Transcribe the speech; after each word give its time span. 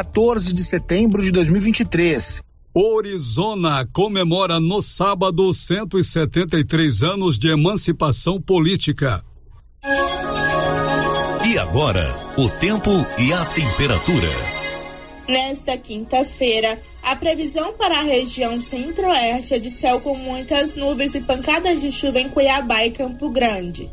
14 0.00 0.54
de 0.54 0.64
setembro 0.64 1.22
de 1.22 1.30
2023. 1.30 2.42
Orizona 2.72 3.86
comemora 3.92 4.58
no 4.58 4.80
sábado 4.80 5.52
173 5.52 7.02
anos 7.02 7.38
de 7.38 7.50
emancipação 7.50 8.40
política. 8.40 9.22
E 11.46 11.58
agora, 11.58 12.06
o 12.38 12.48
tempo 12.48 12.90
e 13.18 13.30
a 13.30 13.44
temperatura. 13.44 14.30
Nesta 15.28 15.76
quinta-feira, 15.76 16.80
a 17.02 17.14
previsão 17.14 17.74
para 17.74 17.98
a 17.98 18.02
região 18.02 18.58
centro-oeste 18.58 19.52
é 19.52 19.58
de 19.58 19.70
céu 19.70 20.00
com 20.00 20.16
muitas 20.16 20.74
nuvens 20.74 21.14
e 21.14 21.20
pancadas 21.20 21.82
de 21.82 21.92
chuva 21.92 22.20
em 22.20 22.30
Cuiabá 22.30 22.86
e 22.86 22.90
Campo 22.90 23.28
Grande. 23.28 23.90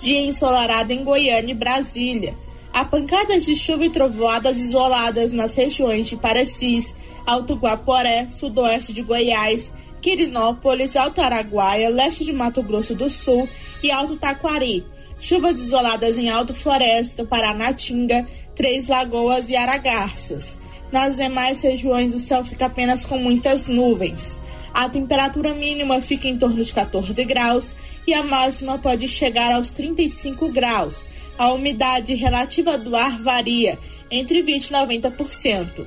Dia 0.00 0.22
ensolarado 0.22 0.90
em 0.90 1.04
Goiânia 1.04 1.52
e 1.52 1.54
Brasília. 1.54 2.34
Há 2.72 2.84
pancadas 2.84 3.44
de 3.44 3.56
chuva 3.56 3.84
e 3.84 3.90
trovoadas 3.90 4.56
isoladas 4.56 5.32
nas 5.32 5.54
regiões 5.54 6.06
de 6.06 6.16
Parecis, 6.16 6.94
Alto 7.26 7.54
Guaporé, 7.54 8.28
sudoeste 8.28 8.92
de 8.92 9.02
Goiás, 9.02 9.72
Quirinópolis, 10.00 10.96
Alto 10.96 11.20
Araguaia, 11.20 11.90
leste 11.90 12.24
de 12.24 12.32
Mato 12.32 12.62
Grosso 12.62 12.94
do 12.94 13.10
Sul 13.10 13.48
e 13.82 13.90
Alto 13.90 14.16
Taquari. 14.16 14.84
Chuvas 15.18 15.60
isoladas 15.60 16.16
em 16.16 16.30
Alto 16.30 16.54
Floresta, 16.54 17.24
Paranatinga, 17.24 18.26
Três 18.54 18.86
Lagoas 18.86 19.50
e 19.50 19.56
Aragarças. 19.56 20.56
Nas 20.90 21.16
demais 21.16 21.60
regiões, 21.62 22.14
o 22.14 22.18
céu 22.18 22.44
fica 22.44 22.66
apenas 22.66 23.04
com 23.04 23.18
muitas 23.18 23.66
nuvens. 23.66 24.38
A 24.72 24.88
temperatura 24.88 25.52
mínima 25.52 26.00
fica 26.00 26.28
em 26.28 26.38
torno 26.38 26.62
de 26.62 26.72
14 26.72 27.24
graus 27.24 27.74
e 28.06 28.14
a 28.14 28.22
máxima 28.22 28.78
pode 28.78 29.06
chegar 29.08 29.52
aos 29.52 29.70
35 29.72 30.48
graus. 30.50 31.04
A 31.40 31.54
umidade 31.54 32.12
relativa 32.12 32.76
do 32.76 32.94
ar 32.94 33.18
varia 33.18 33.78
entre 34.10 34.42
20 34.42 34.66
e 34.66 34.72
90%. 34.74 35.86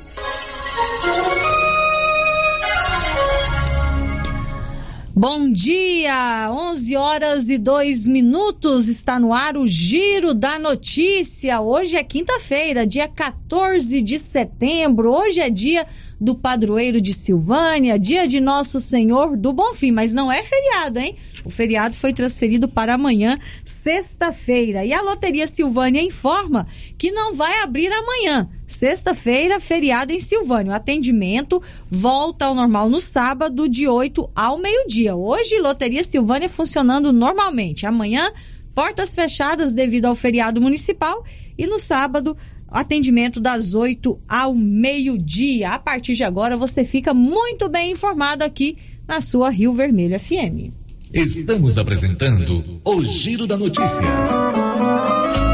Bom 5.16 5.52
dia, 5.52 6.50
11 6.52 6.96
horas 6.96 7.50
e 7.50 7.60
2 7.60 8.08
minutos, 8.08 8.88
está 8.88 9.20
no 9.20 9.32
ar 9.32 9.56
o 9.56 9.68
Giro 9.68 10.34
da 10.34 10.58
Notícia. 10.58 11.62
Hoje 11.62 11.98
é 11.98 12.04
quinta-feira, 12.04 12.84
dia 12.84 13.08
14 13.08 14.02
de 14.02 14.18
setembro. 14.18 15.14
Hoje 15.14 15.40
é 15.40 15.52
dia 15.52 15.86
do 16.24 16.34
padroeiro 16.34 17.02
de 17.02 17.14
Silvânia, 17.14 18.00
dia 18.00 18.26
de 18.26 18.40
Nosso 18.40 18.80
Senhor 18.80 19.36
do 19.36 19.52
Bonfim, 19.52 19.92
mas 19.92 20.14
não 20.14 20.32
é 20.32 20.42
feriado, 20.42 20.98
hein? 20.98 21.18
O 21.44 21.50
feriado 21.50 21.98
foi 21.98 22.14
transferido 22.14 22.66
para 22.66 22.94
amanhã, 22.94 23.38
sexta-feira. 23.66 24.86
E 24.86 24.94
a 24.94 25.02
Loteria 25.02 25.46
Silvânia 25.46 26.02
informa 26.02 26.66
que 26.98 27.12
não 27.12 27.34
vai 27.34 27.62
abrir 27.62 27.92
amanhã. 27.92 28.50
Sexta-feira, 28.66 29.60
feriado 29.60 30.14
em 30.14 30.20
Silvânia. 30.22 30.72
O 30.72 30.76
atendimento 30.76 31.62
volta 31.92 32.46
ao 32.46 32.56
normal 32.56 32.88
no 32.88 33.02
sábado, 33.02 33.68
de 33.68 33.86
8 33.86 34.30
ao 34.34 34.58
meio-dia. 34.58 35.18
Hoje, 35.18 35.60
Loteria 35.60 36.06
Silvânia 36.06 36.48
funcionando 36.48 37.12
normalmente. 37.12 37.86
Amanhã, 37.86 38.32
portas 38.74 39.14
fechadas 39.14 39.74
devido 39.74 40.06
ao 40.06 40.16
feriado 40.16 40.62
municipal. 40.62 41.26
E 41.58 41.68
no 41.68 41.78
sábado, 41.78 42.38
atendimento 42.74 43.40
das 43.40 43.74
8 43.76 44.20
ao 44.28 44.56
meio-dia. 44.56 45.70
A 45.70 45.80
partir 45.80 46.16
de 46.16 46.24
agora, 46.24 46.58
você 46.58 46.84
fica 46.84 47.14
muito 47.14 47.70
bem 47.70 47.92
informado 47.92 48.44
aqui 48.44 48.78
na 49.08 49.22
sua 49.22 49.50
Rio 49.50 49.74
Vermelho 49.74 50.20
FM. 50.20 50.74
Estamos 51.14 51.78
apresentando 51.78 52.82
o 52.84 53.04
Giro 53.06 53.46
da 53.46 53.56
Notícia. 53.56 54.02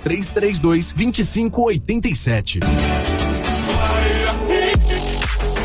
3332 0.00 0.94
2587. 0.94 3.35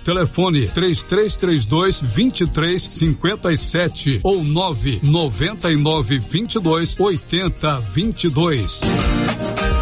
Telefone 0.00 0.66
3332 0.66 2.00
2357 2.00 4.20
ou 4.22 4.44
999 4.44 6.18
22 6.18 6.96
80 6.98 7.80
22. 7.80 9.81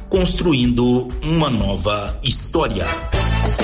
construindo 0.11 1.07
uma 1.23 1.49
nova 1.49 2.19
história. 2.21 2.85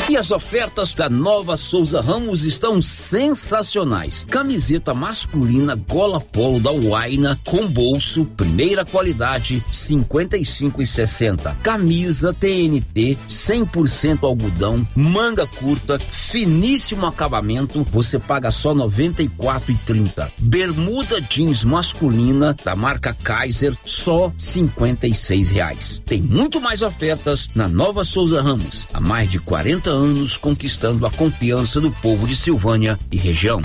E 0.09 0.15
as 0.15 0.31
ofertas 0.31 0.93
da 0.93 1.09
Nova 1.09 1.57
Souza 1.57 1.99
Ramos 1.99 2.45
estão 2.45 2.81
sensacionais. 2.81 4.25
Camiseta 4.29 4.93
masculina 4.93 5.75
gola 5.75 6.21
polo 6.21 6.61
da 6.61 6.71
Waina 6.71 7.37
com 7.43 7.67
bolso, 7.67 8.23
primeira 8.23 8.85
qualidade, 8.85 9.61
55 9.69 10.81
e 10.81 10.87
60. 10.87 11.57
Camisa 11.61 12.33
TNT 12.33 13.17
100% 13.27 14.23
algodão, 14.23 14.87
manga 14.95 15.45
curta, 15.45 15.99
finíssimo 15.99 17.05
acabamento, 17.05 17.85
você 17.91 18.17
paga 18.17 18.49
só 18.49 18.73
94 18.73 19.73
e 19.73 19.75
30. 19.75 20.31
Bermuda 20.39 21.19
jeans 21.19 21.65
masculina 21.65 22.55
da 22.63 22.75
marca 22.77 23.13
Kaiser 23.13 23.75
só 23.83 24.31
56 24.37 25.49
reais. 25.49 26.01
Tem 26.05 26.21
muito 26.37 26.61
mais 26.61 26.81
ofertas 26.83 27.49
na 27.55 27.67
Nova 27.67 28.03
Souza 28.03 28.41
Ramos. 28.41 28.87
Há 28.93 29.01
mais 29.01 29.29
de 29.29 29.39
40 29.39 29.57
40 29.57 29.89
anos 29.89 30.37
conquistando 30.37 31.05
a 31.05 31.11
confiança 31.11 31.81
do 31.81 31.91
povo 31.91 32.27
de 32.27 32.35
Silvânia 32.35 32.97
e 33.11 33.17
região. 33.17 33.59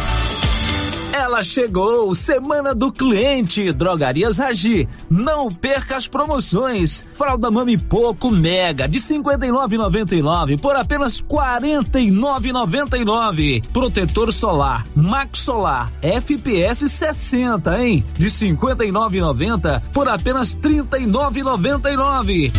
Ela 1.33 1.43
chegou, 1.43 2.15
Semana 2.15 2.75
do 2.75 2.93
Cliente, 2.93 3.73
Drogarias 3.73 4.37
Ragi. 4.37 4.87
Não 5.09 5.51
perca 5.51 5.97
as 5.97 6.07
promoções. 6.07 7.07
Fralda 7.15 7.51
Mami 7.51 7.79
Poco 7.79 8.31
Mega 8.31 8.87
de 8.87 8.99
59,99 8.99 10.61
por 10.61 10.77
apenas 10.77 11.23
49,99. 11.23 13.63
Protetor 13.73 14.31
solar 14.31 14.87
Max 14.95 15.39
Solar 15.39 15.91
FPS 16.03 16.87
60, 16.87 17.83
hein? 17.83 18.05
De 18.13 18.27
59,90 18.27 19.81
por 19.91 20.11
apenas 20.11 20.55
39,99. 20.55 22.53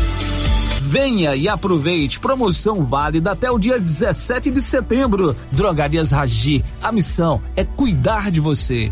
Venha 0.86 1.34
e 1.34 1.48
aproveite. 1.48 2.20
Promoção 2.20 2.84
válida 2.84 3.32
até 3.32 3.50
o 3.50 3.58
dia 3.58 3.80
17 3.80 4.52
de 4.52 4.62
setembro. 4.62 5.34
Drogarias 5.50 6.12
Ragi. 6.12 6.64
A 6.82 6.92
missão 6.92 7.42
é 7.56 7.64
cuidar 7.64 8.30
de 8.30 8.42
você. 8.42 8.92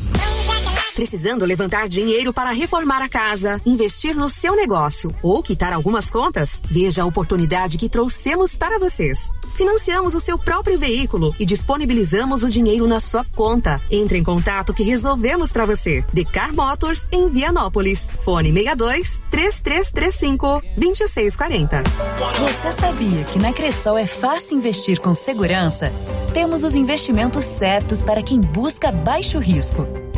Precisando 0.95 1.45
levantar 1.45 1.87
dinheiro 1.87 2.33
para 2.33 2.51
reformar 2.51 3.01
a 3.01 3.07
casa, 3.07 3.61
investir 3.65 4.15
no 4.15 4.27
seu 4.27 4.55
negócio 4.55 5.11
ou 5.23 5.41
quitar 5.41 5.71
algumas 5.71 6.09
contas? 6.09 6.61
Veja 6.65 7.03
a 7.03 7.05
oportunidade 7.05 7.77
que 7.77 7.89
trouxemos 7.89 8.57
para 8.57 8.77
vocês. 8.77 9.29
Financiamos 9.55 10.13
o 10.15 10.19
seu 10.19 10.37
próprio 10.37 10.77
veículo 10.77 11.33
e 11.39 11.45
disponibilizamos 11.45 12.43
o 12.43 12.49
dinheiro 12.49 12.87
na 12.87 12.99
sua 12.99 13.25
conta. 13.35 13.81
Entre 13.89 14.17
em 14.17 14.23
contato 14.23 14.73
que 14.73 14.83
resolvemos 14.83 15.51
para 15.51 15.65
você. 15.65 16.03
Decar 16.11 16.53
Motors 16.53 17.07
em 17.11 17.29
Vianópolis. 17.29 18.09
Fone 18.23 18.51
62 18.51 19.21
3335 19.29 20.61
2640. 20.77 21.83
Você 21.83 22.79
sabia 22.79 23.23
que 23.25 23.39
na 23.39 23.53
Cressol 23.53 23.97
é 23.97 24.07
fácil 24.07 24.57
investir 24.57 24.99
com 24.99 25.15
segurança? 25.15 25.91
Temos 26.33 26.63
os 26.63 26.75
investimentos 26.75 27.45
certos 27.45 28.03
para 28.03 28.21
quem 28.23 28.39
busca 28.39 28.91
baixo 28.91 29.37
risco. 29.39 30.00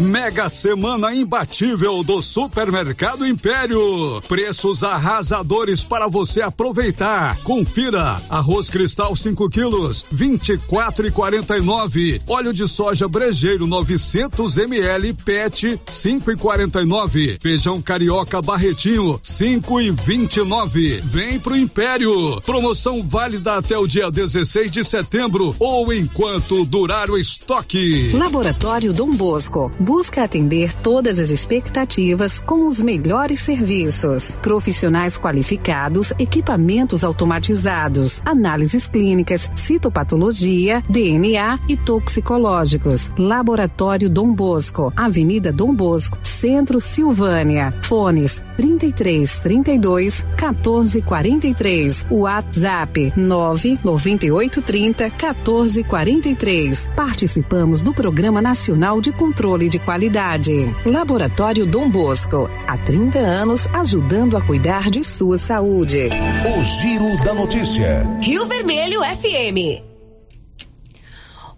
Mega 0.00 0.50
Semana 0.50 1.14
Imbatível 1.14 2.04
do 2.04 2.20
Supermercado 2.20 3.26
Império. 3.26 4.20
Preços 4.28 4.84
arrasadores 4.84 5.84
para 5.84 6.06
você 6.06 6.42
aproveitar. 6.42 7.38
Confira: 7.38 8.20
arroz 8.28 8.68
cristal 8.68 9.16
5 9.16 9.48
quilos, 9.48 10.04
24 10.12 11.06
e 11.06 11.10
49. 11.10 12.20
Óleo 12.26 12.52
de 12.52 12.68
soja 12.68 13.08
brejeiro 13.08 13.66
900 13.66 14.58
ml 14.58 15.14
PET 15.14 15.80
5 15.86 16.30
e 16.30 16.36
49. 16.36 17.38
Feijão 17.40 17.80
carioca 17.80 18.42
barretinho 18.42 19.18
5 19.22 19.80
e 19.80 19.90
29. 19.90 21.00
Vem 21.04 21.38
pro 21.38 21.56
Império. 21.56 22.38
Promoção 22.42 23.02
válida 23.02 23.56
até 23.56 23.78
o 23.78 23.86
dia 23.86 24.10
16 24.10 24.70
de 24.70 24.84
setembro 24.84 25.54
ou 25.58 25.90
enquanto 25.90 26.66
durar 26.66 27.10
o 27.10 27.16
estoque. 27.16 28.10
Laboratório 28.12 28.92
Dom 28.92 29.10
Bosco 29.10 29.72
busca 29.86 30.24
atender 30.24 30.72
todas 30.82 31.20
as 31.20 31.30
expectativas 31.30 32.40
com 32.40 32.66
os 32.66 32.82
melhores 32.82 33.38
serviços. 33.38 34.36
Profissionais 34.42 35.16
qualificados, 35.16 36.12
equipamentos 36.18 37.04
automatizados, 37.04 38.20
análises 38.24 38.88
clínicas, 38.88 39.48
citopatologia, 39.54 40.82
DNA 40.90 41.60
e 41.68 41.76
toxicológicos. 41.76 43.12
Laboratório 43.16 44.10
Dom 44.10 44.34
Bosco, 44.34 44.92
Avenida 44.96 45.52
Dom 45.52 45.72
Bosco, 45.72 46.18
Centro 46.20 46.80
Silvânia. 46.80 47.72
Fones 47.84 48.42
33 48.56 49.38
32 49.40 50.26
14 50.36 51.02
43. 51.02 52.06
WhatsApp 52.10 53.12
998 53.16 54.62
30 54.62 55.10
14 55.10 55.84
43. 55.84 56.90
Participamos 56.96 57.82
do 57.82 57.92
Programa 57.94 58.40
Nacional 58.42 59.00
de 59.00 59.12
Controle 59.12 59.68
de 59.68 59.78
Qualidade. 59.78 60.74
Laboratório 60.84 61.66
Dom 61.66 61.88
Bosco. 61.88 62.48
Há 62.66 62.76
30 62.78 63.18
anos 63.18 63.66
ajudando 63.72 64.36
a 64.36 64.42
cuidar 64.42 64.90
de 64.90 65.04
sua 65.04 65.38
saúde. 65.38 66.08
O 66.08 66.64
Giro 66.64 67.24
da 67.24 67.34
Notícia. 67.34 68.18
Rio 68.22 68.46
Vermelho 68.46 69.02
FM. 69.04 69.85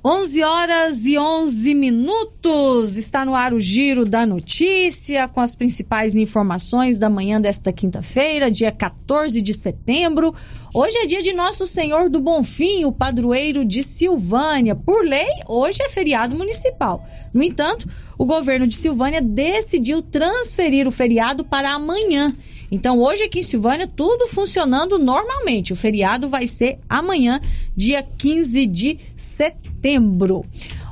11 0.04 0.42
horas 0.44 1.06
e 1.06 1.18
11 1.18 1.74
minutos. 1.74 2.96
Está 2.96 3.24
no 3.24 3.34
ar 3.34 3.52
o 3.52 3.58
Giro 3.58 4.04
da 4.04 4.24
Notícia 4.24 5.26
com 5.26 5.40
as 5.40 5.56
principais 5.56 6.14
informações 6.14 6.98
da 6.98 7.10
manhã 7.10 7.40
desta 7.40 7.72
quinta-feira, 7.72 8.48
dia 8.48 8.70
14 8.70 9.42
de 9.42 9.52
setembro. 9.52 10.32
Hoje 10.72 10.96
é 10.98 11.06
dia 11.06 11.20
de 11.20 11.32
Nosso 11.32 11.66
Senhor 11.66 12.08
do 12.08 12.20
Bonfim, 12.20 12.84
o 12.84 12.92
padroeiro 12.92 13.64
de 13.64 13.82
Silvânia. 13.82 14.76
Por 14.76 15.04
lei, 15.04 15.26
hoje 15.48 15.82
é 15.82 15.88
feriado 15.88 16.36
municipal. 16.36 17.04
No 17.34 17.42
entanto, 17.42 17.88
o 18.16 18.24
governo 18.24 18.68
de 18.68 18.76
Silvânia 18.76 19.20
decidiu 19.20 20.00
transferir 20.00 20.86
o 20.86 20.92
feriado 20.92 21.44
para 21.44 21.72
amanhã. 21.72 22.32
Então, 22.70 23.00
hoje 23.00 23.24
aqui 23.24 23.40
em 23.40 23.42
Silvânia, 23.42 23.86
tudo 23.86 24.28
funcionando 24.28 24.98
normalmente. 24.98 25.72
O 25.72 25.76
feriado 25.76 26.28
vai 26.28 26.46
ser 26.46 26.78
amanhã, 26.88 27.40
dia 27.74 28.02
15 28.02 28.66
de 28.66 28.98
setembro. 29.16 30.44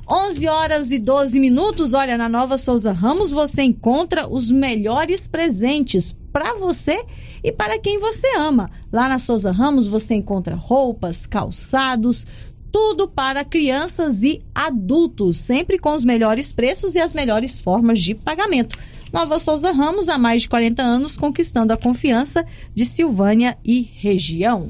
11 0.09 0.47
horas 0.47 0.92
e 0.92 0.99
12 0.99 1.38
minutos. 1.40 1.92
Olha, 1.92 2.16
na 2.16 2.28
Nova 2.28 2.56
Souza 2.56 2.92
Ramos 2.92 3.33
você 3.33 3.62
encontra 3.62 4.28
os 4.28 4.50
melhores 4.50 5.26
presentes 5.26 6.14
para 6.33 6.54
você 6.54 7.04
e 7.42 7.50
para 7.50 7.78
quem 7.78 7.99
você 7.99 8.37
ama. 8.37 8.71
Lá 8.92 9.09
na 9.09 9.18
Souza 9.18 9.50
Ramos 9.50 9.87
você 9.87 10.14
encontra 10.14 10.54
roupas, 10.54 11.26
calçados, 11.26 12.25
tudo 12.71 13.09
para 13.09 13.45
crianças 13.45 14.23
e 14.23 14.42
adultos, 14.54 15.38
sempre 15.38 15.78
com 15.78 15.95
os 15.95 16.04
melhores 16.04 16.52
preços 16.52 16.95
e 16.95 17.00
as 17.00 17.12
melhores 17.12 17.61
formas 17.61 18.00
de 18.00 18.14
pagamento. 18.14 18.76
Nova 19.16 19.38
Souza 19.38 19.73
Ramos, 19.73 20.11
há 20.11 20.18
mais 20.18 20.42
de 20.42 20.49
40 20.50 20.82
anos, 20.82 21.16
conquistando 21.16 21.73
a 21.73 21.76
confiança 21.78 22.44
de 22.75 22.85
Silvânia 22.85 23.56
e 23.64 23.80
região. 23.80 24.68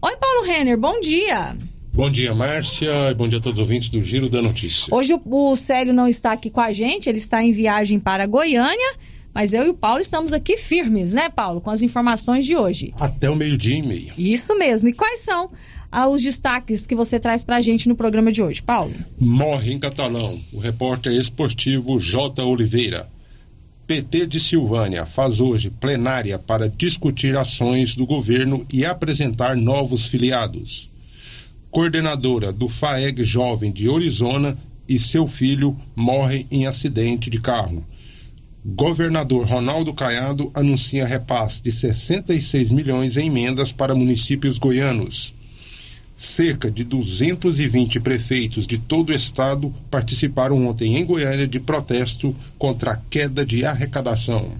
Oi, 0.00 0.16
Paulo 0.18 0.46
Renner, 0.46 0.78
bom 0.78 1.00
dia. 1.00 1.56
Bom 1.92 2.08
dia, 2.08 2.32
Márcia, 2.32 3.10
e 3.10 3.14
bom 3.14 3.26
dia 3.26 3.40
a 3.40 3.42
todos 3.42 3.58
os 3.58 3.66
ouvintes 3.66 3.90
do 3.90 4.00
Giro 4.04 4.28
da 4.28 4.40
Notícia. 4.40 4.94
Hoje 4.94 5.14
o, 5.14 5.20
o 5.24 5.56
Célio 5.56 5.92
não 5.92 6.06
está 6.06 6.30
aqui 6.30 6.48
com 6.48 6.60
a 6.60 6.72
gente, 6.72 7.08
ele 7.08 7.18
está 7.18 7.42
em 7.42 7.50
viagem 7.50 7.98
para 7.98 8.24
Goiânia, 8.24 8.94
mas 9.34 9.52
eu 9.52 9.66
e 9.66 9.70
o 9.70 9.74
Paulo 9.74 10.00
estamos 10.00 10.32
aqui 10.32 10.56
firmes, 10.56 11.14
né, 11.14 11.28
Paulo, 11.28 11.60
com 11.60 11.70
as 11.70 11.82
informações 11.82 12.46
de 12.46 12.56
hoje. 12.56 12.92
Até 13.00 13.28
o 13.28 13.34
meio-dia 13.34 13.78
e 13.78 13.82
meio. 13.82 14.12
Isso 14.16 14.56
mesmo. 14.56 14.88
E 14.88 14.92
quais 14.92 15.18
são 15.18 15.50
ah, 15.90 16.06
os 16.06 16.22
destaques 16.22 16.86
que 16.86 16.94
você 16.94 17.18
traz 17.18 17.42
para 17.42 17.56
a 17.56 17.60
gente 17.60 17.88
no 17.88 17.96
programa 17.96 18.30
de 18.30 18.40
hoje, 18.40 18.62
Paulo? 18.62 18.94
Morre 19.18 19.72
em 19.72 19.78
catalão 19.80 20.40
o 20.52 20.60
repórter 20.60 21.12
esportivo 21.14 21.98
J. 21.98 22.44
Oliveira. 22.44 23.08
PT 23.90 24.26
de 24.28 24.38
Silvânia 24.38 25.04
faz 25.04 25.40
hoje 25.40 25.68
plenária 25.68 26.38
para 26.38 26.68
discutir 26.68 27.36
ações 27.36 27.92
do 27.92 28.06
governo 28.06 28.64
e 28.72 28.84
apresentar 28.84 29.56
novos 29.56 30.06
filiados. 30.06 30.88
Coordenadora 31.72 32.52
do 32.52 32.68
FAEG 32.68 33.24
Jovem 33.24 33.72
de 33.72 33.88
Orizona 33.88 34.56
e 34.88 34.96
seu 34.96 35.26
filho 35.26 35.76
morrem 35.96 36.46
em 36.52 36.68
acidente 36.68 37.28
de 37.28 37.40
carro. 37.40 37.84
Governador 38.64 39.44
Ronaldo 39.44 39.92
Caiado 39.92 40.52
anuncia 40.54 41.04
repasse 41.04 41.60
de 41.60 41.72
66 41.72 42.70
milhões 42.70 43.16
em 43.16 43.26
emendas 43.26 43.72
para 43.72 43.92
municípios 43.92 44.56
goianos. 44.56 45.34
Cerca 46.20 46.70
de 46.70 46.84
220 46.84 47.98
prefeitos 47.98 48.66
de 48.66 48.76
todo 48.76 49.08
o 49.08 49.14
estado 49.14 49.72
participaram 49.90 50.66
ontem 50.66 50.98
em 50.98 51.06
Goiânia 51.06 51.46
de 51.46 51.58
protesto 51.58 52.36
contra 52.58 52.90
a 52.90 52.96
queda 52.98 53.42
de 53.42 53.64
arrecadação. 53.64 54.52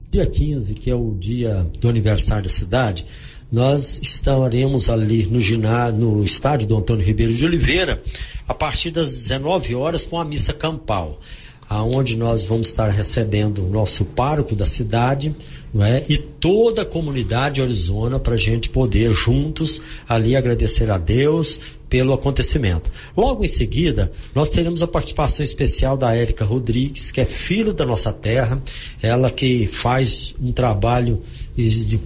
Dia 0.09 0.25
15, 0.25 0.73
que 0.73 0.89
é 0.89 0.95
o 0.95 1.13
dia 1.13 1.69
do 1.79 1.87
aniversário 1.87 2.43
da 2.43 2.49
cidade, 2.49 3.05
nós 3.51 3.99
estaremos 4.01 4.89
ali 4.89 5.25
no 5.25 5.39
ginásio, 5.39 5.97
no 5.97 6.23
estádio 6.23 6.67
do 6.67 6.77
Antônio 6.77 7.05
Ribeiro 7.05 7.33
de 7.33 7.45
Oliveira, 7.45 8.01
a 8.47 8.53
partir 8.53 8.91
das 8.91 9.09
19 9.09 9.75
horas 9.75 10.05
com 10.05 10.19
a 10.19 10.25
missa 10.25 10.53
campal, 10.53 11.19
aonde 11.69 12.17
nós 12.17 12.43
vamos 12.43 12.67
estar 12.67 12.89
recebendo 12.89 13.65
o 13.65 13.69
nosso 13.69 14.05
pároco 14.05 14.55
da 14.55 14.65
cidade, 14.65 15.35
não 15.73 15.85
é? 15.85 16.03
E 16.09 16.17
toda 16.17 16.81
a 16.81 16.85
comunidade 16.85 17.61
Arizona 17.61 18.19
para 18.19 18.35
a 18.35 18.37
gente 18.37 18.69
poder 18.69 19.13
juntos 19.13 19.81
ali 20.07 20.35
agradecer 20.35 20.89
a 20.89 20.97
Deus 20.97 21.59
pelo 21.89 22.13
acontecimento. 22.13 22.91
Logo 23.15 23.43
em 23.43 23.47
seguida, 23.47 24.11
nós 24.35 24.49
teremos 24.49 24.83
a 24.83 24.87
participação 24.87 25.43
especial 25.43 25.97
da 25.97 26.13
Érica 26.13 26.43
Rodrigues, 26.43 27.11
que 27.11 27.21
é 27.21 27.25
filho 27.25 27.73
da 27.73 27.85
nossa 27.85 28.11
terra, 28.11 28.61
ela 29.01 29.31
que 29.31 29.67
faz 29.67 30.35
um 30.41 30.51
trabalho 30.51 31.21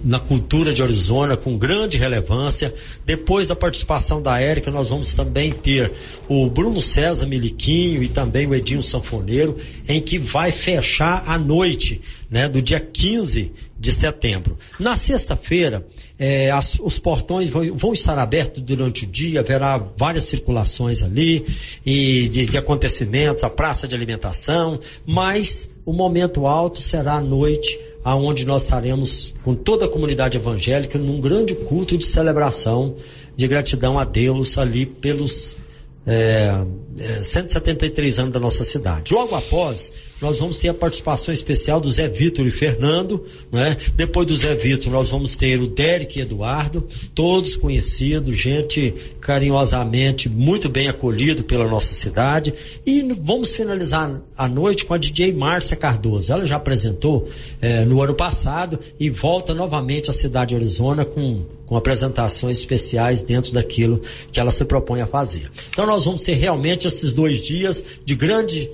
na 0.02 0.18
cultura 0.18 0.72
de 0.72 0.82
Arizona 0.82 1.36
com 1.36 1.58
grande 1.58 1.98
relevância. 1.98 2.72
Depois 3.04 3.48
da 3.48 3.56
participação 3.56 4.22
da 4.22 4.40
Érica, 4.40 4.70
nós 4.70 4.88
vamos 4.88 5.12
também 5.12 5.52
ter 5.52 5.92
o 6.28 6.48
Bruno 6.48 6.80
César 6.80 7.26
Miliquinho 7.26 8.02
e 8.02 8.08
também 8.08 8.46
o 8.46 8.54
Edinho 8.54 8.82
Sanfoneiro, 8.82 9.56
em 9.88 10.00
que 10.00 10.18
vai 10.18 10.50
fechar 10.50 11.24
a 11.26 11.36
noite 11.36 12.00
né, 12.30 12.48
do 12.48 12.62
dia 12.62 12.80
15 12.80 13.52
de 13.78 13.92
setembro. 13.92 14.56
Na 14.78 14.96
sexta-feira, 14.96 15.86
é, 16.24 16.50
os 16.80 17.00
portões 17.00 17.50
vão, 17.50 17.76
vão, 17.76 17.92
estar 17.92 18.16
abertos 18.16 18.62
durante 18.62 19.04
o 19.04 19.08
dia, 19.08 19.40
haverá 19.40 19.76
várias 19.96 20.22
circulações 20.22 21.02
ali 21.02 21.44
e 21.84 22.28
de, 22.28 22.46
de 22.46 22.56
acontecimentos, 22.56 23.42
a 23.42 23.50
praça 23.50 23.88
de 23.88 23.96
alimentação, 23.96 24.78
mas 25.04 25.68
o 25.84 25.92
momento 25.92 26.46
alto 26.46 26.80
será 26.80 27.14
à 27.14 27.20
noite, 27.20 27.76
aonde 28.04 28.46
nós 28.46 28.62
estaremos 28.62 29.34
com 29.42 29.52
toda 29.52 29.86
a 29.86 29.88
comunidade 29.88 30.36
evangélica 30.36 30.96
num 30.96 31.20
grande 31.20 31.56
culto 31.56 31.98
de 31.98 32.04
celebração 32.04 32.94
de 33.34 33.48
gratidão 33.48 33.98
a 33.98 34.04
Deus 34.04 34.56
ali 34.58 34.86
pelos 34.86 35.56
é, 36.06 36.54
é, 36.98 37.22
173 37.22 38.18
anos 38.18 38.32
da 38.32 38.40
nossa 38.40 38.64
cidade. 38.64 39.14
Logo 39.14 39.34
após, 39.34 39.92
nós 40.20 40.38
vamos 40.38 40.58
ter 40.58 40.68
a 40.68 40.74
participação 40.74 41.32
especial 41.32 41.80
do 41.80 41.90
Zé 41.90 42.08
Vitor 42.08 42.46
e 42.46 42.50
Fernando, 42.50 43.24
né? 43.50 43.76
Depois 43.96 44.26
do 44.26 44.36
Zé 44.36 44.54
Vitor, 44.54 44.92
nós 44.92 45.10
vamos 45.10 45.36
ter 45.36 45.60
o 45.60 45.66
Derek 45.66 46.18
e 46.18 46.22
Eduardo, 46.22 46.86
todos 47.14 47.56
conhecidos, 47.56 48.36
gente 48.36 48.94
carinhosamente 49.20 50.28
muito 50.28 50.68
bem 50.68 50.88
acolhido 50.88 51.44
pela 51.44 51.66
nossa 51.66 51.92
cidade. 51.92 52.54
E 52.86 53.02
vamos 53.20 53.52
finalizar 53.52 54.20
a 54.36 54.48
noite 54.48 54.84
com 54.84 54.94
a 54.94 54.98
DJ 54.98 55.32
Márcia 55.32 55.76
Cardoso. 55.76 56.32
Ela 56.32 56.46
já 56.46 56.56
apresentou 56.56 57.28
é, 57.60 57.84
no 57.84 58.02
ano 58.02 58.14
passado 58.14 58.78
e 58.98 59.10
volta 59.10 59.54
novamente 59.54 60.10
à 60.10 60.12
cidade 60.12 60.50
de 60.50 60.56
Arizona 60.56 61.04
com, 61.04 61.44
com 61.66 61.76
apresentações 61.76 62.58
especiais 62.58 63.22
dentro 63.22 63.52
daquilo 63.52 64.02
que 64.30 64.38
ela 64.38 64.50
se 64.50 64.64
propõe 64.64 65.00
a 65.00 65.06
fazer. 65.06 65.50
Então 65.70 65.86
nós 65.86 66.04
vamos 66.04 66.22
ter 66.22 66.34
realmente 66.34 66.81
esses 66.86 67.14
dois 67.14 67.40
dias 67.40 67.82
de 68.04 68.14
grande 68.14 68.70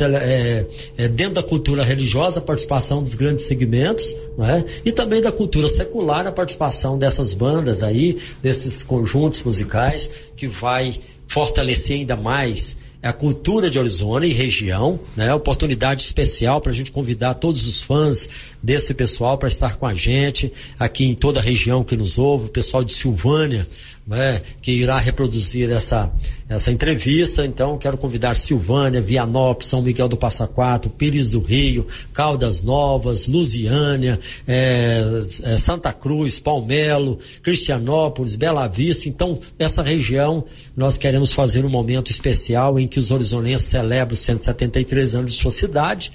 é, 0.00 0.64
é, 0.96 1.08
dentro 1.08 1.34
da 1.34 1.42
cultura 1.42 1.82
religiosa 1.82 2.38
a 2.38 2.42
participação 2.42 3.02
dos 3.02 3.16
grandes 3.16 3.46
segmentos 3.46 4.14
é? 4.38 4.64
e 4.84 4.92
também 4.92 5.20
da 5.20 5.32
cultura 5.32 5.68
secular 5.68 6.24
a 6.24 6.30
participação 6.30 6.96
dessas 6.96 7.34
bandas 7.34 7.82
aí 7.82 8.16
desses 8.40 8.84
conjuntos 8.84 9.42
musicais 9.42 10.08
que 10.36 10.46
vai 10.46 10.94
fortalecer 11.26 11.96
ainda 11.96 12.14
mais 12.14 12.76
a 13.02 13.12
cultura 13.12 13.70
de 13.70 13.78
Arizona 13.78 14.26
e 14.26 14.32
região, 14.32 14.98
né? 15.14 15.32
Oportunidade 15.32 16.02
especial 16.02 16.60
para 16.60 16.72
a 16.72 16.74
gente 16.74 16.90
convidar 16.90 17.34
todos 17.34 17.66
os 17.66 17.80
fãs 17.80 18.28
desse 18.62 18.94
pessoal 18.94 19.38
para 19.38 19.48
estar 19.48 19.76
com 19.76 19.86
a 19.86 19.94
gente 19.94 20.52
aqui 20.78 21.04
em 21.04 21.14
toda 21.14 21.38
a 21.38 21.42
região 21.42 21.84
que 21.84 21.96
nos 21.96 22.18
ouve, 22.18 22.46
o 22.46 22.50
pessoal 22.50 22.82
de 22.82 22.92
Silvânia, 22.92 23.66
né? 24.06 24.40
Que 24.62 24.72
irá 24.72 24.98
reproduzir 24.98 25.70
essa 25.70 26.12
essa 26.48 26.70
entrevista. 26.70 27.44
Então, 27.44 27.76
quero 27.76 27.96
convidar 27.96 28.36
Silvânia, 28.36 29.00
Vianópolis, 29.00 29.68
São 29.68 29.82
Miguel 29.82 30.08
do 30.08 30.16
Passa 30.16 30.46
Quatro, 30.46 30.90
Pires 30.90 31.32
do 31.32 31.40
Rio, 31.40 31.86
Caldas 32.14 32.62
Novas, 32.62 33.26
Lusiânia, 33.26 34.20
é, 34.46 35.24
é, 35.42 35.58
Santa 35.58 35.92
Cruz, 35.92 36.38
Palmelo, 36.38 37.18
Cristianópolis, 37.42 38.36
Bela 38.36 38.68
Vista. 38.68 39.08
Então, 39.08 39.38
essa 39.58 39.82
região 39.82 40.44
nós 40.76 40.96
queremos 40.96 41.32
fazer 41.32 41.64
um 41.64 41.70
momento 41.70 42.10
especial 42.10 42.78
em 42.78 42.86
que 42.86 43.00
os 43.00 43.10
horizonenses 43.10 43.68
celebram 43.68 44.14
os 44.14 44.20
173 44.20 45.16
anos 45.16 45.32
de 45.32 45.40
sua 45.40 45.50
cidade 45.50 46.12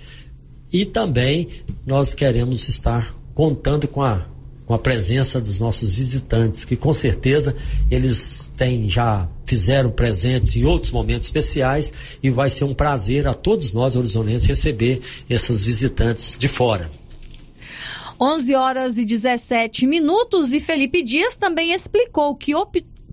e 0.72 0.86
também 0.86 1.50
nós 1.86 2.14
queremos 2.14 2.70
estar 2.70 3.14
contando 3.34 3.88
com 3.88 4.02
a 4.02 4.31
com 4.72 4.76
a 4.76 4.80
presença 4.80 5.42
dos 5.42 5.60
nossos 5.60 5.96
visitantes, 5.96 6.64
que 6.64 6.78
com 6.78 6.94
certeza 6.94 7.54
eles 7.92 8.54
têm 8.56 8.88
já 8.88 9.28
fizeram 9.44 9.92
presentes 9.92 10.56
em 10.56 10.64
outros 10.64 10.94
momentos 10.94 11.28
especiais 11.28 11.92
e 12.24 12.30
vai 12.30 12.50
ser 12.50 12.64
um 12.64 12.74
prazer 12.74 13.28
a 13.28 13.34
todos 13.34 13.74
nós 13.74 13.98
horizonenses 13.98 14.48
receber 14.48 15.02
esses 15.30 15.66
visitantes 15.66 16.38
de 16.40 16.48
fora. 16.48 16.90
11 18.18 18.56
horas 18.56 18.98
e 18.98 19.04
17 19.04 19.86
minutos 19.86 20.54
e 20.54 20.62
Felipe 20.62 21.04
Dias 21.04 21.36
também 21.36 21.74
explicou 21.74 22.34
que, 22.34 22.54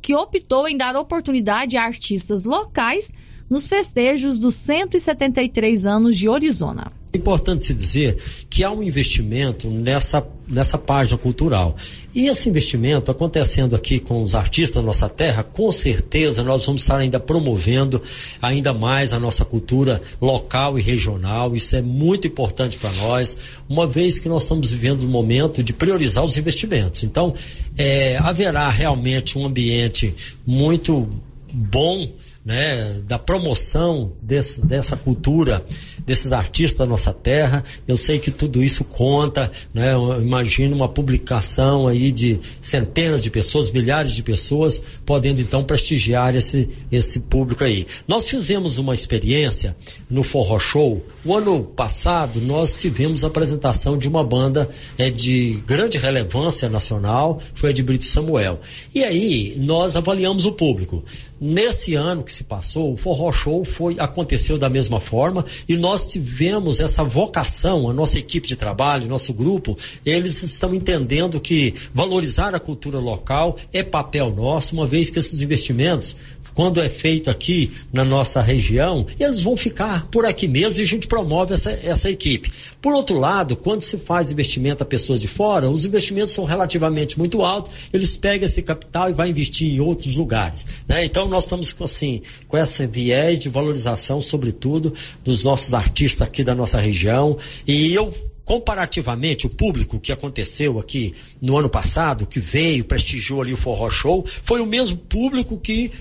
que 0.01 0.15
optou 0.15 0.69
em 0.69 0.77
dar 0.77 0.95
oportunidade 0.95 1.77
a 1.77 1.83
artistas 1.83 2.45
locais 2.45 3.13
nos 3.49 3.67
festejos 3.67 4.39
dos 4.39 4.55
173 4.55 5.87
anos 5.87 6.17
de 6.17 6.29
Arizona. 6.29 6.93
É 7.11 7.17
importante 7.17 7.65
se 7.65 7.73
dizer 7.73 8.19
que 8.51 8.63
há 8.63 8.71
um 8.71 8.83
investimento 8.83 9.71
nessa, 9.71 10.23
nessa 10.47 10.77
página 10.77 11.17
cultural. 11.17 11.75
E 12.15 12.27
esse 12.27 12.51
investimento 12.51 13.11
acontecendo 13.11 13.75
aqui 13.75 13.99
com 13.99 14.23
os 14.23 14.35
artistas 14.35 14.77
da 14.77 14.87
nossa 14.87 15.09
terra, 15.09 15.43
com 15.43 15.73
certeza 15.73 16.43
nós 16.43 16.67
vamos 16.67 16.83
estar 16.83 16.99
ainda 16.99 17.19
promovendo 17.19 18.03
ainda 18.43 18.75
mais 18.75 19.15
a 19.15 19.19
nossa 19.19 19.43
cultura 19.43 20.03
local 20.21 20.79
e 20.79 20.83
regional. 20.83 21.57
Isso 21.57 21.77
é 21.77 21.81
muito 21.81 22.27
importante 22.27 22.77
para 22.77 22.93
nós, 22.93 23.39
uma 23.67 23.87
vez 23.87 24.19
que 24.19 24.29
nós 24.29 24.43
estamos 24.43 24.71
vivendo 24.71 25.05
um 25.05 25.09
momento 25.09 25.63
de 25.63 25.73
priorizar 25.73 26.23
os 26.23 26.37
investimentos. 26.37 27.05
Então, 27.05 27.35
é, 27.79 28.19
haverá 28.19 28.69
realmente 28.69 29.39
um 29.39 29.47
ambiente 29.47 30.15
muito 30.47 31.09
bom 31.51 32.07
né, 32.49 33.03
da 33.07 33.19
promoção 33.19 34.11
desse, 34.23 34.65
dessa 34.65 34.97
cultura, 34.97 35.63
desses 36.07 36.33
artistas 36.33 36.79
da 36.79 36.87
nossa 36.87 37.13
terra. 37.13 37.63
Eu 37.87 37.95
sei 37.95 38.19
que 38.19 38.31
tudo 38.31 38.65
isso 38.65 38.85
conta, 38.85 39.53
né? 39.75 39.93
Eu 39.93 40.23
imagino 40.23 40.75
uma 40.75 40.89
publicação 40.89 41.87
aí 41.87 42.11
de 42.11 42.41
centenas 42.59 43.23
de 43.23 43.31
pessoas, 43.31 43.71
milhares 43.71 44.13
de 44.13 44.23
pessoas, 44.23 44.83
podendo 45.05 45.43
então 45.43 45.63
prestigiar 45.63 46.35
esse, 46.35 46.71
esse 46.91 47.21
público 47.21 47.65
aí. 47.65 47.87
Nós 48.07 48.27
fizemos 48.27 48.79
uma 48.79 48.95
experiência 48.95 49.77
no 50.09 50.23
Forró 50.23 50.59
Show. 50.59 51.05
O 51.27 51.35
ano 51.35 51.63
passado 51.63 52.41
nós 52.41 52.79
tivemos 52.79 53.25
a 53.25 53.27
apresentação 53.27 53.99
de 53.99 54.09
uma 54.09 54.25
banda 54.25 54.71
é, 54.97 55.11
de 55.11 55.63
grande 55.67 55.99
relevância 55.99 56.67
nacional, 56.71 57.43
foi 57.53 57.71
a 57.71 57.73
de 57.75 57.83
Brito 57.83 58.07
Samuel. 58.07 58.59
E 58.95 59.05
aí 59.05 59.55
nós 59.59 59.97
avaliamos 59.97 60.47
o 60.47 60.53
público. 60.53 61.05
Nesse 61.41 61.95
ano 61.95 62.25
que 62.25 62.33
se 62.33 62.43
passou, 62.43 62.93
o 62.93 62.97
Forró 62.97 63.31
Show 63.31 63.65
foi, 63.65 63.97
aconteceu 63.99 64.59
da 64.59 64.69
mesma 64.69 64.99
forma 64.99 65.45
e 65.69 65.77
nós 65.77 66.07
tivemos 66.07 66.81
essa 66.81 67.05
vocação, 67.05 67.89
a 67.89 67.93
nossa 67.93 68.19
equipe 68.19 68.49
de 68.49 68.57
trabalho, 68.57 69.07
nosso 69.07 69.33
grupo, 69.33 69.77
eles 70.05 70.43
estão 70.43 70.75
entendendo 70.75 71.41
que 71.41 71.75
valorizar 71.95 72.55
a 72.55 72.61
cultura 72.61 72.99
local 72.99 73.57
é 73.73 73.85
papel 73.85 74.35
nosso, 74.35 74.75
uma 74.75 74.87
vez 74.87 75.11
que 75.11 75.19
esses 75.19 75.41
investimentos 75.41 76.17
quando 76.59 76.81
é 76.81 76.89
feito 76.89 77.31
aqui 77.31 77.71
na 77.93 78.05
nossa 78.05 78.41
região, 78.41 79.07
eles 79.21 79.43
vão 79.43 79.57
ficar 79.57 80.09
por 80.11 80.27
aqui 80.27 80.49
mesmo 80.49 80.81
e 80.81 80.83
a 80.83 80.87
gente 80.87 81.07
promove 81.07 81.55
essa, 81.55 81.71
essa 81.71 82.11
equipe. 82.11 82.51
Por 82.83 82.95
outro 82.95 83.17
lado, 83.17 83.55
quando 83.55 83.81
se 83.81 83.97
faz 83.97 84.33
investimento 84.33 84.83
a 84.83 84.87
pessoas 84.87 85.21
de 85.21 85.29
fora, 85.29 85.71
os 85.71 85.85
investimentos 85.85 86.35
são 86.35 86.45
relativamente 86.45 87.17
muito 87.17 87.45
altos, 87.45 87.71
eles 87.93 88.17
pegam 88.17 88.45
esse 88.45 88.61
capital 88.61 89.09
e 89.09 89.13
vão 89.13 89.29
investir 89.29 89.73
em 89.73 89.79
outros 89.79 90.17
lugares. 90.17 90.67
Né? 90.89 91.05
Então 91.05 91.29
nós 91.29 91.45
estamos 91.45 91.73
assim, 91.79 92.23
com 92.49 92.57
essa 92.57 92.85
viés 92.89 93.39
de 93.39 93.49
valorização, 93.49 94.21
sobretudo, 94.21 94.93
dos 95.23 95.45
nossos 95.45 95.75
artistas 95.75 96.27
aqui 96.27 96.43
da 96.43 96.57
nossa 96.57 96.81
região. 96.81 97.39
E 97.69 97.95
eu 97.95 98.13
comparativamente, 98.49 99.47
o 99.47 99.51
público 99.51 100.01
que 100.01 100.11
aconteceu 100.11 100.79
aqui 100.79 101.15
no 101.39 101.59
ano 101.59 101.69
passado, 101.69 102.27
que 102.27 102.41
veio, 102.41 102.83
prestigiou 102.83 103.43
ali 103.43 103.53
o 103.53 103.59
Forró 103.59 103.91
Show, 103.91 104.25
foi 104.43 104.63
o 104.63 104.67
mesmo 104.67 104.97
público 104.97 105.59
que 105.59 105.93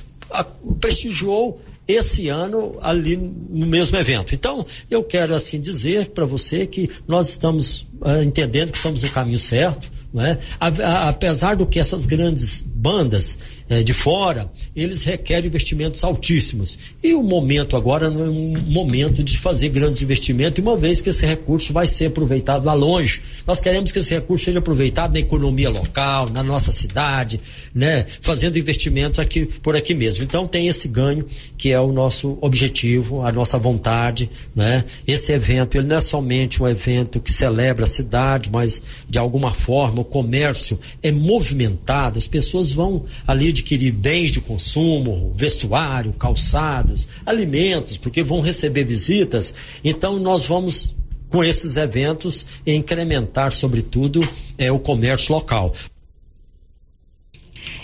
prestigiou 0.80 1.60
esse 1.88 2.28
ano 2.28 2.78
ali 2.82 3.16
no 3.16 3.66
mesmo 3.66 3.98
evento. 3.98 4.36
Então, 4.36 4.66
eu 4.92 5.04
quero 5.04 5.34
assim 5.34 5.60
dizer 5.60 6.10
para 6.10 6.26
você 6.26 6.68
que 6.68 6.90
nós 7.08 7.30
estamos 7.30 7.87
entendendo 8.24 8.72
que 8.72 8.78
estamos 8.78 9.04
no 9.04 9.10
caminho 9.10 9.40
certo, 9.40 9.92
né? 10.14 10.38
apesar 10.60 11.56
do 11.56 11.66
que 11.66 11.80
essas 11.80 12.06
grandes 12.06 12.64
bandas 12.64 13.38
é, 13.70 13.84
de 13.84 13.94
fora, 13.94 14.50
eles 14.76 15.04
requerem 15.04 15.48
investimentos 15.48 16.04
altíssimos. 16.04 16.78
E 17.04 17.14
o 17.14 17.24
momento 17.24 17.76
agora 17.76 18.10
não 18.10 18.26
é 18.26 18.30
um 18.30 18.58
momento 18.68 19.24
de 19.24 19.38
fazer 19.38 19.70
grandes 19.70 20.02
investimentos, 20.02 20.64
uma 20.64 20.78
vez 20.78 21.02
que 21.02 21.10
esse 21.10 21.26
recurso 21.26 21.74
vai 21.74 21.86
ser 21.88 22.08
aproveitado 22.08 22.66
lá 22.66 22.74
longe. 22.74 23.22
Nós 23.46 23.60
queremos 23.60 23.92
que 23.92 24.00
esse 24.00 24.14
recurso 24.14 24.46
seja 24.46 24.60
aproveitado 24.60 25.14
na 25.14 25.20
economia 25.20 25.70
local, 25.70 26.30
na 26.30 26.44
nossa 26.44 26.72
cidade, 26.72 27.40
né? 27.74 28.06
fazendo 28.22 28.58
investimentos 28.58 29.20
aqui 29.20 29.46
por 29.46 29.76
aqui 29.76 29.94
mesmo. 29.94 30.24
Então 30.24 30.48
tem 30.48 30.68
esse 30.68 30.88
ganho 30.88 31.26
que 31.58 31.72
é 31.72 31.80
o 31.80 31.92
nosso 31.92 32.38
objetivo, 32.42 33.24
a 33.24 33.32
nossa 33.32 33.58
vontade. 33.58 34.30
Né? 34.56 34.86
Esse 35.06 35.34
evento 35.34 35.78
ele 35.78 35.88
não 35.88 35.98
é 35.98 36.02
somente 36.02 36.62
um 36.62 36.68
evento 36.68 37.20
que 37.20 37.34
celebra 37.34 37.86
cidade, 37.88 38.50
mas 38.52 38.82
de 39.10 39.18
alguma 39.18 39.52
forma 39.52 40.02
o 40.02 40.06
comércio 40.06 40.80
é 41.02 41.12
movimentado, 41.12 42.18
as 42.18 42.28
pessoas 42.28 42.72
vão 42.72 43.06
ali 43.26 43.50
adquirir 43.50 43.92
bens 43.92 44.32
de 44.32 44.42
consumo, 44.42 45.34
vestuário, 45.36 46.14
calçados, 46.14 47.08
alimentos, 47.26 47.98
porque 47.98 48.24
vão 48.24 48.42
receber 48.42 48.84
visitas. 48.84 49.56
Então 49.84 50.20
nós 50.20 50.46
vamos 50.46 50.96
com 51.30 51.44
esses 51.44 51.78
eventos 51.78 52.46
incrementar, 52.66 53.52
sobretudo, 53.52 54.28
é, 54.58 54.72
o 54.72 54.80
comércio 54.80 55.34
local. 55.34 55.74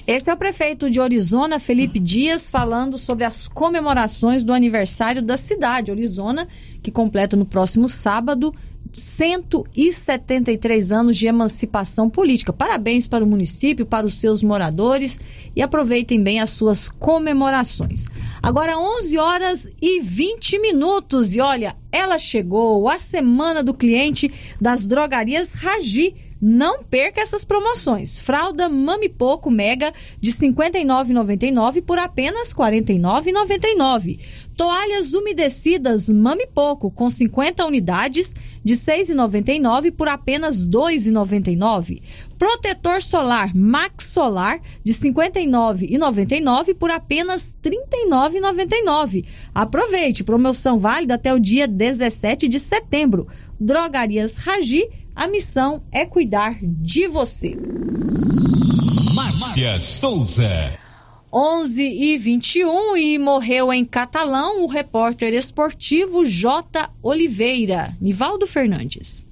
Esse 0.06 0.30
é 0.30 0.34
o 0.34 0.38
prefeito 0.38 0.90
de 0.90 1.00
Orizona, 1.00 1.60
Felipe 1.60 2.00
Dias, 2.00 2.50
falando 2.50 2.98
sobre 2.98 3.24
as 3.24 3.48
comemorações 3.48 4.44
do 4.44 4.54
aniversário 4.54 5.22
da 5.22 5.38
cidade, 5.38 5.92
Orizona, 5.92 6.48
que 6.82 6.92
completa 6.92 7.38
no 7.38 7.46
próximo 7.46 7.88
sábado 7.88 8.54
173 8.92 10.92
anos 10.92 11.18
de 11.18 11.28
emancipação 11.28 12.10
política. 12.10 12.54
Parabéns 12.54 13.08
para 13.08 13.24
o 13.24 13.28
município, 13.28 13.86
para 13.86 14.06
os 14.06 14.16
seus 14.16 14.44
moradores 14.44 15.20
e 15.56 15.62
aproveitem 15.62 16.22
bem 16.22 16.40
as 16.40 16.52
suas 16.52 16.90
comemorações. 16.90 18.06
Agora 18.42 18.78
11 18.78 19.18
horas 19.18 19.70
e 19.82 20.02
20 20.02 20.60
minutos 20.60 21.36
e 21.36 21.42
olha, 21.42 21.76
ela 21.92 22.20
chegou, 22.20 22.88
a 22.88 22.98
semana 22.98 23.64
do 23.64 23.74
cliente 23.74 24.32
das 24.62 24.86
drogarias 24.86 25.54
Ragi 25.54 26.14
não 26.46 26.84
perca 26.84 27.22
essas 27.22 27.46
promoções. 27.46 28.20
Fralda 28.20 28.68
Mami 28.68 29.08
Poco 29.08 29.50
Mega 29.50 29.94
de 30.20 30.32
R$ 30.32 30.38
59,99 30.38 31.82
por 31.82 31.98
apenas 31.98 32.52
R$ 32.52 32.58
49,99. 32.58 34.20
Toalhas 34.58 35.14
umedecidas 35.14 36.10
Mami 36.10 36.46
Poco 36.48 36.92
com 36.92 37.10
50 37.10 37.66
unidades 37.66 38.36
de 38.62 38.74
R$ 38.74 38.80
6,99 38.80 39.94
por 39.94 40.10
apenas 40.10 40.66
R$ 40.66 40.72
2,99. 40.72 42.02
Protetor 42.38 43.02
solar 43.02 43.56
Max 43.56 44.08
Solar 44.08 44.60
de 44.84 44.92
R$ 44.92 44.98
59,99 45.00 46.76
por 46.76 46.92
apenas 46.92 47.58
R$ 47.64 47.72
39,99. 47.72 49.26
Aproveite, 49.56 50.26
promoção 50.26 50.78
válida 50.78 51.14
até 51.14 51.34
o 51.34 51.40
dia 51.40 51.66
17 51.66 52.50
de 52.50 52.60
setembro. 52.60 53.30
Drogarias 53.58 54.36
Ragi 54.36 54.90
a 55.16 55.28
missão 55.28 55.84
é 55.92 56.06
cuidar 56.06 56.58
de 56.62 57.08
você. 57.08 57.56
Márcia 59.14 59.80
Souza. 59.80 60.80
11 61.32 61.82
e 61.82 62.18
21 62.18 62.96
e 62.96 63.18
morreu 63.18 63.74
em 63.74 63.84
Catalão 63.84 64.64
o 64.64 64.68
repórter 64.68 65.34
esportivo 65.34 66.26
J. 66.26 66.90
Oliveira, 67.02 67.96
Nivaldo 68.00 68.46
Fernandes. 68.46 69.26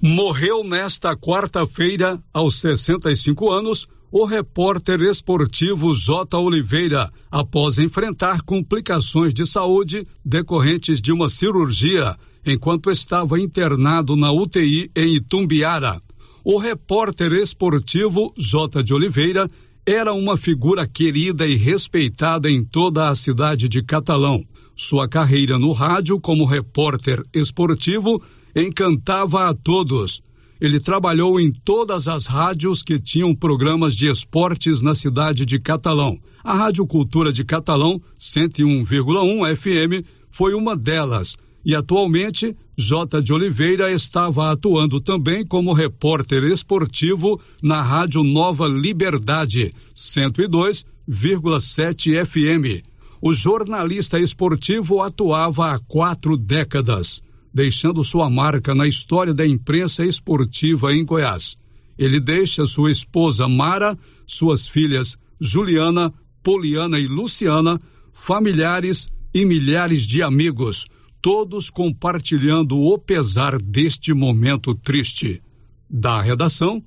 Morreu 0.00 0.62
nesta 0.62 1.16
quarta-feira, 1.16 2.20
aos 2.32 2.60
65 2.60 3.50
anos, 3.50 3.88
o 4.12 4.24
repórter 4.24 5.00
esportivo 5.00 5.94
J. 5.94 6.38
Oliveira, 6.38 7.10
após 7.30 7.78
enfrentar 7.78 8.42
complicações 8.42 9.32
de 9.32 9.46
saúde 9.46 10.06
decorrentes 10.24 11.00
de 11.00 11.12
uma 11.12 11.28
cirurgia 11.28 12.16
enquanto 12.44 12.90
estava 12.90 13.38
internado 13.40 14.16
na 14.16 14.32
UTI 14.32 14.90
em 14.94 15.14
Itumbiara. 15.16 16.00
O 16.44 16.58
repórter 16.58 17.32
esportivo 17.32 18.34
J. 18.36 18.82
de 18.82 18.92
Oliveira 18.92 19.46
era 19.86 20.12
uma 20.12 20.36
figura 20.36 20.86
querida 20.86 21.46
e 21.46 21.54
respeitada 21.54 22.50
em 22.50 22.64
toda 22.64 23.08
a 23.08 23.14
cidade 23.14 23.68
de 23.68 23.82
Catalão. 23.82 24.44
Sua 24.74 25.08
carreira 25.08 25.58
no 25.58 25.72
rádio 25.72 26.20
como 26.20 26.44
repórter 26.44 27.22
esportivo 27.32 28.22
encantava 28.56 29.48
a 29.48 29.54
todos. 29.54 30.20
Ele 30.60 30.78
trabalhou 30.78 31.40
em 31.40 31.52
todas 31.52 32.06
as 32.06 32.26
rádios 32.26 32.82
que 32.82 32.98
tinham 32.98 33.34
programas 33.34 33.94
de 33.96 34.08
esportes 34.08 34.80
na 34.82 34.94
cidade 34.94 35.44
de 35.44 35.58
Catalão. 35.58 36.18
A 36.42 36.54
Rádio 36.54 36.86
Cultura 36.86 37.32
de 37.32 37.44
Catalão, 37.44 38.00
101,1 38.18 39.56
FM, 39.56 40.06
foi 40.30 40.54
uma 40.54 40.76
delas 40.76 41.36
e 41.64 41.74
atualmente 41.74 42.54
J. 42.76 43.22
de 43.22 43.32
Oliveira 43.32 43.90
estava 43.92 44.50
atuando 44.50 45.00
também 45.00 45.46
como 45.46 45.72
repórter 45.72 46.42
esportivo 46.44 47.40
na 47.62 47.80
Rádio 47.82 48.24
Nova 48.24 48.66
Liberdade, 48.66 49.72
102,7 49.94 52.26
FM. 52.26 52.82
O 53.20 53.32
jornalista 53.32 54.18
esportivo 54.18 55.00
atuava 55.00 55.72
há 55.72 55.78
quatro 55.78 56.36
décadas, 56.36 57.22
deixando 57.54 58.02
sua 58.02 58.28
marca 58.28 58.74
na 58.74 58.88
história 58.88 59.32
da 59.32 59.46
imprensa 59.46 60.04
esportiva 60.04 60.92
em 60.92 61.04
Goiás. 61.04 61.56
Ele 61.96 62.18
deixa 62.18 62.66
sua 62.66 62.90
esposa 62.90 63.48
Mara, 63.48 63.96
suas 64.26 64.66
filhas 64.66 65.16
Juliana, 65.40 66.12
Poliana 66.42 66.98
e 66.98 67.06
Luciana, 67.06 67.80
familiares 68.12 69.08
e 69.32 69.44
milhares 69.44 70.04
de 70.06 70.22
amigos 70.22 70.86
todos 71.22 71.70
compartilhando 71.70 72.76
o 72.76 72.98
pesar 72.98 73.56
deste 73.62 74.12
momento 74.12 74.74
triste. 74.74 75.40
Da 75.88 76.20
redação, 76.20 76.82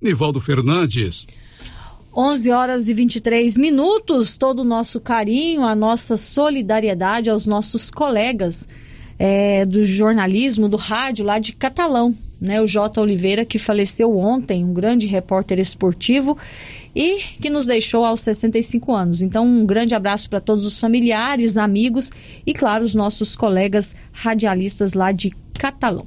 Nivaldo 0.00 0.40
Fernandes. 0.40 1.26
11 2.16 2.50
horas 2.50 2.88
e 2.88 2.94
23 2.94 3.58
minutos. 3.58 4.36
Todo 4.36 4.60
o 4.60 4.64
nosso 4.64 5.00
carinho, 5.00 5.64
a 5.64 5.74
nossa 5.74 6.16
solidariedade 6.16 7.28
aos 7.28 7.46
nossos 7.46 7.90
colegas 7.90 8.66
é, 9.18 9.66
do 9.66 9.84
jornalismo, 9.84 10.68
do 10.68 10.76
rádio 10.76 11.24
lá 11.24 11.38
de 11.38 11.52
Catalão. 11.52 12.14
Né, 12.44 12.60
o 12.60 12.68
J. 12.68 13.00
Oliveira, 13.00 13.42
que 13.42 13.58
faleceu 13.58 14.14
ontem, 14.18 14.62
um 14.62 14.74
grande 14.74 15.06
repórter 15.06 15.58
esportivo 15.58 16.36
e 16.94 17.16
que 17.40 17.48
nos 17.48 17.64
deixou 17.64 18.04
aos 18.04 18.20
65 18.20 18.92
anos. 18.92 19.22
Então, 19.22 19.46
um 19.46 19.64
grande 19.64 19.94
abraço 19.94 20.28
para 20.28 20.42
todos 20.42 20.66
os 20.66 20.78
familiares, 20.78 21.56
amigos 21.56 22.12
e, 22.46 22.52
claro, 22.52 22.84
os 22.84 22.94
nossos 22.94 23.34
colegas 23.34 23.94
radialistas 24.12 24.92
lá 24.92 25.10
de 25.10 25.30
Catalão. 25.58 26.06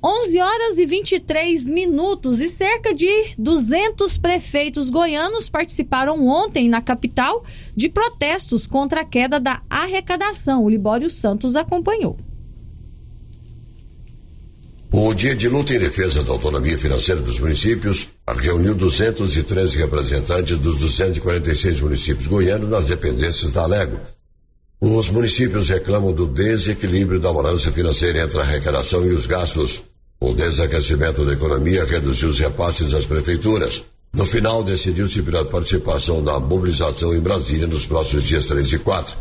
11 0.00 0.40
horas 0.40 0.78
e 0.78 0.86
23 0.86 1.68
minutos 1.68 2.40
e 2.40 2.48
cerca 2.48 2.94
de 2.94 3.10
200 3.36 4.18
prefeitos 4.18 4.88
goianos 4.88 5.48
participaram 5.48 6.28
ontem 6.28 6.68
na 6.68 6.80
capital 6.80 7.44
de 7.74 7.88
protestos 7.88 8.68
contra 8.68 9.00
a 9.00 9.04
queda 9.04 9.40
da 9.40 9.60
arrecadação. 9.68 10.62
O 10.62 10.70
Libório 10.70 11.10
Santos 11.10 11.56
acompanhou. 11.56 12.16
O 14.98 15.12
Dia 15.12 15.36
de 15.36 15.46
Luta 15.46 15.74
em 15.74 15.78
Defesa 15.78 16.24
da 16.24 16.32
Autonomia 16.32 16.78
Financeira 16.78 17.20
dos 17.20 17.38
Municípios 17.38 18.08
reuniu 18.26 18.74
213 18.74 19.76
representantes 19.76 20.56
dos 20.56 20.76
246 20.76 21.82
municípios 21.82 22.26
goianos 22.26 22.70
nas 22.70 22.86
dependências 22.86 23.50
da 23.50 23.64
Alego. 23.64 24.00
Os 24.80 25.10
municípios 25.10 25.68
reclamam 25.68 26.14
do 26.14 26.26
desequilíbrio 26.26 27.20
da 27.20 27.30
balança 27.30 27.70
financeira 27.70 28.22
entre 28.24 28.38
a 28.38 28.42
arrecadação 28.42 29.04
e 29.04 29.10
os 29.10 29.26
gastos. 29.26 29.82
O 30.18 30.32
desaquecimento 30.32 31.26
da 31.26 31.34
economia 31.34 31.84
reduziu 31.84 32.30
os 32.30 32.38
repasses 32.38 32.94
às 32.94 33.04
prefeituras. 33.04 33.84
No 34.14 34.24
final, 34.24 34.62
decidiu-se 34.62 35.20
pela 35.20 35.44
participação 35.44 36.22
na 36.22 36.40
mobilização 36.40 37.14
em 37.14 37.20
Brasília 37.20 37.66
nos 37.66 37.84
próximos 37.84 38.24
dias 38.24 38.46
3 38.46 38.72
e 38.72 38.78
4. 38.78 39.14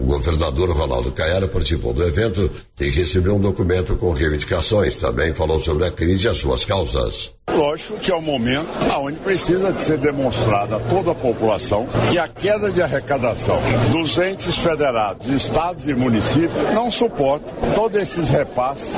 O 0.00 0.06
governador 0.06 0.70
Ronaldo 0.70 1.12
Caiara 1.12 1.46
participou 1.46 1.92
do 1.92 2.02
evento 2.02 2.50
e 2.80 2.88
recebeu 2.88 3.34
um 3.34 3.40
documento 3.40 3.96
com 3.96 4.12
reivindicações. 4.12 4.96
Também 4.96 5.34
falou 5.34 5.58
sobre 5.58 5.86
a 5.86 5.90
crise 5.90 6.26
e 6.26 6.30
as 6.30 6.38
suas 6.38 6.64
causas. 6.64 7.32
Lógico 7.50 7.98
que 7.98 8.10
é 8.10 8.14
o 8.14 8.22
momento 8.22 8.68
onde 8.96 9.18
precisa 9.18 9.72
de 9.72 9.82
ser 9.82 9.98
demonstrada 9.98 10.76
a 10.76 10.80
toda 10.80 11.10
a 11.10 11.14
população 11.14 11.86
que 12.10 12.18
a 12.18 12.26
queda 12.26 12.70
de 12.70 12.80
arrecadação 12.80 13.60
dos 13.90 14.16
entes 14.16 14.56
federados, 14.56 15.26
estados 15.28 15.86
e 15.86 15.92
municípios 15.92 16.52
não 16.72 16.90
suporta 16.90 17.52
todos 17.74 18.00
esses 18.00 18.30
repasses 18.30 18.88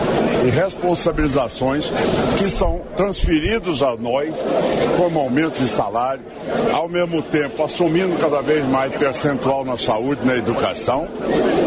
e 0.46 0.50
responsabilizações 0.50 1.90
que 2.38 2.48
são 2.48 2.82
transferidos 2.94 3.82
a 3.82 3.96
nós 3.96 4.32
como 4.98 5.18
aumento 5.18 5.60
de 5.60 5.68
salário, 5.68 6.22
ao 6.72 6.88
mesmo 6.88 7.22
tempo 7.22 7.64
assumindo 7.64 8.16
cada 8.18 8.42
vez 8.42 8.64
mais 8.68 8.94
percentual 8.94 9.64
na 9.64 9.78
saúde, 9.78 10.24
na 10.24 10.36
educação 10.36 10.91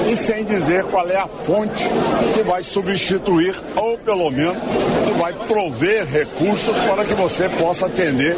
e 0.10 0.16
sem 0.16 0.46
dizer 0.46 0.84
qual 0.86 1.08
é 1.10 1.18
a 1.18 1.28
fonte 1.28 1.90
que 2.34 2.44
vai 2.44 2.64
substituir 2.64 3.56
ou 3.76 3.98
pelo 3.98 4.30
menos 4.30 4.58
que 5.06 5.12
vai 5.20 5.34
prover 5.34 6.06
recursos 6.06 6.78
para 6.78 7.04
que 7.04 7.14
você 7.14 7.50
possa 7.50 7.88
atender 7.88 8.36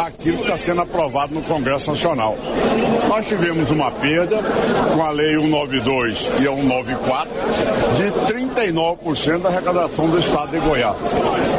aquilo 0.00 0.38
que 0.38 0.44
está 0.44 0.56
sendo 0.56 0.82
aprovado 0.82 1.34
no 1.34 1.42
Congresso 1.42 1.90
Nacional. 1.90 2.36
Nós 3.08 3.26
tivemos 3.26 3.70
uma 3.70 3.90
perda 3.90 4.38
com 4.94 5.02
a 5.02 5.10
Lei 5.10 5.34
192 5.34 6.30
e 6.40 6.48
a 6.48 6.54
194 6.54 7.30
de 7.96 8.34
39% 8.34 9.38
da 9.42 9.48
arrecadação 9.48 10.08
do 10.08 10.18
Estado 10.18 10.52
de 10.52 10.58
Goiás. 10.58 10.96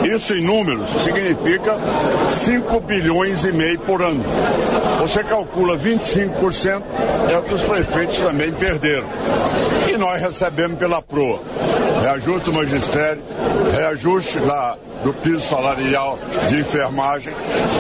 Isso 0.04 0.34
em 0.34 0.42
números 0.42 0.88
significa 1.04 1.78
5 2.46 2.80
bilhões 2.82 3.44
e 3.44 3.52
meio 3.52 3.80
por 3.80 4.02
ano. 4.02 4.24
Você 5.00 5.24
calcula 5.24 5.78
25% 5.78 6.82
é 7.30 7.38
o 7.38 7.44
que 7.44 7.54
os 7.54 7.62
prefeitos 7.62 8.18
também 8.18 8.52
perderam. 8.52 8.71
E 9.92 9.98
nós 9.98 10.22
recebemos 10.22 10.78
pela 10.78 11.02
PROA 11.02 11.40
reajuste 12.02 12.50
do 12.50 12.54
magistério, 12.54 13.22
reajuste 13.76 14.40
da, 14.40 14.78
do 15.04 15.14
piso 15.14 15.42
salarial 15.42 16.18
de 16.50 16.60
enfermagem, 16.60 17.34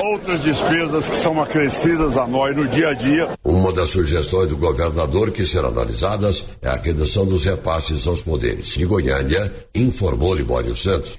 outras 0.03 0.43
despesas 0.43 1.07
que 1.07 1.17
são 1.17 1.41
acrescidas 1.41 2.15
a 2.15 2.27
nós 2.27 2.55
no 2.55 2.67
dia 2.67 2.89
a 2.89 2.93
dia. 2.93 3.29
Uma 3.43 3.73
das 3.73 3.89
sugestões 3.89 4.47
do 4.47 4.57
governador 4.57 5.31
que 5.31 5.43
serão 5.43 5.69
analisadas 5.69 6.45
é 6.61 6.69
a 6.69 6.75
redução 6.75 7.25
dos 7.25 7.45
repasses 7.45 8.05
aos 8.05 8.21
poderes. 8.21 8.67
De 8.67 8.85
Goiânia, 8.85 9.51
informou 9.73 10.35
Libório 10.35 10.75
Santos. 10.75 11.17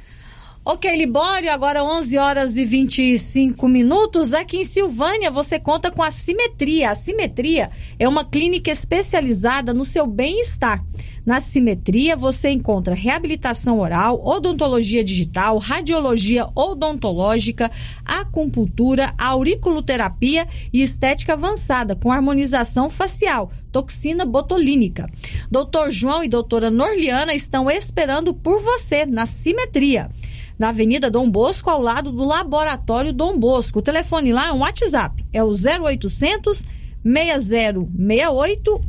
Ok, 0.64 0.94
Libório, 0.94 1.50
agora 1.50 1.82
11 1.82 2.18
horas 2.18 2.56
e 2.56 2.64
25 2.64 3.66
minutos. 3.66 4.32
Aqui 4.32 4.58
em 4.58 4.64
Silvânia, 4.64 5.28
você 5.28 5.58
conta 5.58 5.90
com 5.90 6.04
a 6.04 6.10
Simetria. 6.12 6.92
A 6.92 6.94
Simetria 6.94 7.68
é 7.98 8.08
uma 8.08 8.24
clínica 8.24 8.70
especializada 8.70 9.74
no 9.74 9.84
seu 9.84 10.06
bem-estar. 10.06 10.80
Na 11.26 11.40
Simetria, 11.40 12.16
você 12.16 12.50
encontra 12.50 12.94
reabilitação 12.94 13.80
oral, 13.80 14.24
odontologia 14.24 15.02
digital, 15.02 15.58
radiologia 15.58 16.48
odontológica, 16.54 17.68
acupuntura, 18.04 19.12
auriculoterapia 19.18 20.46
e 20.72 20.80
estética 20.80 21.32
avançada, 21.32 21.96
com 21.96 22.12
harmonização 22.12 22.88
facial, 22.88 23.50
toxina 23.72 24.24
botulínica. 24.24 25.10
Doutor 25.50 25.90
João 25.90 26.22
e 26.22 26.28
doutora 26.28 26.70
Norliana 26.70 27.34
estão 27.34 27.68
esperando 27.68 28.32
por 28.32 28.60
você 28.60 29.04
na 29.04 29.26
Simetria 29.26 30.08
na 30.62 30.68
Avenida 30.68 31.10
Dom 31.10 31.28
Bosco, 31.28 31.68
ao 31.68 31.82
lado 31.82 32.12
do 32.12 32.22
Laboratório 32.22 33.12
Dom 33.12 33.36
Bosco. 33.36 33.80
O 33.80 33.82
telefone 33.82 34.32
lá 34.32 34.46
é 34.46 34.52
um 34.52 34.60
WhatsApp, 34.60 35.26
é 35.32 35.42
o 35.42 35.50
0800 35.50 36.64
6068 37.04 38.80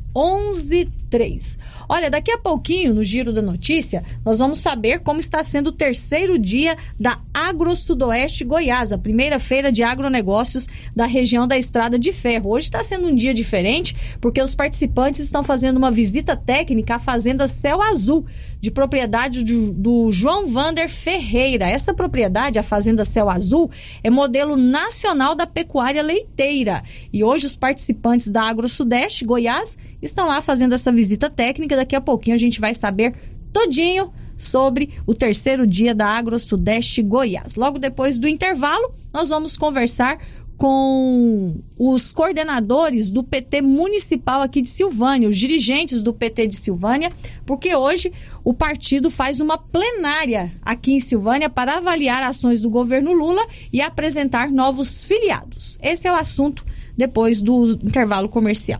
113. 1.13 1.57
Olha, 1.87 2.09
daqui 2.09 2.31
a 2.31 2.37
pouquinho, 2.37 2.93
no 2.93 3.03
Giro 3.03 3.31
da 3.31 3.41
Notícia, 3.41 4.03
nós 4.25 4.39
vamos 4.39 4.59
saber 4.59 4.99
como 4.99 5.19
está 5.19 5.43
sendo 5.43 5.67
o 5.67 5.71
terceiro 5.71 6.39
dia 6.39 6.75
da 6.99 7.19
Agro 7.33 7.75
Sudoeste 7.75 8.43
Goiás, 8.43 8.91
a 8.91 8.97
primeira 8.97 9.39
feira 9.39 9.71
de 9.71 9.83
agronegócios 9.83 10.67
da 10.95 11.05
região 11.05 11.47
da 11.47 11.57
Estrada 11.57 11.99
de 11.99 12.11
Ferro. 12.11 12.51
Hoje 12.51 12.67
está 12.67 12.81
sendo 12.81 13.07
um 13.07 13.15
dia 13.15 13.33
diferente 13.33 13.95
porque 14.19 14.41
os 14.41 14.55
participantes 14.55 15.21
estão 15.21 15.43
fazendo 15.43 15.77
uma 15.77 15.91
visita 15.91 16.35
técnica 16.35 16.95
à 16.95 16.99
Fazenda 16.99 17.47
Céu 17.47 17.81
Azul, 17.81 18.25
de 18.59 18.71
propriedade 18.71 19.43
do, 19.43 19.73
do 19.73 20.11
João 20.11 20.47
Vander 20.47 20.89
Ferreira. 20.89 21.69
Essa 21.69 21.93
propriedade, 21.93 22.57
a 22.57 22.63
Fazenda 22.63 23.05
Céu 23.05 23.29
Azul, 23.29 23.69
é 24.03 24.09
modelo 24.09 24.55
nacional 24.55 25.35
da 25.35 25.45
pecuária 25.45 26.01
leiteira. 26.01 26.81
E 27.11 27.23
hoje 27.23 27.45
os 27.45 27.55
participantes 27.55 28.29
da 28.29 28.43
Agro 28.43 28.67
Sudeste 28.67 29.25
Goiás 29.25 29.77
estão 30.01 30.27
lá 30.27 30.41
fazendo 30.41 30.73
essa 30.73 30.91
visita 30.91 31.02
técnica. 31.29 31.75
Daqui 31.75 31.95
a 31.95 32.01
pouquinho 32.01 32.35
a 32.35 32.39
gente 32.39 32.59
vai 32.59 32.73
saber 32.73 33.13
todinho 33.51 34.11
sobre 34.37 34.89
o 35.05 35.13
terceiro 35.13 35.65
dia 35.65 35.93
da 35.93 36.07
Agro 36.07 36.39
Sudeste 36.39 37.01
Goiás. 37.01 37.55
Logo 37.55 37.79
depois 37.79 38.19
do 38.19 38.27
intervalo, 38.27 38.91
nós 39.13 39.29
vamos 39.29 39.55
conversar 39.55 40.19
com 40.57 41.55
os 41.77 42.11
coordenadores 42.11 43.11
do 43.11 43.23
PT 43.23 43.61
municipal 43.61 44.41
aqui 44.41 44.61
de 44.61 44.69
Silvânia, 44.69 45.27
os 45.27 45.37
dirigentes 45.37 46.01
do 46.01 46.13
PT 46.13 46.47
de 46.47 46.55
Silvânia, 46.55 47.11
porque 47.45 47.75
hoje 47.75 48.13
o 48.43 48.53
partido 48.53 49.09
faz 49.09 49.41
uma 49.41 49.57
plenária 49.57 50.53
aqui 50.61 50.93
em 50.93 50.99
Silvânia 50.99 51.49
para 51.49 51.77
avaliar 51.77 52.23
ações 52.23 52.61
do 52.61 52.69
governo 52.69 53.13
Lula 53.13 53.45
e 53.71 53.81
apresentar 53.81 54.51
novos 54.51 55.03
filiados. 55.03 55.77
Esse 55.81 56.07
é 56.07 56.11
o 56.11 56.15
assunto 56.15 56.63
depois 56.97 57.41
do 57.41 57.71
intervalo 57.83 58.29
comercial. 58.29 58.79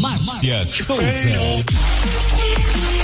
Márcia. 0.00 0.64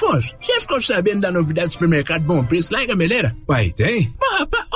Afonso, 0.00 0.34
você 0.40 0.60
ficou 0.60 0.80
sabendo 0.80 1.20
da 1.20 1.30
novidade 1.30 1.68
do 1.68 1.72
supermercado 1.72 2.24
Bom 2.24 2.42
Preço 2.42 2.72
lá 2.72 2.82
em 2.82 2.86
Gameleira? 2.86 3.36
Uai, 3.46 3.70
tem? 3.70 4.10
Mas, 4.18 4.40
rapaz, 4.40 4.64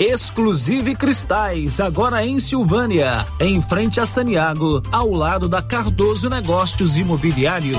Exclusive 0.00 0.96
Cristais, 0.96 1.78
agora 1.78 2.26
em 2.26 2.40
Silvânia, 2.40 3.24
em 3.38 3.62
frente 3.62 4.00
a 4.00 4.06
Saniago, 4.06 4.82
ao 4.90 5.10
lado 5.10 5.48
da 5.48 5.62
Cardoso 5.62 6.28
Negócios 6.28 6.96
Imobiliários. 6.96 7.78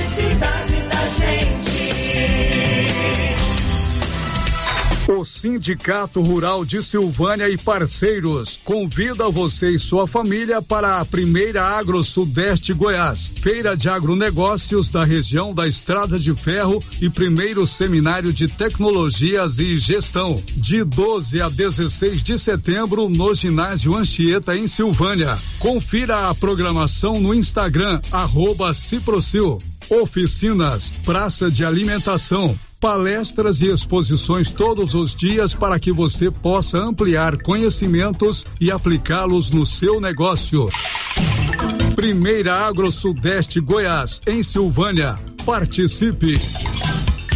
O 5.13 5.25
Sindicato 5.25 6.21
Rural 6.21 6.63
de 6.63 6.81
Silvânia 6.81 7.49
e 7.49 7.57
parceiros 7.57 8.57
convida 8.63 9.29
você 9.29 9.67
e 9.67 9.77
sua 9.77 10.07
família 10.07 10.61
para 10.61 11.01
a 11.01 11.05
primeira 11.05 11.63
Agro 11.63 12.01
Sudeste 12.01 12.73
Goiás, 12.73 13.29
feira 13.35 13.75
de 13.75 13.89
agronegócios 13.89 14.89
da 14.89 15.03
região 15.03 15.53
da 15.53 15.67
Estrada 15.67 16.17
de 16.17 16.33
Ferro 16.33 16.81
e 17.01 17.09
primeiro 17.09 17.67
seminário 17.67 18.31
de 18.31 18.47
tecnologias 18.47 19.59
e 19.59 19.75
gestão, 19.77 20.41
de 20.55 20.81
12 20.81 21.41
a 21.41 21.49
16 21.49 22.23
de 22.23 22.39
setembro 22.39 23.09
no 23.09 23.35
ginásio 23.35 23.95
Anchieta 23.97 24.55
em 24.55 24.65
Silvânia. 24.65 25.35
Confira 25.59 26.23
a 26.29 26.33
programação 26.33 27.13
no 27.19 27.35
Instagram 27.35 27.99
arroba 28.13 28.73
Ciprocil. 28.73 29.57
Oficinas, 29.89 30.93
praça 31.03 31.51
de 31.51 31.65
alimentação, 31.65 32.57
palestras 32.81 33.61
e 33.61 33.67
exposições 33.67 34.51
todos 34.51 34.95
os 34.95 35.15
dias 35.15 35.53
para 35.53 35.79
que 35.79 35.91
você 35.91 36.31
possa 36.31 36.79
ampliar 36.79 37.39
conhecimentos 37.39 38.43
e 38.59 38.71
aplicá-los 38.71 39.51
no 39.51 39.67
seu 39.67 40.01
negócio. 40.01 40.67
Primeira 41.95 42.55
Agro 42.65 42.91
Sudeste 42.91 43.59
Goiás, 43.61 44.19
em 44.25 44.41
Silvânia. 44.41 45.19
Participe! 45.45 46.39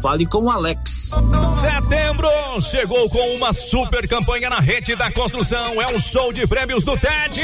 Fale 0.00 0.26
com 0.26 0.44
o 0.44 0.50
Alex. 0.50 1.10
Setembro 1.60 2.28
chegou 2.60 3.08
com 3.08 3.34
uma 3.34 3.52
super 3.52 4.06
campanha 4.06 4.50
na 4.50 4.60
rede 4.60 4.94
da 4.94 5.10
construção. 5.10 5.80
É 5.80 5.86
um 5.94 6.00
show 6.00 6.32
de 6.32 6.46
prêmios 6.46 6.84
do 6.84 6.96
TED. 6.96 7.40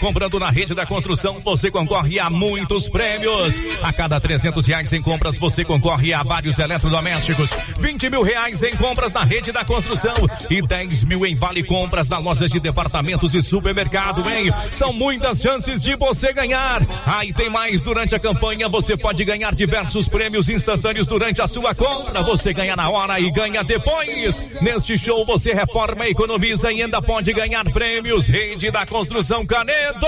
Comprando 0.00 0.38
na 0.38 0.50
rede 0.50 0.74
da 0.74 0.86
construção, 0.86 1.40
você 1.40 1.70
concorre 1.70 2.18
a 2.18 2.30
muitos 2.30 2.88
prêmios. 2.88 3.60
A 3.82 3.92
cada 3.92 4.18
300 4.18 4.66
reais 4.66 4.92
em 4.92 5.02
compras, 5.02 5.36
você 5.36 5.64
concorre 5.64 6.14
a 6.14 6.22
vários 6.22 6.58
eletrodomésticos. 6.58 7.50
20 7.78 8.10
mil 8.10 8.22
reais 8.22 8.62
em 8.62 8.74
compras 8.76 9.12
na 9.12 9.24
rede 9.24 9.52
da 9.52 9.64
construção 9.64 10.14
e 10.48 10.62
10 10.62 11.04
mil 11.04 11.26
em 11.26 11.34
vale 11.34 11.62
compras 11.62 12.08
na 12.08 12.18
lojas 12.18 12.50
de 12.50 12.60
departamentos 12.60 13.34
e 13.34 13.42
supermercado, 13.42 14.28
hein? 14.28 14.52
São 14.72 14.92
muitas 14.92 15.40
chances 15.40 15.82
de 15.82 15.96
você 15.96 16.32
ganhar. 16.32 16.82
Ah, 17.06 17.24
e 17.24 17.32
tem 17.32 17.50
mais 17.50 17.82
durante 17.82 18.14
a 18.14 18.18
campanha. 18.18 18.68
Você 18.68 18.96
pode 18.96 19.24
ganhar 19.24 19.54
diversos 19.54 20.08
prêmios 20.08 20.48
instantâneos 20.48 21.06
durante 21.06 21.42
a 21.42 21.46
sua 21.46 21.71
compra. 21.74 22.22
Você 22.22 22.52
ganha 22.52 22.76
na 22.76 22.88
hora 22.88 23.18
e 23.20 23.30
ganha 23.30 23.62
depois. 23.62 24.60
Neste 24.60 24.96
show 24.96 25.24
você 25.24 25.52
reforma, 25.52 26.06
economiza 26.06 26.72
e 26.72 26.82
ainda 26.82 27.00
pode 27.00 27.32
ganhar 27.32 27.64
prêmios. 27.70 28.28
Rede 28.28 28.70
da 28.70 28.86
Construção 28.86 29.44
Canedo. 29.44 30.06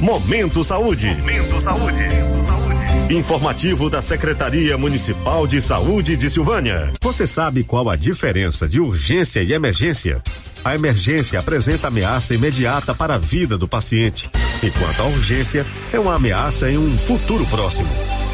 Momento 0.00 0.64
Saúde. 0.64 1.06
Momento 1.06 1.60
Saúde. 1.60 2.02
Informativo 3.10 3.90
da 3.90 4.00
Secretaria 4.00 4.76
Municipal 4.78 5.46
de 5.46 5.60
Saúde 5.60 6.16
de 6.16 6.28
Silvânia. 6.30 6.92
Você 7.02 7.26
sabe 7.26 7.62
qual 7.62 7.88
a 7.88 7.96
diferença 7.96 8.66
de 8.66 8.80
urgência 8.80 9.42
e 9.42 9.52
emergência? 9.52 10.22
A 10.64 10.74
emergência 10.74 11.38
apresenta 11.38 11.88
ameaça 11.88 12.34
imediata 12.34 12.94
para 12.94 13.16
a 13.16 13.18
vida 13.18 13.58
do 13.58 13.68
paciente, 13.68 14.30
enquanto 14.62 15.00
a 15.00 15.04
urgência 15.04 15.66
é 15.92 16.00
uma 16.00 16.14
ameaça 16.14 16.70
em 16.70 16.78
um 16.78 16.96
futuro 16.96 17.44
próximo, 17.46 17.90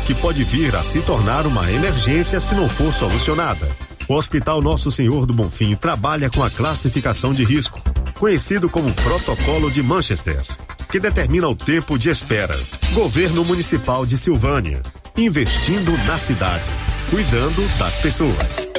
que 0.07 0.15
pode 0.15 0.45
vir 0.45 0.75
a 0.77 0.83
se 0.83 1.01
tornar 1.03 1.47
uma 1.47 1.71
emergência 1.71 2.41
se 2.41 2.55
não 2.55 2.69
for 2.69 2.93
solucionada. 2.93 3.69
O 4.09 4.15
Hospital 4.15 4.61
Nosso 4.61 4.91
Senhor 4.91 5.27
do 5.27 5.33
Bonfim 5.33 5.77
trabalha 5.77 6.29
com 6.29 6.43
a 6.43 6.51
classificação 6.51 7.33
de 7.33 7.45
risco, 7.45 7.81
conhecido 8.19 8.69
como 8.69 8.93
Protocolo 8.93 9.71
de 9.71 9.83
Manchester, 9.83 10.43
que 10.91 10.99
determina 10.99 11.49
o 11.49 11.55
tempo 11.55 11.99
de 11.99 12.11
espera. 12.11 12.61
Governo 12.93 13.45
Municipal 13.45 14.05
de 14.05 14.19
Silvânia, 14.19 14.83
investindo 15.17 15.93
na 16.07 16.19
cidade, 16.19 16.65
cuidando 17.11 17.67
das 17.79 17.99
pessoas. 17.99 18.70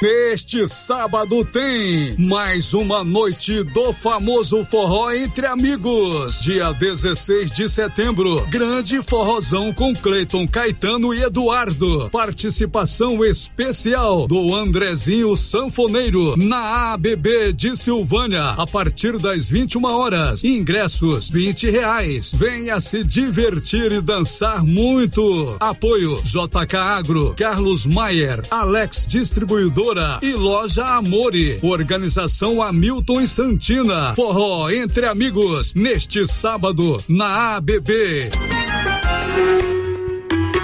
Neste 0.00 0.68
sábado 0.68 1.44
tem 1.44 2.14
mais 2.16 2.72
uma 2.72 3.02
noite 3.02 3.64
do 3.64 3.92
famoso 3.92 4.64
forró 4.64 5.10
entre 5.10 5.44
amigos. 5.44 6.40
Dia 6.40 6.70
16 6.72 7.50
de 7.50 7.68
setembro, 7.68 8.46
grande 8.48 9.02
forrozão 9.02 9.74
com 9.74 9.92
Cleiton 9.92 10.46
Caetano 10.46 11.12
e 11.12 11.24
Eduardo. 11.24 12.08
Participação 12.10 13.24
especial 13.24 14.28
do 14.28 14.54
Andrezinho 14.54 15.34
Sanfoneiro 15.34 16.36
na 16.36 16.92
ABB 16.92 17.52
de 17.52 17.76
Silvânia 17.76 18.50
a 18.50 18.66
partir 18.68 19.18
das 19.18 19.48
21 19.48 19.84
horas. 19.84 20.44
Ingressos 20.44 21.28
20 21.28 21.70
reais. 21.70 22.32
Venha 22.32 22.78
se 22.78 23.02
divertir 23.02 23.90
e 23.90 24.00
dançar 24.00 24.62
muito. 24.62 25.56
Apoio 25.58 26.14
JK 26.22 26.76
Agro, 26.76 27.34
Carlos 27.36 27.84
Maier, 27.84 28.42
Alex 28.48 29.04
Distribuidor 29.04 29.87
e 30.22 30.34
Loja 30.34 30.84
Amore. 30.84 31.58
Organização 31.62 32.60
Hamilton 32.60 33.22
e 33.22 33.28
Santina. 33.28 34.14
Forró 34.14 34.68
entre 34.70 35.06
amigos 35.06 35.74
neste 35.74 36.26
sábado 36.26 37.02
na 37.08 37.56
ABB. 37.56 38.30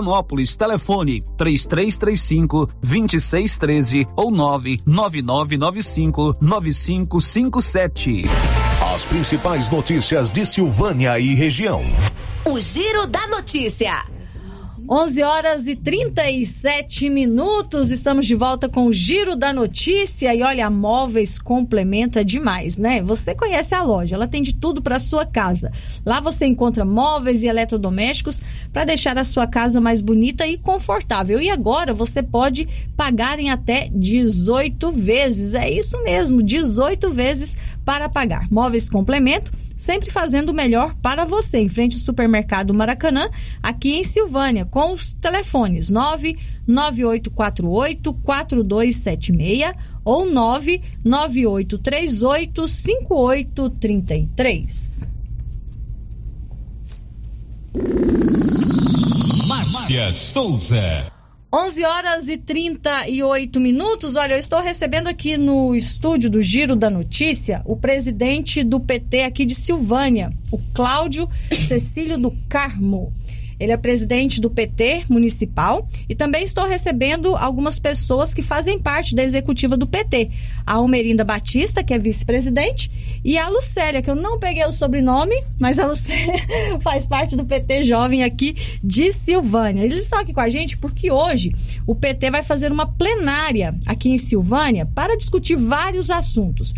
Vianópolis. 0.00 0.56
Telefone 0.56 1.22
3335 1.36 2.68
2613 2.82 4.08
ou 4.16 4.30
99995 4.30 6.36
9557. 6.40 8.24
As 8.94 9.04
principais 9.04 9.68
notícias 9.70 10.32
de 10.32 10.46
Silvânia 10.46 11.18
e 11.18 11.34
região. 11.34 11.80
O 12.44 12.58
Giro 12.58 13.06
da 13.06 13.26
Notícia. 13.28 14.02
11 14.92 15.22
horas 15.22 15.66
e 15.68 15.76
37 15.76 17.08
minutos, 17.08 17.92
estamos 17.92 18.26
de 18.26 18.34
volta 18.34 18.68
com 18.68 18.86
o 18.86 18.92
Giro 18.92 19.36
da 19.36 19.52
Notícia. 19.52 20.34
E 20.34 20.42
olha, 20.42 20.68
Móveis 20.68 21.38
complementa 21.38 22.24
demais, 22.24 22.76
né? 22.76 23.00
Você 23.00 23.32
conhece 23.32 23.72
a 23.72 23.84
loja, 23.84 24.16
ela 24.16 24.26
tem 24.26 24.42
de 24.42 24.52
tudo 24.52 24.82
para 24.82 24.98
sua 24.98 25.24
casa. 25.24 25.70
Lá 26.04 26.18
você 26.18 26.44
encontra 26.44 26.84
móveis 26.84 27.44
e 27.44 27.46
eletrodomésticos 27.46 28.42
para 28.72 28.84
deixar 28.84 29.16
a 29.16 29.22
sua 29.22 29.46
casa 29.46 29.80
mais 29.80 30.02
bonita 30.02 30.44
e 30.44 30.58
confortável. 30.58 31.40
E 31.40 31.48
agora 31.48 31.94
você 31.94 32.20
pode 32.20 32.66
pagar 32.96 33.38
em 33.38 33.48
até 33.48 33.88
18 33.94 34.90
vezes. 34.90 35.54
É 35.54 35.70
isso 35.70 36.02
mesmo, 36.02 36.42
18 36.42 37.12
vezes 37.12 37.56
para 37.84 38.08
pagar. 38.08 38.48
Móveis 38.50 38.88
Complemento, 38.88 39.52
sempre 39.76 40.10
fazendo 40.10 40.48
o 40.50 40.54
melhor 40.54 40.94
para 41.02 41.24
você. 41.24 41.58
Em 41.58 41.68
frente 41.68 41.94
ao 41.94 42.00
supermercado 42.00 42.74
Maracanã, 42.74 43.28
aqui 43.62 43.96
em 43.96 44.04
Silvânia, 44.04 44.64
com 44.64 44.92
os 44.92 45.14
telefones 45.14 45.90
99848 45.90 48.14
4276 48.14 49.72
ou 50.04 50.30
99838 50.30 52.68
5833. 52.68 55.08
Márcia 59.46 60.12
Souza. 60.12 61.19
11 61.52 61.84
horas 61.84 62.28
e 62.28 62.36
38 62.36 63.58
minutos. 63.58 64.14
Olha, 64.14 64.34
eu 64.34 64.38
estou 64.38 64.60
recebendo 64.60 65.08
aqui 65.08 65.36
no 65.36 65.74
estúdio 65.74 66.30
do 66.30 66.40
Giro 66.40 66.76
da 66.76 66.88
Notícia 66.88 67.60
o 67.64 67.76
presidente 67.76 68.62
do 68.62 68.78
PT 68.78 69.22
aqui 69.22 69.44
de 69.44 69.56
Silvânia, 69.56 70.32
o 70.52 70.58
Cláudio 70.72 71.28
Cecílio 71.66 72.16
do 72.16 72.30
Carmo. 72.48 73.12
Ele 73.60 73.72
é 73.72 73.76
presidente 73.76 74.40
do 74.40 74.48
PT 74.48 75.04
municipal 75.08 75.86
e 76.08 76.14
também 76.14 76.42
estou 76.42 76.66
recebendo 76.66 77.36
algumas 77.36 77.78
pessoas 77.78 78.32
que 78.32 78.40
fazem 78.40 78.78
parte 78.78 79.14
da 79.14 79.22
executiva 79.22 79.76
do 79.76 79.86
PT. 79.86 80.30
A 80.66 80.74
Almerinda 80.74 81.22
Batista, 81.22 81.84
que 81.84 81.92
é 81.92 81.98
vice-presidente, 81.98 82.90
e 83.22 83.36
a 83.36 83.50
Lucélia, 83.50 84.00
que 84.00 84.10
eu 84.10 84.14
não 84.14 84.38
peguei 84.38 84.64
o 84.64 84.72
sobrenome, 84.72 85.44
mas 85.58 85.78
a 85.78 85.86
Lucélia 85.86 86.34
faz 86.80 87.04
parte 87.04 87.36
do 87.36 87.44
PT 87.44 87.84
Jovem 87.84 88.24
aqui 88.24 88.56
de 88.82 89.12
Silvânia. 89.12 89.84
Eles 89.84 90.04
estão 90.04 90.18
aqui 90.18 90.32
com 90.32 90.40
a 90.40 90.48
gente 90.48 90.78
porque 90.78 91.12
hoje 91.12 91.52
o 91.86 91.94
PT 91.94 92.30
vai 92.30 92.42
fazer 92.42 92.72
uma 92.72 92.86
plenária 92.86 93.76
aqui 93.86 94.08
em 94.08 94.16
Silvânia 94.16 94.86
para 94.86 95.16
discutir 95.16 95.56
vários 95.56 96.10
assuntos 96.10 96.72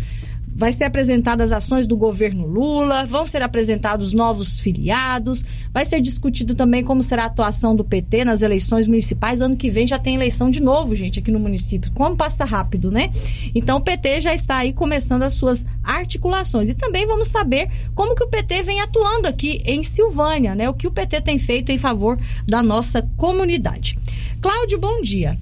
vai 0.55 0.71
ser 0.71 0.85
apresentadas 0.85 1.51
as 1.51 1.63
ações 1.63 1.87
do 1.87 1.95
governo 1.95 2.45
Lula, 2.45 3.05
vão 3.05 3.25
ser 3.25 3.41
apresentados 3.41 4.13
novos 4.13 4.59
filiados, 4.59 5.43
vai 5.71 5.85
ser 5.85 6.01
discutido 6.01 6.53
também 6.53 6.83
como 6.83 7.01
será 7.01 7.23
a 7.23 7.27
atuação 7.27 7.75
do 7.75 7.83
PT 7.83 8.25
nas 8.25 8.41
eleições 8.41 8.87
municipais. 8.87 9.41
Ano 9.41 9.55
que 9.55 9.69
vem 9.69 9.87
já 9.87 9.97
tem 9.97 10.15
eleição 10.15 10.49
de 10.49 10.61
novo, 10.61 10.95
gente, 10.95 11.19
aqui 11.19 11.31
no 11.31 11.39
município. 11.39 11.91
Como 11.93 12.15
passa 12.15 12.45
rápido, 12.45 12.91
né? 12.91 13.09
Então 13.55 13.77
o 13.77 13.81
PT 13.81 14.21
já 14.21 14.33
está 14.33 14.57
aí 14.57 14.73
começando 14.73 15.23
as 15.23 15.33
suas 15.33 15.65
articulações. 15.83 16.69
E 16.69 16.73
também 16.73 17.07
vamos 17.07 17.27
saber 17.27 17.69
como 17.95 18.15
que 18.15 18.23
o 18.23 18.27
PT 18.27 18.63
vem 18.63 18.81
atuando 18.81 19.27
aqui 19.27 19.61
em 19.65 19.83
Silvânia, 19.83 20.53
né? 20.53 20.69
O 20.69 20.73
que 20.73 20.87
o 20.87 20.91
PT 20.91 21.21
tem 21.21 21.37
feito 21.37 21.71
em 21.71 21.77
favor 21.77 22.19
da 22.47 22.61
nossa 22.61 23.01
comunidade. 23.17 23.97
Cláudio, 24.41 24.79
bom 24.79 25.01
dia. 25.01 25.37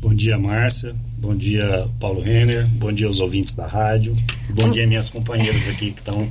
Bom 0.00 0.14
dia, 0.14 0.38
Márcia. 0.38 0.94
Bom 1.22 1.36
dia, 1.36 1.88
Paulo 2.00 2.20
Renner. 2.20 2.66
Bom 2.66 2.92
dia 2.92 3.06
aos 3.06 3.20
ouvintes 3.20 3.54
da 3.54 3.64
rádio. 3.64 4.12
Bom 4.50 4.68
dia, 4.72 4.84
minhas 4.88 5.08
companheiras 5.08 5.68
aqui 5.68 5.92
que 5.92 6.00
estão 6.00 6.28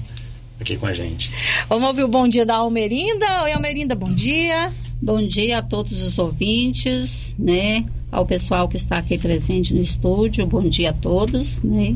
aqui 0.59 0.75
com 0.75 0.85
a 0.85 0.93
gente. 0.93 1.31
Vamos 1.69 1.87
ouvir 1.87 2.03
o 2.03 2.09
bom 2.09 2.27
dia 2.27 2.45
da 2.45 2.55
Almerinda. 2.55 3.43
Oi, 3.43 3.53
Almerinda, 3.53 3.95
bom 3.95 4.13
dia. 4.13 4.69
Bom 5.01 5.25
dia 5.25 5.59
a 5.59 5.63
todos 5.63 6.01
os 6.01 6.19
ouvintes, 6.19 7.33
né? 7.39 7.85
Ao 8.11 8.25
pessoal 8.25 8.67
que 8.67 8.75
está 8.75 8.97
aqui 8.97 9.17
presente 9.17 9.73
no 9.73 9.79
estúdio. 9.79 10.45
Bom 10.45 10.63
dia 10.63 10.89
a 10.89 10.93
todos, 10.93 11.61
né? 11.61 11.95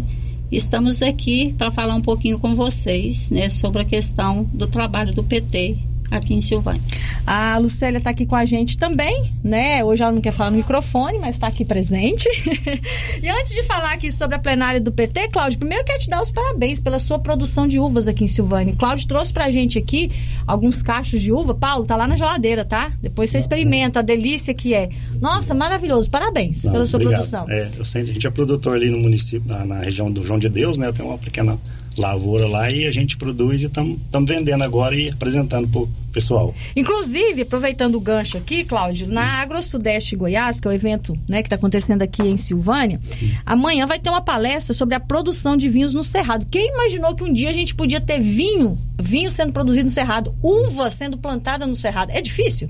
Estamos 0.49 1.01
aqui 1.01 1.53
para 1.57 1.71
falar 1.71 1.95
um 1.95 2.01
pouquinho 2.01 2.39
com 2.39 2.55
vocês, 2.55 3.29
né, 3.29 3.49
sobre 3.49 3.81
a 3.81 3.85
questão 3.85 4.45
do 4.53 4.67
trabalho 4.67 5.11
do 5.13 5.21
PT 5.21 5.75
aqui 6.11 6.33
em 6.33 6.41
Silvânia. 6.41 6.81
A 7.25 7.57
Lucélia 7.57 7.97
está 7.97 8.09
aqui 8.09 8.25
com 8.25 8.35
a 8.35 8.45
gente 8.45 8.77
também, 8.77 9.33
né? 9.43 9.83
Hoje 9.83 10.03
ela 10.03 10.11
não 10.11 10.21
quer 10.21 10.31
falar 10.31 10.51
no 10.51 10.57
microfone, 10.57 11.17
mas 11.19 11.35
está 11.35 11.47
aqui 11.47 11.65
presente. 11.65 12.27
e 13.21 13.29
antes 13.29 13.53
de 13.53 13.63
falar 13.63 13.93
aqui 13.93 14.11
sobre 14.11 14.35
a 14.35 14.39
plenária 14.39 14.79
do 14.79 14.91
PT, 14.91 15.29
Cláudio, 15.29 15.59
primeiro 15.59 15.83
quero 15.83 15.99
te 15.99 16.09
dar 16.09 16.21
os 16.21 16.31
parabéns 16.31 16.79
pela 16.79 16.99
sua 16.99 17.19
produção 17.19 17.67
de 17.67 17.79
uvas 17.79 18.07
aqui 18.07 18.23
em 18.23 18.27
Silvânia. 18.27 18.73
O 18.73 18.77
Cláudio 18.77 19.07
trouxe 19.07 19.33
pra 19.33 19.49
gente 19.49 19.77
aqui 19.77 20.11
alguns 20.45 20.81
cachos 20.81 21.21
de 21.21 21.31
uva. 21.31 21.53
Paulo, 21.53 21.85
tá 21.85 21.95
lá 21.95 22.07
na 22.07 22.15
geladeira, 22.15 22.63
tá? 22.63 22.91
Depois 23.01 23.29
você 23.29 23.37
experimenta 23.37 23.99
a 23.99 24.03
delícia 24.03 24.53
que 24.53 24.73
é. 24.73 24.89
Nossa, 25.19 25.53
maravilhoso. 25.53 26.09
Parabéns 26.09 26.63
Não, 26.63 26.73
pela 26.73 26.85
sua 26.85 26.97
obrigado. 26.97 27.19
produção. 27.19 27.49
É, 27.49 27.69
eu 27.77 27.85
sei, 27.85 28.01
a 28.01 28.05
gente 28.05 28.25
é 28.25 28.29
produtor 28.29 28.75
ali 28.75 28.89
no 28.89 28.99
município, 28.99 29.47
na, 29.47 29.65
na 29.65 29.79
região 29.79 30.11
do 30.11 30.21
João 30.21 30.39
de 30.39 30.49
Deus, 30.49 30.77
né? 30.77 30.91
Tem 30.91 31.05
uma 31.05 31.17
pequena 31.17 31.57
lavoura 31.97 32.47
lá 32.47 32.69
e 32.71 32.85
a 32.85 32.91
gente 32.91 33.15
produz 33.17 33.61
e 33.63 33.67
estamos 33.67 33.99
vendendo 34.27 34.63
agora 34.63 34.95
e 34.95 35.09
apresentando 35.09 35.67
pro 35.67 35.87
pessoal. 36.11 36.53
Inclusive, 36.75 37.41
aproveitando 37.41 37.95
o 37.95 37.99
gancho 37.99 38.37
aqui, 38.37 38.63
Cláudio, 38.63 39.07
na 39.07 39.23
Agro 39.41 39.61
Sudeste 39.61 40.15
Goiás, 40.15 40.59
que 40.59 40.67
é 40.67 40.71
o 40.71 40.73
evento 40.73 41.17
né, 41.27 41.41
que 41.41 41.47
está 41.47 41.55
acontecendo 41.55 42.01
aqui 42.01 42.21
em 42.21 42.37
Silvânia, 42.37 42.99
amanhã 43.45 43.85
vai 43.85 43.99
ter 43.99 44.09
uma 44.09 44.21
palestra 44.21 44.73
sobre 44.73 44.95
a 44.95 44.99
produção 44.99 45.57
de 45.57 45.67
vinhos 45.69 45.93
no 45.93 46.03
Cerrado. 46.03 46.45
Quem 46.49 46.69
imaginou 46.69 47.15
que 47.15 47.23
um 47.23 47.33
dia 47.33 47.49
a 47.49 47.53
gente 47.53 47.75
podia 47.75 47.99
ter 47.99 48.19
vinho, 48.19 48.77
vinho 49.01 49.29
sendo 49.29 49.51
produzido 49.51 49.85
no 49.85 49.89
Cerrado, 49.91 50.33
uva 50.41 50.89
sendo 50.89 51.17
plantada 51.17 51.65
no 51.67 51.75
Cerrado? 51.75 52.11
É 52.11 52.21
difícil? 52.21 52.69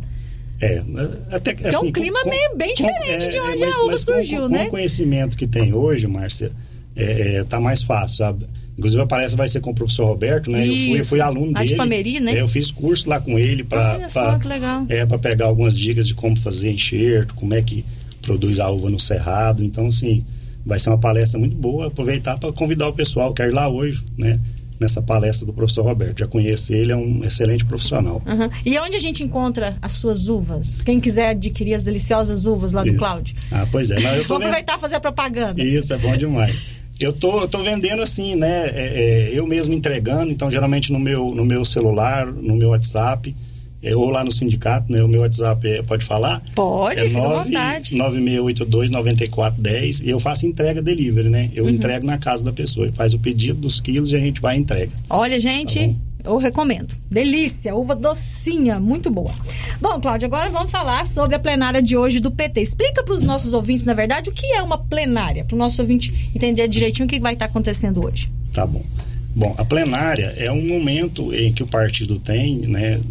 É, 0.62 0.82
até 1.32 1.54
que 1.54 1.64
Porque 1.64 1.76
é 1.76 1.78
assim, 1.78 1.88
um 1.88 1.92
clima 1.92 2.22
com- 2.24 2.30
meio 2.30 2.56
bem 2.56 2.70
com- 2.76 2.84
diferente 2.88 3.26
é, 3.26 3.30
de 3.30 3.40
onde 3.40 3.60
mas- 3.60 3.76
a 3.76 3.80
uva 3.82 3.92
com- 3.92 3.98
surgiu, 3.98 4.42
com, 4.44 4.48
né? 4.50 4.60
Com 4.62 4.68
o 4.68 4.72
conhecimento 4.72 5.36
que 5.36 5.46
tem 5.46 5.74
hoje, 5.74 6.08
Márcia, 6.08 6.52
é, 6.96 7.38
é, 7.40 7.44
tá 7.44 7.60
mais 7.60 7.84
fácil, 7.84 8.18
sabe? 8.18 8.46
Inclusive 8.78 9.02
a 9.02 9.06
palestra 9.08 9.38
vai 9.38 9.48
ser 9.48 9.62
com 9.62 9.72
o 9.72 9.74
professor 9.74 10.06
Roberto, 10.06 10.52
né? 10.52 10.64
Eu 10.64 10.68
fui, 10.74 10.98
Isso. 11.00 11.10
fui 11.10 11.22
aluno 11.22 11.54
Lá 11.54 11.62
de 11.62 11.68
dele. 11.68 11.78
Pameri, 11.78 12.20
né? 12.20 12.34
É, 12.34 12.42
eu 12.42 12.48
fiz 12.48 12.72
curso 12.72 13.10
lá 13.10 13.22
com 13.22 13.40
ele 13.40 13.64
para 13.64 13.98
é, 14.90 15.06
para 15.06 15.18
pegar 15.18 15.46
algumas 15.46 15.78
dicas 15.78 16.08
de 16.08 16.14
como 16.14 16.38
fazer 16.38 16.72
enxerto, 16.72 17.34
como 17.36 17.54
é 17.54 17.62
que 17.62 17.86
produz 18.22 18.60
a 18.60 18.70
uva 18.70 18.90
no 18.90 19.00
cerrado. 19.00 19.64
Então, 19.64 19.88
assim, 19.88 20.26
vai 20.66 20.78
ser 20.78 20.90
uma 20.90 20.98
palestra 20.98 21.40
muito 21.40 21.56
boa. 21.56 21.88
Aproveitar 21.88 22.38
para 22.38 22.52
convidar 22.52 22.90
o 22.90 22.94
pessoal 22.94 23.34
que 23.34 23.42
quer 23.42 23.50
ir 23.50 23.54
lá 23.54 23.70
hoje, 23.70 24.04
né? 24.18 24.40
Nessa 24.78 25.02
palestra 25.02 25.46
do 25.46 25.54
professor 25.54 25.84
Roberto. 25.86 26.20
Já 26.20 26.28
conheço 26.28 26.74
ele, 26.74 26.92
é 26.92 26.98
um 26.98 27.24
excelente 27.24 27.64
profissional. 27.64 28.22
Uhum. 28.26 28.50
E 28.66 28.78
onde 28.78 28.98
a 28.98 29.00
gente 29.00 29.24
encontra 29.24 29.78
as 29.82 29.94
suas 29.94 30.28
uvas? 30.28 30.82
Quem 30.82 31.00
quiser 31.00 31.30
adquirir 31.30 31.76
as 31.76 31.86
deliciosas 31.86 32.46
uvas 32.46 32.74
lá 32.74 32.82
do 32.84 32.90
Isso. 32.90 32.98
Cláudio. 32.98 33.38
Ah, 33.50 33.66
pois 33.72 33.90
é. 33.90 34.02
Não, 34.02 34.10
eu 34.16 34.26
Vou 34.26 34.38
vendo- 34.38 34.48
aproveitar 34.48 34.78
e 34.78 34.82
fazer 34.82 34.96
a 34.96 35.00
propaganda. 35.00 35.64
Isso, 35.64 35.94
é 35.94 35.98
bom 35.98 36.18
demais. 36.18 36.66
Eu 37.00 37.12
tô, 37.12 37.42
eu 37.42 37.48
tô 37.48 37.60
vendendo 37.60 38.02
assim, 38.02 38.36
né? 38.36 38.68
é, 38.68 38.72
é, 38.74 39.30
eu 39.34 39.46
mesmo 39.46 39.74
entregando, 39.74 40.32
então 40.32 40.50
geralmente 40.50 40.94
no 40.94 41.00
meu, 41.00 41.36
no 41.36 41.44
meu 41.44 41.66
celular, 41.66 42.26
no 42.26 42.56
meu 42.56 42.70
WhatsApp, 42.70 43.36
é, 43.84 43.96
ou 43.96 44.10
lá 44.10 44.24
no 44.24 44.32
sindicato, 44.32 44.92
né? 44.92 45.04
O 45.04 45.08
meu 45.08 45.22
WhatsApp 45.22 45.68
é, 45.68 45.82
pode 45.84 46.06
falar? 46.06 46.42
Pode, 46.56 47.00
é 47.00 47.08
fica 47.08 47.20
à 47.20 47.24
9 47.24 47.44
vontade. 47.46 47.96
9682-9410 47.96 50.04
e 50.06 50.10
eu 50.10 50.20
faço 50.20 50.46
entrega 50.48 50.82
delivery, 50.82 51.30
né? 51.30 51.52
Eu 51.54 51.66
Uhum. 51.66 51.72
entrego 51.72 52.06
na 52.06 52.18
casa 52.18 52.44
da 52.44 52.54
pessoa, 52.54 52.92
faz 52.94 53.14
o 53.14 53.20
pedido 53.20 53.60
dos 53.60 53.80
quilos 53.80 54.12
e 54.12 54.16
a 54.16 54.20
gente 54.20 54.42
vai 54.42 54.58
e 54.58 54.60
entrega. 54.60 54.92
Olha, 55.10 55.40
gente, 55.40 55.96
eu 56.26 56.38
recomendo. 56.38 56.96
Delícia, 57.10 57.76
uva 57.76 57.96
docinha, 57.96 58.80
muito 58.80 59.10
boa. 59.10 59.34
Bom, 59.80 60.00
Cláudio, 60.02 60.26
agora 60.26 60.50
vamos 60.50 60.72
falar 60.72 61.06
sobre 61.06 61.36
a 61.36 61.40
plenária 61.40 61.82
de 61.82 61.96
hoje 61.96 62.20
do 62.20 62.32
PT. 62.32 62.62
Explica 62.62 63.04
para 63.04 63.14
os 63.14 63.24
nossos 63.24 63.54
ouvintes, 63.54 63.86
na 63.86 63.94
verdade, 63.94 64.30
o 64.30 64.34
que 64.34 64.54
é 64.54 64.62
uma 64.62 64.78
plenária, 64.78 65.46
para 65.46 65.56
o 65.56 65.58
nosso 65.58 65.82
ouvinte 65.82 66.32
entender 66.36 66.68
direitinho 66.68 67.06
o 67.06 67.10
que 67.10 67.20
vai 67.20 67.34
estar 67.34 67.46
acontecendo 67.46 68.06
hoje. 68.06 68.30
Tá 68.54 68.66
bom. 68.66 68.84
Bom, 69.36 69.54
a 69.58 69.66
plenária 69.66 70.34
é 70.38 70.50
um 70.50 70.66
momento 70.66 71.34
em 71.36 71.52
que 71.52 71.62
o 71.62 71.68
partido 71.68 72.18
tem 72.18 72.60
né, 72.60 73.02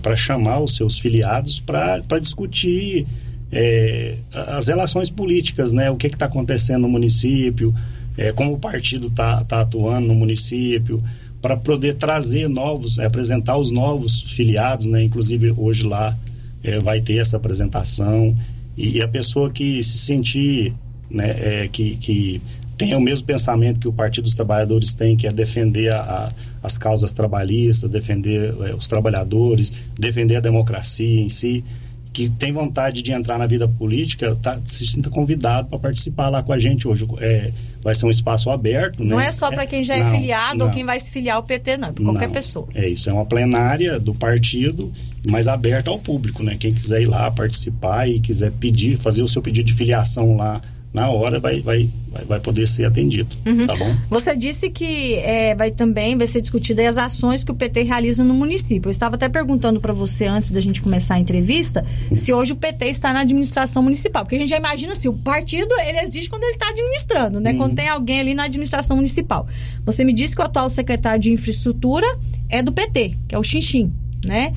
para 0.00 0.16
chamar 0.16 0.60
os 0.60 0.74
seus 0.74 0.98
filiados 0.98 1.60
para 1.60 2.18
discutir 2.18 3.06
é, 3.52 4.14
as 4.32 4.68
relações 4.68 5.10
políticas, 5.10 5.72
né, 5.72 5.90
o 5.90 5.96
que 5.96 6.06
está 6.06 6.24
acontecendo 6.24 6.82
no 6.82 6.88
município, 6.88 7.74
é, 8.16 8.32
como 8.32 8.54
o 8.54 8.58
partido 8.58 9.08
está 9.08 9.44
atuando 9.50 10.08
no 10.08 10.14
município, 10.14 11.02
para 11.40 11.56
poder 11.56 11.94
trazer 11.94 12.48
novos, 12.48 12.98
apresentar 12.98 13.56
os 13.56 13.70
novos 13.70 14.20
filiados, 14.22 14.86
né, 14.86 15.04
inclusive 15.04 15.52
hoje 15.56 15.86
lá 15.86 16.16
é, 16.62 16.78
vai 16.80 17.00
ter 17.00 17.18
essa 17.18 17.36
apresentação, 17.36 18.36
e, 18.76 18.98
e 18.98 19.02
a 19.02 19.08
pessoa 19.08 19.50
que 19.50 19.82
se 19.82 19.98
sentir 19.98 20.74
né, 21.10 21.64
é, 21.64 21.68
que, 21.68 21.96
que 21.96 22.42
tem 22.76 22.94
o 22.94 23.00
mesmo 23.00 23.26
pensamento 23.26 23.80
que 23.80 23.88
o 23.88 23.92
Partido 23.92 24.24
dos 24.24 24.34
Trabalhadores 24.34 24.94
tem, 24.94 25.16
que 25.16 25.26
é 25.26 25.32
defender 25.32 25.92
a, 25.92 26.00
a, 26.00 26.32
as 26.62 26.78
causas 26.78 27.12
trabalhistas, 27.12 27.90
defender 27.90 28.54
é, 28.62 28.74
os 28.74 28.86
trabalhadores, 28.86 29.72
defender 29.98 30.36
a 30.36 30.40
democracia 30.40 31.20
em 31.20 31.28
si, 31.28 31.64
que 32.12 32.28
tem 32.30 32.52
vontade 32.52 33.02
de 33.02 33.12
entrar 33.12 33.38
na 33.38 33.46
vida 33.46 33.68
política, 33.68 34.36
tá, 34.42 34.58
se 34.64 34.86
sinta 34.86 35.10
convidado 35.10 35.68
para 35.68 35.78
participar 35.78 36.28
lá 36.28 36.42
com 36.42 36.52
a 36.52 36.58
gente 36.58 36.88
hoje. 36.88 37.06
É, 37.20 37.52
vai 37.82 37.94
ser 37.94 38.06
um 38.06 38.10
espaço 38.10 38.50
aberto. 38.50 39.04
Não 39.04 39.18
né? 39.18 39.26
é 39.26 39.30
só 39.30 39.50
para 39.50 39.66
quem 39.66 39.82
já 39.82 39.96
é 39.96 40.02
não, 40.02 40.10
filiado 40.10 40.60
ou 40.60 40.66
não. 40.66 40.74
quem 40.74 40.84
vai 40.84 40.98
se 40.98 41.10
filiar 41.10 41.36
ao 41.36 41.42
PT, 41.42 41.76
não, 41.76 41.88
é 41.88 41.92
para 41.92 42.04
qualquer 42.04 42.26
Não, 42.26 42.34
pessoa. 42.34 42.68
É 42.74 42.88
isso, 42.88 43.08
é 43.08 43.12
uma 43.12 43.24
plenária 43.24 43.98
do 44.00 44.14
partido, 44.14 44.92
mas 45.26 45.46
aberta 45.48 45.90
ao 45.90 45.98
público, 45.98 46.42
né? 46.42 46.56
Quem 46.58 46.72
quiser 46.72 47.02
ir 47.02 47.06
lá 47.06 47.30
participar 47.30 48.08
e 48.08 48.20
quiser 48.20 48.50
pedir, 48.52 48.96
fazer 48.96 49.22
o 49.22 49.28
seu 49.28 49.40
pedido 49.40 49.66
de 49.66 49.74
filiação 49.74 50.36
lá 50.36 50.60
na 50.92 51.10
hora, 51.10 51.38
vai, 51.38 51.60
vai, 51.60 51.88
vai, 52.26 52.40
poder 52.40 52.66
ser 52.66 52.84
atendido, 52.84 53.36
Uhum. 53.44 53.66
tá 53.66 53.76
bom? 53.76 53.94
Você 54.08 54.34
disse 54.34 54.70
que 54.70 55.14
é, 55.16 55.54
vai 55.54 55.70
também 55.70 56.16
vai 56.16 56.26
ser 56.26 56.40
discutida 56.40 56.88
as 56.88 56.96
ações 56.96 57.44
que 57.44 57.50
o 57.52 57.54
PT 57.54 57.82
realiza 57.82 58.24
no 58.24 58.32
município. 58.32 58.88
Eu 58.88 58.90
estava 58.90 59.16
até 59.16 59.28
perguntando 59.28 59.80
para 59.80 59.92
você 59.92 60.24
antes 60.24 60.50
da 60.50 60.60
gente 60.60 60.80
começar 60.80 61.14
a 61.16 61.18
entrevista 61.20 61.84
se 62.14 62.32
hoje 62.32 62.52
o 62.52 62.56
PT 62.56 62.86
está 62.86 63.12
na 63.12 63.20
administração 63.20 63.82
municipal, 63.82 64.24
porque 64.24 64.36
a 64.36 64.38
gente 64.38 64.48
já 64.48 64.56
imagina 64.56 64.92
assim, 64.92 65.08
o 65.08 65.14
partido 65.14 65.74
ele 65.80 65.98
existe 65.98 66.30
quando 66.30 66.44
ele 66.44 66.52
está 66.52 66.70
administrando, 66.70 67.38
né? 67.40 67.52
Quando 67.54 67.74
tem 67.74 67.88
alguém 67.88 68.20
ali 68.20 68.34
na 68.34 68.44
administração 68.44 68.96
municipal. 68.96 69.46
Você 69.84 70.04
me 70.04 70.12
disse 70.12 70.34
que 70.34 70.40
o 70.40 70.44
atual 70.44 70.68
secretário 70.68 71.20
de 71.20 71.30
infraestrutura 71.30 72.06
é 72.48 72.62
do 72.62 72.72
PT, 72.72 73.14
que 73.28 73.34
é 73.34 73.38
o 73.38 73.42
Xinxim, 73.42 73.92
né? 74.28 74.52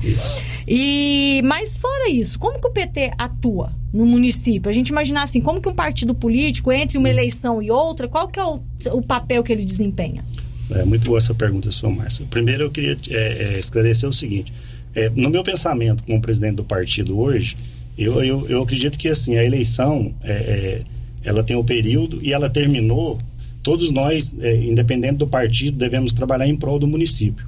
E 0.68 1.40
mas 1.44 1.76
fora 1.76 2.10
isso, 2.10 2.38
como 2.38 2.60
que 2.60 2.66
o 2.66 2.70
PT 2.70 3.12
atua 3.18 3.72
no 3.92 4.06
município? 4.06 4.70
A 4.70 4.72
gente 4.72 4.90
imaginar 4.90 5.22
assim, 5.22 5.40
como 5.40 5.60
que 5.60 5.68
um 5.68 5.74
partido 5.74 6.14
político 6.14 6.70
entre 6.70 6.98
uma 6.98 7.08
eleição 7.08 7.60
e 7.62 7.70
outra, 7.70 8.06
qual 8.06 8.28
que 8.28 8.38
é 8.38 8.44
o, 8.44 8.60
o 8.92 9.02
papel 9.02 9.42
que 9.42 9.52
ele 9.52 9.64
desempenha? 9.64 10.24
É 10.70 10.84
muito 10.84 11.04
boa 11.04 11.18
essa 11.18 11.34
pergunta, 11.34 11.70
sua 11.70 11.90
Márcia. 11.90 12.24
Primeiro, 12.30 12.64
eu 12.64 12.70
queria 12.70 12.96
é, 13.10 13.54
é, 13.54 13.58
esclarecer 13.58 14.08
o 14.08 14.12
seguinte: 14.12 14.52
é, 14.94 15.10
no 15.10 15.30
meu 15.30 15.42
pensamento 15.42 16.02
como 16.04 16.20
presidente 16.20 16.56
do 16.56 16.64
partido 16.64 17.18
hoje, 17.18 17.56
eu, 17.96 18.22
eu, 18.22 18.48
eu 18.48 18.62
acredito 18.62 18.98
que 18.98 19.08
assim 19.08 19.36
a 19.36 19.44
eleição 19.44 20.14
é, 20.22 20.32
é, 20.32 20.82
ela 21.24 21.42
tem 21.42 21.56
o 21.56 21.64
período 21.64 22.18
e 22.22 22.32
ela 22.32 22.48
terminou. 22.48 23.18
Todos 23.62 23.92
nós, 23.92 24.34
é, 24.40 24.56
independente 24.56 25.18
do 25.18 25.26
partido, 25.26 25.78
devemos 25.78 26.12
trabalhar 26.12 26.48
em 26.48 26.56
prol 26.56 26.80
do 26.80 26.86
município. 26.86 27.46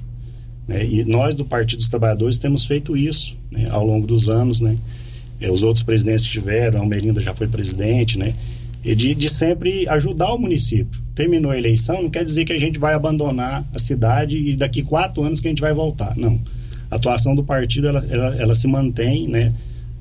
Né? 0.67 0.85
E 0.85 1.03
nós 1.05 1.35
do 1.35 1.45
Partido 1.45 1.79
dos 1.79 1.89
Trabalhadores 1.89 2.37
temos 2.37 2.65
feito 2.65 2.97
isso 2.97 3.37
né, 3.51 3.67
ao 3.69 3.85
longo 3.85 4.07
dos 4.07 4.29
anos, 4.29 4.61
né? 4.61 4.77
É, 5.39 5.51
os 5.51 5.63
outros 5.63 5.83
presidentes 5.83 6.25
que 6.25 6.31
tiveram, 6.31 6.79
a 6.79 6.81
Almerinda 6.81 7.21
já 7.21 7.33
foi 7.33 7.47
presidente, 7.47 8.17
né? 8.17 8.33
E 8.83 8.95
de, 8.95 9.15
de 9.15 9.29
sempre 9.29 9.87
ajudar 9.89 10.33
o 10.33 10.37
município. 10.37 11.01
Terminou 11.13 11.51
a 11.51 11.57
eleição, 11.57 12.03
não 12.03 12.09
quer 12.09 12.23
dizer 12.23 12.45
que 12.45 12.53
a 12.53 12.59
gente 12.59 12.77
vai 12.77 12.93
abandonar 12.93 13.65
a 13.73 13.79
cidade 13.79 14.37
e 14.37 14.55
daqui 14.55 14.83
quatro 14.83 15.23
anos 15.23 15.41
que 15.41 15.47
a 15.47 15.51
gente 15.51 15.61
vai 15.61 15.73
voltar. 15.73 16.15
Não. 16.15 16.39
A 16.89 16.95
atuação 16.95 17.35
do 17.35 17.43
partido, 17.43 17.87
ela, 17.87 18.05
ela, 18.09 18.35
ela 18.35 18.55
se 18.55 18.67
mantém, 18.67 19.27
né? 19.27 19.53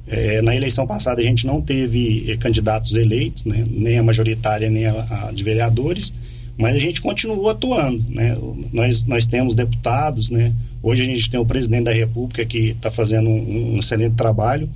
É, 0.06 0.42
na 0.42 0.54
eleição 0.54 0.86
passada 0.86 1.22
a 1.22 1.24
gente 1.24 1.46
não 1.46 1.62
teve 1.62 2.30
eh, 2.30 2.36
candidatos 2.36 2.94
eleitos, 2.94 3.42
né? 3.44 3.64
nem 3.70 3.98
a 3.98 4.02
majoritária 4.02 4.68
nem 4.68 4.84
a, 4.84 5.28
a 5.28 5.32
de 5.32 5.42
vereadores, 5.42 6.12
mas 6.56 6.76
a 6.76 6.78
gente 6.78 7.00
continuou 7.00 7.48
atuando, 7.48 8.04
né? 8.08 8.36
Nós, 8.72 9.04
nós 9.04 9.26
temos 9.26 9.54
deputados, 9.54 10.30
né? 10.30 10.52
Hoje 10.82 11.02
a 11.02 11.06
gente 11.06 11.28
tem 11.28 11.40
o 11.40 11.46
presidente 11.46 11.84
da 11.84 11.92
República 11.92 12.44
que 12.44 12.70
está 12.70 12.90
fazendo 12.90 13.28
um, 13.28 13.74
um 13.74 13.78
excelente 13.78 14.14
trabalho 14.14 14.68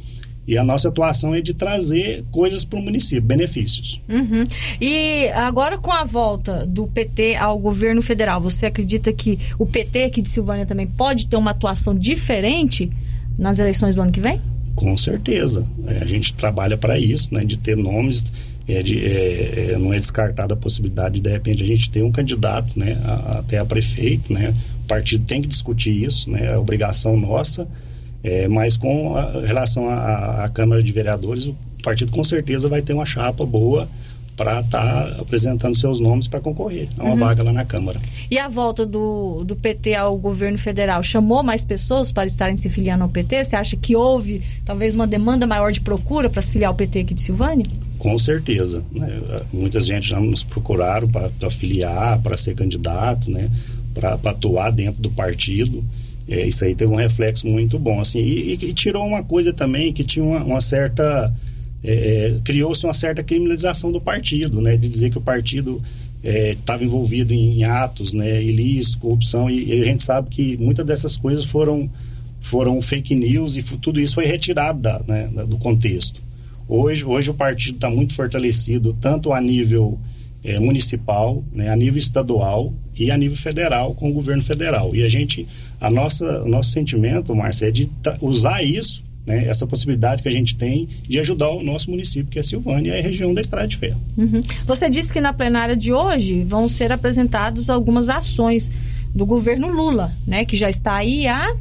e 0.48 0.56
a 0.56 0.64
nossa 0.64 0.88
atuação 0.88 1.34
é 1.34 1.42
de 1.42 1.52
trazer 1.52 2.24
coisas 2.30 2.64
para 2.64 2.78
o 2.78 2.82
município, 2.82 3.20
benefícios. 3.20 4.00
Uhum. 4.08 4.44
E 4.80 5.28
agora 5.28 5.76
com 5.76 5.92
a 5.92 6.04
volta 6.04 6.64
do 6.66 6.86
PT 6.86 7.36
ao 7.36 7.58
governo 7.58 8.00
federal, 8.00 8.40
você 8.40 8.64
acredita 8.64 9.12
que 9.12 9.38
o 9.58 9.66
PT 9.66 10.04
aqui 10.04 10.22
de 10.22 10.28
Silvânia 10.30 10.64
também 10.64 10.86
pode 10.86 11.26
ter 11.26 11.36
uma 11.36 11.50
atuação 11.50 11.94
diferente 11.94 12.90
nas 13.38 13.58
eleições 13.58 13.94
do 13.94 14.00
ano 14.00 14.10
que 14.10 14.20
vem? 14.20 14.40
Com 14.74 14.96
certeza. 14.96 15.66
É, 15.86 16.02
a 16.02 16.06
gente 16.06 16.32
trabalha 16.32 16.78
para 16.78 16.98
isso, 16.98 17.34
né? 17.34 17.44
De 17.44 17.58
ter 17.58 17.76
nomes, 17.76 18.24
é, 18.68 18.82
de, 18.82 19.04
é, 19.04 19.70
é, 19.72 19.78
não 19.78 19.92
é 19.92 19.98
descartada 19.98 20.52
a 20.52 20.56
possibilidade 20.56 21.14
de, 21.14 21.20
de 21.22 21.30
repente, 21.30 21.62
a 21.62 21.66
gente 21.66 21.90
ter 21.90 22.02
um 22.02 22.12
candidato, 22.12 22.78
né? 22.78 23.00
A, 23.02 23.38
até 23.38 23.58
a 23.58 23.64
prefeito, 23.64 24.32
né? 24.32 24.54
O 24.84 24.86
partido 24.86 25.24
tem 25.24 25.40
que 25.40 25.48
discutir 25.48 26.04
isso, 26.04 26.30
né? 26.30 26.52
É 26.52 26.56
obrigação 26.58 27.16
nossa. 27.16 27.66
É, 28.22 28.46
mas 28.46 28.76
com 28.76 29.16
a, 29.16 29.40
relação 29.40 29.88
à 29.88 30.50
Câmara 30.52 30.82
de 30.82 30.92
Vereadores, 30.92 31.46
o 31.46 31.56
partido 31.82 32.12
com 32.12 32.22
certeza 32.22 32.68
vai 32.68 32.82
ter 32.82 32.92
uma 32.92 33.06
chapa 33.06 33.46
boa 33.46 33.88
para 34.38 34.60
estar 34.60 35.16
apresentando 35.20 35.76
seus 35.76 35.98
nomes 35.98 36.28
para 36.28 36.38
concorrer 36.40 36.88
a 36.96 37.02
uma 37.02 37.12
Uhum. 37.14 37.18
vaga 37.18 37.42
lá 37.42 37.52
na 37.52 37.64
Câmara. 37.64 37.98
E 38.30 38.38
a 38.38 38.46
volta 38.48 38.86
do, 38.86 39.42
do 39.44 39.56
PT 39.56 39.94
ao 39.96 40.16
governo 40.16 40.56
federal 40.56 41.02
chamou 41.02 41.42
mais 41.42 41.64
pessoas 41.64 42.12
para 42.12 42.26
estarem 42.26 42.54
se 42.56 42.70
filiando 42.70 43.02
ao 43.02 43.10
PT? 43.10 43.42
Você 43.44 43.56
acha 43.56 43.76
que 43.76 43.96
houve 43.96 44.40
talvez 44.64 44.94
uma 44.94 45.06
demanda 45.08 45.44
maior 45.46 45.72
de 45.72 45.80
procura 45.80 46.30
para 46.30 46.40
se 46.40 46.52
filiar 46.52 46.68
ao 46.70 46.76
PT 46.76 47.00
aqui 47.00 47.14
de 47.14 47.20
Silvânia? 47.20 47.64
Com 47.98 48.16
certeza. 48.16 48.84
Né? 48.92 49.20
Muita 49.52 49.80
gente 49.80 50.08
já 50.08 50.20
nos 50.20 50.44
procuraram 50.44 51.08
para 51.08 51.28
afiliar, 51.42 52.20
para 52.20 52.36
ser 52.36 52.54
candidato, 52.54 53.30
né? 53.30 53.50
para 53.92 54.12
atuar 54.14 54.70
dentro 54.70 55.02
do 55.02 55.10
partido. 55.10 55.82
É, 56.28 56.46
isso 56.46 56.64
aí 56.64 56.74
teve 56.76 56.92
um 56.92 56.96
reflexo 56.96 57.44
muito 57.46 57.76
bom. 57.78 58.00
Assim, 58.00 58.20
e, 58.20 58.54
e- 58.54 58.66
e 58.66 58.72
tirou 58.74 59.04
uma 59.04 59.24
coisa 59.24 59.52
também 59.52 59.92
que 59.92 60.04
tinha 60.04 60.24
uma, 60.24 60.44
uma 60.44 60.60
certa. 60.60 61.32
É, 61.82 61.92
é, 61.92 62.40
criou-se 62.44 62.84
uma 62.84 62.94
certa 62.94 63.22
criminalização 63.22 63.92
do 63.92 64.00
partido, 64.00 64.60
né? 64.60 64.76
de 64.76 64.88
dizer 64.88 65.10
que 65.10 65.18
o 65.18 65.20
partido 65.22 65.80
estava 66.22 66.82
envolvido 66.84 67.32
em 67.32 67.62
atos 67.62 68.12
né? 68.12 68.42
ilícitos, 68.42 68.96
corrupção, 68.96 69.48
e, 69.48 69.66
e 69.66 69.80
a 69.80 69.84
gente 69.84 70.02
sabe 70.02 70.28
que 70.28 70.56
muitas 70.56 70.84
dessas 70.84 71.16
coisas 71.16 71.44
foram, 71.44 71.88
foram 72.40 72.82
fake 72.82 73.14
news 73.14 73.56
e 73.56 73.62
tudo 73.62 74.00
isso 74.00 74.14
foi 74.14 74.26
retirado 74.26 74.80
da, 74.80 75.00
né, 75.06 75.30
da- 75.32 75.44
do 75.44 75.56
contexto. 75.58 76.20
Hoje, 76.68 77.04
hoje 77.04 77.30
o 77.30 77.34
partido 77.34 77.76
está 77.76 77.88
muito 77.88 78.14
fortalecido, 78.14 78.96
tanto 79.00 79.32
a 79.32 79.40
nível 79.40 79.98
eh, 80.44 80.58
municipal, 80.58 81.42
né, 81.52 81.70
a 81.70 81.76
nível 81.76 81.98
estadual 81.98 82.72
e 82.96 83.10
a 83.10 83.16
nível 83.16 83.36
federal, 83.36 83.94
com 83.94 84.10
o 84.10 84.12
governo 84.12 84.42
federal. 84.42 84.94
E 84.94 85.02
a 85.02 85.08
gente, 85.08 85.46
a 85.80 85.88
nossa, 85.88 86.42
o 86.42 86.48
nosso 86.48 86.70
sentimento, 86.72 87.34
Márcia, 87.34 87.68
é 87.68 87.70
de 87.70 87.88
usar 88.20 88.62
isso, 88.62 89.02
né, 89.28 89.44
essa 89.46 89.66
possibilidade 89.66 90.22
que 90.22 90.28
a 90.28 90.32
gente 90.32 90.56
tem 90.56 90.88
de 91.06 91.18
ajudar 91.20 91.50
o 91.50 91.62
nosso 91.62 91.90
município, 91.90 92.30
que 92.30 92.38
é 92.38 92.42
Silvânia 92.42 92.96
e 92.96 92.98
a 92.98 93.02
região 93.02 93.32
da 93.34 93.40
Estrada 93.40 93.68
de 93.68 93.76
Ferro. 93.76 94.00
Uhum. 94.16 94.40
Você 94.66 94.88
disse 94.90 95.12
que 95.12 95.20
na 95.20 95.32
plenária 95.32 95.76
de 95.76 95.92
hoje 95.92 96.42
vão 96.44 96.66
ser 96.66 96.90
apresentadas 96.90 97.68
algumas 97.70 98.08
ações 98.08 98.70
do 99.14 99.24
governo 99.26 99.68
Lula, 99.68 100.12
né? 100.26 100.44
Que 100.44 100.56
já 100.56 100.68
está 100.68 100.96
aí 100.96 101.26
há 101.28 101.54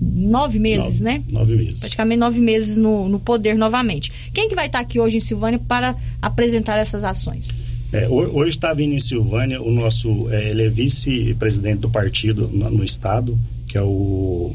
nove 0.00 0.58
meses, 0.58 1.00
Nove- 1.00 1.18
né? 1.18 1.24
Nove 1.30 1.56
meses. 1.56 1.80
Praticamente 1.80 2.18
nove 2.18 2.40
meses 2.40 2.76
no, 2.76 3.08
no 3.08 3.18
poder 3.20 3.54
novamente. 3.56 4.10
Quem 4.32 4.48
que 4.48 4.54
vai 4.54 4.66
estar 4.66 4.80
aqui 4.80 4.98
hoje 4.98 5.16
em 5.18 5.20
Silvânia 5.20 5.58
para 5.58 5.94
apresentar 6.20 6.76
essas 6.78 7.04
ações? 7.04 7.54
É, 7.92 8.08
ho- 8.08 8.36
hoje 8.38 8.50
está 8.50 8.72
vindo 8.72 8.94
em 8.94 9.00
Silvânia 9.00 9.60
o 9.60 9.70
nosso, 9.70 10.28
é, 10.30 10.50
ele 10.50 10.62
é 10.64 10.68
vice-presidente 10.68 11.80
do 11.80 11.90
partido 11.90 12.48
no, 12.52 12.70
no 12.70 12.84
estado, 12.84 13.38
que 13.68 13.76
é 13.78 13.82
o 13.82 14.52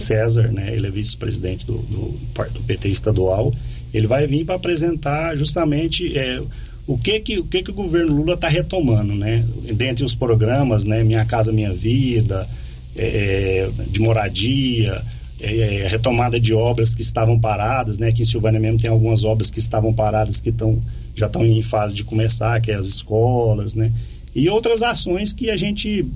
César, 0.00 0.52
né? 0.52 0.74
Ele 0.74 0.86
é 0.86 0.90
vice-presidente 0.90 1.66
do, 1.66 1.78
do, 1.78 2.18
do 2.52 2.62
PT 2.66 2.88
estadual. 2.88 3.52
Ele 3.92 4.06
vai 4.06 4.26
vir 4.26 4.44
para 4.44 4.54
apresentar 4.54 5.36
justamente 5.36 6.16
é, 6.16 6.42
o 6.86 6.98
que 6.98 7.20
que 7.20 7.38
o 7.38 7.44
que 7.44 7.62
que 7.62 7.70
o 7.70 7.74
governo 7.74 8.14
Lula 8.14 8.34
está 8.34 8.48
retomando, 8.48 9.14
né? 9.14 9.44
Dentre 9.74 10.04
os 10.04 10.14
programas, 10.14 10.84
né? 10.84 11.04
Minha 11.04 11.24
Casa 11.24 11.52
Minha 11.52 11.72
Vida, 11.72 12.48
é, 12.96 13.68
de 13.88 14.00
moradia, 14.00 15.02
é, 15.40 15.86
retomada 15.88 16.38
de 16.38 16.54
obras 16.54 16.94
que 16.94 17.02
estavam 17.02 17.38
paradas, 17.38 17.98
né? 17.98 18.08
Aqui 18.08 18.22
em 18.22 18.26
Silvânia 18.26 18.60
mesmo 18.60 18.80
tem 18.80 18.90
algumas 18.90 19.24
obras 19.24 19.50
que 19.50 19.58
estavam 19.58 19.92
paradas 19.92 20.40
que 20.40 20.50
estão 20.50 20.78
já 21.14 21.26
estão 21.26 21.44
em 21.44 21.62
fase 21.62 21.94
de 21.94 22.04
começar, 22.04 22.60
que 22.60 22.70
é 22.70 22.74
as 22.74 22.86
escolas, 22.86 23.74
né? 23.74 23.92
E 24.34 24.48
outras 24.48 24.82
ações 24.82 25.32
que 25.32 25.50
a 25.50 25.56
gente 25.56 26.06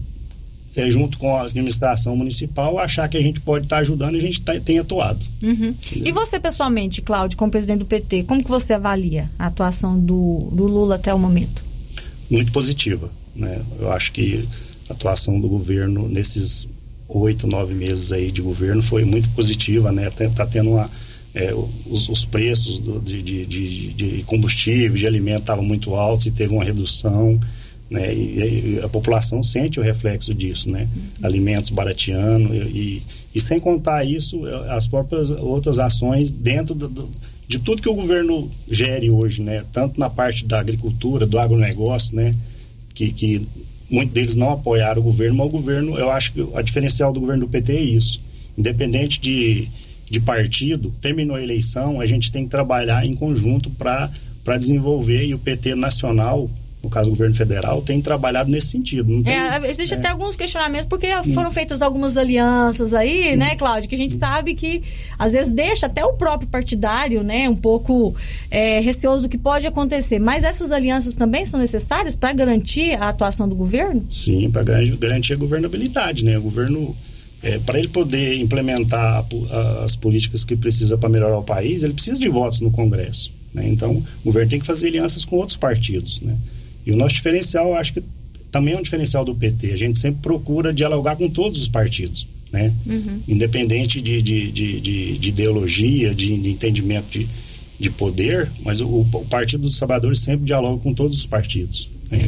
é, 0.76 0.90
junto 0.90 1.16
com 1.18 1.34
a 1.36 1.42
administração 1.44 2.14
municipal, 2.14 2.78
achar 2.78 3.08
que 3.08 3.16
a 3.16 3.22
gente 3.22 3.40
pode 3.40 3.64
estar 3.64 3.78
ajudando 3.78 4.14
e 4.14 4.18
a 4.18 4.20
gente 4.20 4.42
tá- 4.42 4.60
tem 4.60 4.78
atuado. 4.78 5.18
Uhum. 5.42 5.74
E 6.04 6.12
você 6.12 6.38
pessoalmente, 6.38 7.00
Cláudio, 7.02 7.36
como 7.38 7.50
presidente 7.50 7.78
do 7.80 7.86
PT, 7.86 8.24
como 8.24 8.42
que 8.44 8.50
você 8.50 8.74
avalia 8.74 9.30
a 9.38 9.46
atuação 9.46 9.98
do, 9.98 10.48
do 10.52 10.64
Lula 10.66 10.96
até 10.96 11.12
o 11.14 11.18
momento? 11.18 11.64
Muito 12.30 12.52
positiva. 12.52 13.10
Né? 13.34 13.60
Eu 13.80 13.90
acho 13.92 14.12
que 14.12 14.46
a 14.88 14.92
atuação 14.92 15.40
do 15.40 15.48
governo 15.48 16.08
nesses 16.08 16.66
oito, 17.08 17.46
nove 17.46 17.72
meses 17.74 18.12
aí 18.12 18.30
de 18.32 18.42
governo 18.42 18.82
foi 18.82 19.04
muito 19.04 19.28
positiva, 19.30 19.92
né? 19.92 20.08
Está 20.08 20.44
tendo 20.46 20.70
uma. 20.70 20.90
é, 21.34 21.54
os, 21.86 22.08
os 22.08 22.24
preços 22.24 22.78
do- 22.80 22.98
de, 22.98 23.22
de, 23.22 23.46
de, 23.46 23.92
de 23.92 24.22
combustível, 24.24 24.96
de 24.96 25.06
alimento 25.06 25.40
estavam 25.40 25.64
muito 25.64 25.94
altos 25.94 26.26
e 26.26 26.30
teve 26.30 26.52
uma 26.54 26.64
redução. 26.64 27.38
Né? 27.88 28.12
E, 28.14 28.74
e 28.78 28.80
a 28.82 28.88
população 28.88 29.42
sente 29.42 29.78
o 29.78 29.82
reflexo 29.82 30.34
disso, 30.34 30.68
né? 30.70 30.88
Alimentos 31.22 31.70
barateando 31.70 32.52
e, 32.54 32.58
e, 32.58 33.02
e 33.34 33.40
sem 33.40 33.60
contar 33.60 34.04
isso, 34.04 34.44
eh, 34.46 34.70
as 34.70 34.88
próprias 34.88 35.30
outras 35.30 35.78
ações 35.78 36.32
dentro 36.32 36.74
do, 36.74 36.88
do- 36.88 37.08
de 37.46 37.60
tudo 37.60 37.80
que 37.80 37.88
o 37.88 37.94
governo 37.94 38.50
gere 38.68 39.08
hoje, 39.08 39.40
né? 39.40 39.64
Tanto 39.72 40.00
na 40.00 40.10
parte 40.10 40.44
da 40.44 40.58
agricultura, 40.58 41.24
do 41.26 41.38
agronegócio, 41.38 42.16
né? 42.16 42.34
Que, 42.92 43.12
que 43.12 43.42
muitos 43.88 44.12
deles 44.14 44.34
não 44.34 44.50
apoiaram 44.50 45.00
o 45.00 45.04
governo, 45.04 45.36
mas 45.36 45.46
o 45.46 45.50
governo, 45.50 45.96
eu 45.96 46.10
acho 46.10 46.32
que 46.32 46.44
a 46.56 46.62
diferencial 46.62 47.12
do 47.12 47.20
governo 47.20 47.46
do 47.46 47.48
PT 47.50 47.72
é 47.72 47.80
isso. 47.82 48.20
Independente 48.58 49.20
de, 49.20 49.68
de 50.10 50.18
partido, 50.18 50.92
terminou 51.00 51.36
a 51.36 51.42
eleição, 51.42 52.00
a 52.00 52.06
gente 52.06 52.32
tem 52.32 52.42
que 52.44 52.50
trabalhar 52.50 53.06
em 53.06 53.14
conjunto 53.14 53.70
para 53.70 54.10
desenvolver 54.58 55.24
e 55.24 55.34
o 55.34 55.38
PT 55.38 55.76
nacional, 55.76 56.50
no 56.86 56.90
caso 56.90 57.08
o 57.08 57.10
governo 57.10 57.34
federal, 57.34 57.82
tem 57.82 58.00
trabalhado 58.00 58.50
nesse 58.50 58.68
sentido. 58.68 59.12
Não 59.12 59.22
tem, 59.22 59.34
É, 59.34 59.60
existe 59.68 59.94
é. 59.94 59.98
até 59.98 60.08
alguns 60.08 60.36
questionamentos, 60.36 60.86
porque 60.86 61.08
foram 61.34 61.50
feitas 61.50 61.82
algumas 61.82 62.16
alianças 62.16 62.94
aí, 62.94 63.34
Hum. 63.34 63.36
né, 63.36 63.56
Cláudio? 63.56 63.88
Que 63.88 63.94
a 63.94 63.98
gente 63.98 64.14
sabe 64.14 64.54
que 64.54 64.82
às 65.18 65.32
vezes 65.32 65.52
deixa 65.52 65.86
até 65.86 66.04
o 66.04 66.12
próprio 66.14 66.48
partidário, 66.48 67.22
né, 67.22 67.48
um 67.48 67.56
pouco 67.56 68.14
é, 68.50 68.80
receoso 68.80 69.24
do 69.24 69.28
que 69.28 69.38
pode 69.38 69.66
acontecer. 69.66 70.18
Mas 70.18 70.44
essas 70.44 70.70
alianças 70.72 71.14
também 71.16 71.44
são 71.44 71.58
necessárias 71.58 72.14
para 72.16 72.32
garantir 72.32 72.94
a 72.94 73.08
atuação 73.08 73.48
do 73.48 73.54
governo? 73.54 74.04
Sim, 74.08 74.50
para 74.50 74.62
garantir 74.62 75.32
a 75.32 75.36
governabilidade, 75.36 76.24
né? 76.24 76.38
O 76.38 76.42
governo, 76.42 76.94
para 77.64 77.78
ele 77.78 77.88
poder 77.88 78.38
implementar 78.40 79.24
as 79.84 79.96
políticas 79.96 80.44
que 80.44 80.54
precisa 80.56 80.96
para 80.96 81.08
melhorar 81.08 81.38
o 81.38 81.42
país, 81.42 81.82
ele 81.82 81.94
precisa 81.94 82.20
de 82.20 82.28
votos 82.28 82.60
no 82.60 82.70
Congresso. 82.70 83.32
Né? 83.52 83.68
Então, 83.68 83.90
o 84.22 84.24
governo 84.26 84.50
tem 84.50 84.60
que 84.60 84.66
fazer 84.66 84.88
alianças 84.88 85.24
com 85.24 85.36
outros 85.36 85.56
partidos, 85.56 86.20
né? 86.20 86.36
E 86.86 86.92
o 86.92 86.96
nosso 86.96 87.16
diferencial, 87.16 87.74
acho 87.74 87.92
que 87.94 88.02
também 88.50 88.74
é 88.74 88.78
um 88.78 88.82
diferencial 88.82 89.24
do 89.24 89.34
PT. 89.34 89.72
A 89.72 89.76
gente 89.76 89.98
sempre 89.98 90.22
procura 90.22 90.72
dialogar 90.72 91.16
com 91.16 91.28
todos 91.28 91.60
os 91.60 91.68
partidos, 91.68 92.26
né? 92.52 92.72
Independente 93.26 94.00
de, 94.00 94.22
de, 94.22 94.52
de, 94.52 94.80
de- 94.80 95.18
de 95.18 95.28
ideologia, 95.28 96.14
de, 96.14 96.38
de 96.38 96.48
entendimento 96.50 97.06
de, 97.10 97.26
de 97.78 97.90
poder, 97.90 98.48
mas 98.62 98.80
o, 98.80 98.86
o 98.88 99.26
Partido 99.28 99.62
dos 99.62 99.76
Trabalhadores 99.76 100.20
sempre 100.20 100.46
dialoga 100.46 100.80
com 100.82 100.94
todos 100.94 101.18
os 101.18 101.26
partidos. 101.26 101.88
né? 102.10 102.18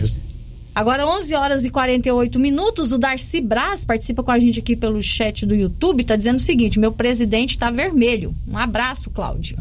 Agora, 0.79 1.05
11 1.09 1.35
horas 1.35 1.64
e 1.64 1.70
48 1.70 2.39
minutos, 2.39 2.93
o 2.93 2.99
Darcy 2.99 3.41
Braz 3.41 3.85
participa 3.85 4.22
com 4.22 4.31
a 4.31 4.39
gente 4.39 4.61
aqui 4.61 4.76
pelo 4.76 5.03
chat 5.03 5.45
do 5.45 5.53
YouTube, 5.53 6.03
está 6.03 6.14
dizendo 6.14 6.37
o 6.37 6.41
seguinte, 6.41 6.79
meu 6.79 6.93
presidente 6.93 7.51
está 7.51 7.68
vermelho. 7.68 8.33
Um 8.47 8.57
abraço, 8.57 9.11
Cláudio. 9.11 9.57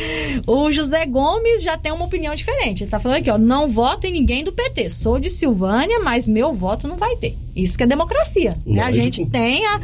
o 0.48 0.72
José 0.72 1.04
Gomes 1.04 1.62
já 1.62 1.76
tem 1.76 1.92
uma 1.92 2.06
opinião 2.06 2.34
diferente. 2.34 2.84
Ele 2.84 2.88
está 2.88 2.98
falando 2.98 3.18
aqui, 3.18 3.30
ó, 3.30 3.36
não 3.36 3.68
voto 3.68 4.06
em 4.06 4.12
ninguém 4.12 4.42
do 4.42 4.50
PT. 4.50 4.88
Sou 4.88 5.20
de 5.20 5.30
Silvânia, 5.30 6.00
mas 6.00 6.26
meu 6.26 6.54
voto 6.54 6.88
não 6.88 6.96
vai 6.96 7.16
ter. 7.16 7.36
Isso 7.54 7.76
que 7.76 7.84
é 7.84 7.86
democracia. 7.86 8.56
Né? 8.64 8.82
A 8.82 8.90
gente 8.90 9.26
tem 9.26 9.66
a, 9.66 9.80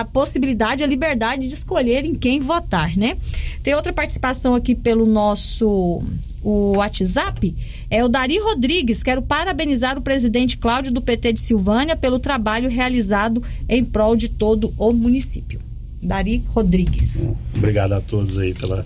a 0.00 0.04
possibilidade, 0.04 0.82
a 0.82 0.86
liberdade 0.86 1.46
de 1.46 1.54
escolher 1.54 2.04
em 2.04 2.14
quem 2.14 2.38
votar, 2.40 2.96
né? 2.96 3.16
Tem 3.62 3.74
outra 3.74 3.92
participação 3.92 4.54
aqui 4.54 4.74
pelo 4.74 5.04
nosso 5.04 6.02
o 6.42 6.76
WhatsApp. 6.76 7.54
É 7.88 8.04
o 8.04 8.08
Dari 8.08 8.38
Rodrigues. 8.38 9.02
Quero 9.02 9.22
parabenizar 9.22 9.96
o 9.96 10.02
presidente 10.02 10.56
Cláudio 10.56 10.92
do 10.92 11.00
PT 11.00 11.34
de 11.34 11.40
Silvânia 11.40 11.96
pelo 11.96 12.18
trabalho 12.18 12.68
realizado 12.68 13.42
em 13.68 13.84
prol 13.84 14.16
de 14.16 14.28
todo 14.28 14.74
o 14.76 14.92
município. 14.92 15.60
Dari 16.02 16.42
Rodrigues. 16.48 17.30
Obrigado 17.54 17.92
a 17.92 18.00
todos 18.00 18.38
aí 18.38 18.54
pela, 18.54 18.84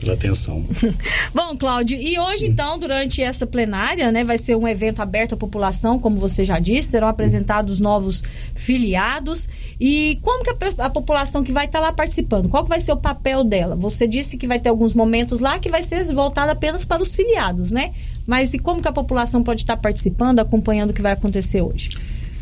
pela 0.00 0.14
atenção. 0.14 0.64
Bom, 1.34 1.56
Cláudio, 1.56 1.98
e 2.00 2.18
hoje 2.18 2.46
então, 2.46 2.78
durante 2.78 3.22
essa 3.22 3.46
plenária, 3.46 4.10
né, 4.12 4.24
vai 4.24 4.38
ser 4.38 4.56
um 4.56 4.66
evento 4.66 5.00
aberto 5.00 5.34
à 5.34 5.36
população, 5.36 5.98
como 5.98 6.16
você 6.16 6.44
já 6.44 6.58
disse, 6.58 6.90
serão 6.90 7.08
apresentados 7.08 7.80
novos 7.80 8.22
filiados. 8.54 9.48
E 9.80 10.18
como 10.22 10.44
que 10.44 10.50
a, 10.50 10.86
a 10.86 10.90
população 10.90 11.42
que 11.42 11.52
vai 11.52 11.66
estar 11.66 11.80
lá 11.80 11.92
participando, 11.92 12.48
qual 12.48 12.64
que 12.64 12.68
vai 12.68 12.80
ser 12.80 12.92
o 12.92 12.96
papel 12.96 13.44
dela? 13.44 13.76
Você 13.76 14.06
disse 14.06 14.36
que 14.36 14.46
vai 14.46 14.58
ter 14.58 14.68
alguns 14.68 14.94
momentos 14.94 15.40
lá 15.40 15.58
que 15.58 15.70
vai 15.70 15.82
ser 15.82 16.04
voltado 16.12 16.50
apenas 16.50 16.84
para 16.84 17.02
os 17.02 17.14
filiados, 17.14 17.72
né? 17.72 17.92
Mas 18.26 18.54
e 18.54 18.58
como 18.58 18.80
que 18.80 18.88
a 18.88 18.92
população 18.92 19.42
pode 19.42 19.62
estar 19.62 19.76
participando, 19.76 20.40
acompanhando 20.40 20.90
o 20.90 20.94
que 20.94 21.02
vai 21.02 21.12
acontecer 21.12 21.62
hoje? 21.62 21.90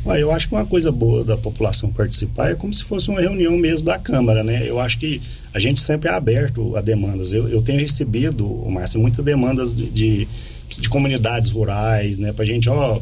Eu 0.04 0.32
acho 0.32 0.48
que 0.48 0.54
uma 0.54 0.66
coisa 0.66 0.90
boa 0.90 1.24
da 1.24 1.36
população 1.36 1.90
participar 1.90 2.50
é 2.50 2.54
como 2.54 2.74
se 2.74 2.82
fosse 2.82 3.08
uma 3.08 3.20
reunião 3.20 3.56
mesmo 3.56 3.86
da 3.86 3.98
Câmara, 3.98 4.42
né? 4.42 4.68
Eu 4.68 4.80
acho 4.80 4.98
que 4.98 5.22
a 5.54 5.60
gente 5.60 5.80
sempre 5.80 6.08
é 6.08 6.12
aberto 6.12 6.76
a 6.76 6.80
demandas. 6.80 7.32
Eu, 7.32 7.48
eu 7.48 7.62
tenho 7.62 7.78
recebido, 7.78 8.46
Márcio, 8.68 9.00
muitas 9.00 9.24
demandas 9.24 9.74
de, 9.74 9.88
de, 9.88 10.28
de 10.68 10.88
comunidades 10.88 11.50
rurais, 11.50 12.18
né? 12.18 12.32
Pra 12.32 12.44
gente, 12.44 12.68
ó, 12.68 13.00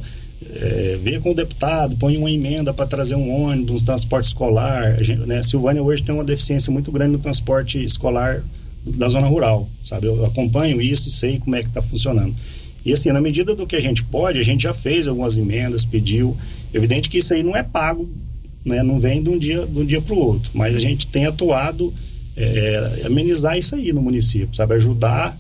é, 0.55 0.99
ver 1.03 1.21
com 1.21 1.31
o 1.31 1.35
deputado, 1.35 1.97
põe 1.97 2.19
uma 2.19 2.31
emenda 2.31 2.73
para 2.75 2.87
trazer 2.87 3.15
um 3.15 3.31
ônibus, 3.31 3.83
um 3.83 3.85
transporte 3.87 4.27
escolar. 4.27 4.97
A 4.99 5.03
gente, 5.03 5.21
né? 5.21 5.43
Silvânia 5.43 5.83
hoje 5.83 6.03
tem 6.03 6.15
uma 6.15 6.25
deficiência 6.25 6.71
muito 6.71 6.93
grande 6.93 7.13
no 7.13 7.19
transporte 7.19 7.83
escolar 7.83 8.43
da 8.87 9.09
zona 9.09 9.27
rural, 9.27 9.69
sabe? 9.85 10.07
Eu 10.07 10.25
acompanho 10.25 10.81
isso 10.81 11.09
e 11.09 11.11
sei 11.11 11.39
como 11.39 11.57
é 11.57 11.63
que 11.63 11.69
está 11.69 11.81
funcionando. 11.81 12.35
E 12.85 12.93
assim, 12.93 13.11
na 13.11 13.21
medida 13.21 13.55
do 13.55 13.67
que 13.67 13.77
a 13.77 13.81
gente 13.81 14.03
pode, 14.05 14.39
a 14.39 14.43
gente 14.43 14.63
já 14.63 14.73
fez 14.73 15.07
algumas 15.07 15.37
emendas, 15.37 15.85
pediu. 15.85 16.37
Evidente 16.73 17.09
que 17.09 17.19
isso 17.19 17.35
aí 17.35 17.43
não 17.43 17.57
é 17.57 17.63
pago, 17.63 18.09
né? 18.65 18.83
não 18.83 18.99
vem 18.99 19.23
de 19.23 19.29
um 19.29 19.39
dia, 19.39 19.67
de 19.67 19.79
um 19.79 19.85
dia 19.85 20.01
para 20.01 20.15
o 20.15 20.19
outro, 20.19 20.51
mas 20.55 20.75
a 20.75 20.81
gente 20.81 21.07
tem 21.07 21.27
atuado 21.27 21.93
é, 22.37 23.03
amenizar 23.05 23.59
isso 23.59 23.75
aí 23.75 23.93
no 23.93 24.01
município, 24.01 24.55
sabe? 24.55 24.75
Ajudar 24.75 25.39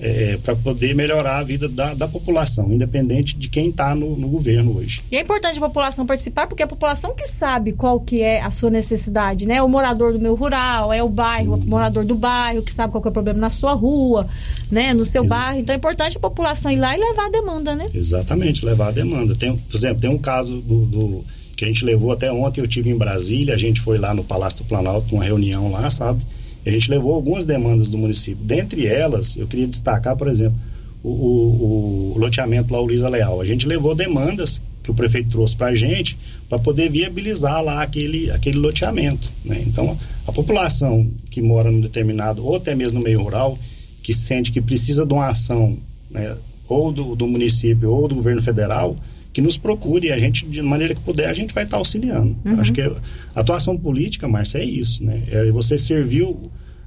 é, 0.00 0.38
para 0.42 0.54
poder 0.54 0.94
melhorar 0.94 1.38
a 1.38 1.42
vida 1.42 1.68
da, 1.68 1.92
da 1.92 2.06
população, 2.06 2.72
independente 2.72 3.36
de 3.36 3.48
quem 3.48 3.70
está 3.70 3.94
no, 3.94 4.16
no, 4.16 4.28
governo 4.28 4.76
hoje. 4.76 5.02
E 5.10 5.16
é 5.16 5.20
importante 5.20 5.58
a 5.58 5.60
população 5.60 6.06
participar, 6.06 6.46
porque 6.46 6.62
é 6.62 6.66
a 6.66 6.68
população 6.68 7.14
que 7.14 7.26
sabe 7.26 7.72
qual 7.72 8.00
que 8.00 8.22
é 8.22 8.40
a 8.40 8.50
sua 8.50 8.70
necessidade, 8.70 9.46
né? 9.46 9.60
O 9.60 9.68
morador 9.68 10.12
do 10.12 10.20
meu 10.20 10.34
rural, 10.34 10.92
é 10.92 11.02
o 11.02 11.08
bairro, 11.08 11.54
o 11.54 11.66
morador 11.66 12.04
do 12.04 12.14
bairro, 12.14 12.62
que 12.62 12.72
sabe 12.72 12.92
qual 12.92 13.02
que 13.02 13.08
é 13.08 13.10
o 13.10 13.12
problema 13.12 13.40
na 13.40 13.50
sua 13.50 13.72
rua, 13.72 14.28
né? 14.70 14.94
No 14.94 15.04
seu 15.04 15.24
bairro. 15.26 15.58
Então 15.58 15.74
é 15.74 15.76
importante 15.76 16.16
a 16.16 16.20
população 16.20 16.70
ir 16.70 16.76
lá 16.76 16.96
e 16.96 17.00
levar 17.00 17.26
a 17.26 17.30
demanda, 17.30 17.74
né? 17.74 17.88
Exatamente, 17.92 18.64
levar 18.64 18.88
a 18.88 18.92
demanda. 18.92 19.34
Tem, 19.34 19.56
por 19.56 19.76
exemplo, 19.76 20.00
tem 20.00 20.10
um 20.10 20.18
caso 20.18 20.60
do, 20.60 20.86
do 20.86 21.24
que 21.56 21.64
a 21.64 21.68
gente 21.68 21.84
levou 21.84 22.12
até 22.12 22.30
ontem, 22.30 22.60
eu 22.60 22.68
tive 22.68 22.88
em 22.88 22.96
Brasília, 22.96 23.52
a 23.52 23.58
gente 23.58 23.80
foi 23.80 23.98
lá 23.98 24.14
no 24.14 24.22
Palácio 24.22 24.62
do 24.62 24.68
Planalto, 24.68 25.12
uma 25.16 25.24
reunião 25.24 25.72
lá, 25.72 25.90
sabe? 25.90 26.22
A 26.64 26.70
gente 26.70 26.90
levou 26.90 27.14
algumas 27.14 27.46
demandas 27.46 27.88
do 27.88 27.98
município. 27.98 28.44
Dentre 28.44 28.86
elas, 28.86 29.36
eu 29.36 29.46
queria 29.46 29.66
destacar, 29.66 30.16
por 30.16 30.28
exemplo, 30.28 30.58
o, 31.02 31.08
o, 31.08 32.12
o 32.16 32.18
loteamento 32.18 32.72
lá, 32.72 32.80
o 32.80 32.84
Luiza 32.84 33.08
Leal. 33.08 33.40
A 33.40 33.44
gente 33.44 33.66
levou 33.66 33.94
demandas 33.94 34.60
que 34.82 34.90
o 34.90 34.94
prefeito 34.94 35.30
trouxe 35.30 35.54
para 35.54 35.68
a 35.68 35.74
gente 35.74 36.16
para 36.48 36.58
poder 36.58 36.90
viabilizar 36.90 37.62
lá 37.62 37.82
aquele, 37.82 38.30
aquele 38.30 38.58
loteamento. 38.58 39.30
Né? 39.44 39.62
Então, 39.66 39.98
a 40.26 40.32
população 40.32 41.10
que 41.30 41.42
mora 41.42 41.70
num 41.70 41.80
determinado, 41.80 42.44
ou 42.44 42.56
até 42.56 42.74
mesmo 42.74 42.98
no 42.98 43.04
meio 43.04 43.22
rural, 43.22 43.56
que 44.02 44.14
sente 44.14 44.50
que 44.50 44.60
precisa 44.60 45.04
de 45.04 45.12
uma 45.12 45.28
ação, 45.28 45.76
né, 46.10 46.34
ou 46.66 46.90
do, 46.90 47.14
do 47.14 47.26
município 47.26 47.90
ou 47.90 48.08
do 48.08 48.14
governo 48.14 48.42
federal, 48.42 48.96
que 49.38 49.42
nos 49.42 49.56
procure, 49.56 50.10
a 50.10 50.18
gente, 50.18 50.44
de 50.44 50.60
maneira 50.60 50.96
que 50.96 51.00
puder, 51.00 51.28
a 51.28 51.32
gente 51.32 51.54
vai 51.54 51.62
estar 51.62 51.76
auxiliando. 51.76 52.36
Uhum. 52.44 52.58
Acho 52.58 52.72
que 52.72 52.80
a 52.80 52.90
atuação 53.36 53.78
política, 53.78 54.26
Márcia, 54.26 54.58
é 54.58 54.64
isso, 54.64 55.04
né? 55.04 55.22
É 55.30 55.48
você 55.52 55.78
servir 55.78 56.26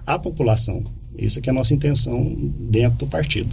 a 0.05 0.19
população. 0.19 0.83
Isso 1.17 1.39
é 1.39 1.41
que 1.41 1.49
é 1.49 1.51
a 1.51 1.53
nossa 1.53 1.73
intenção 1.73 2.35
dentro 2.59 2.97
do 2.97 3.07
partido. 3.07 3.47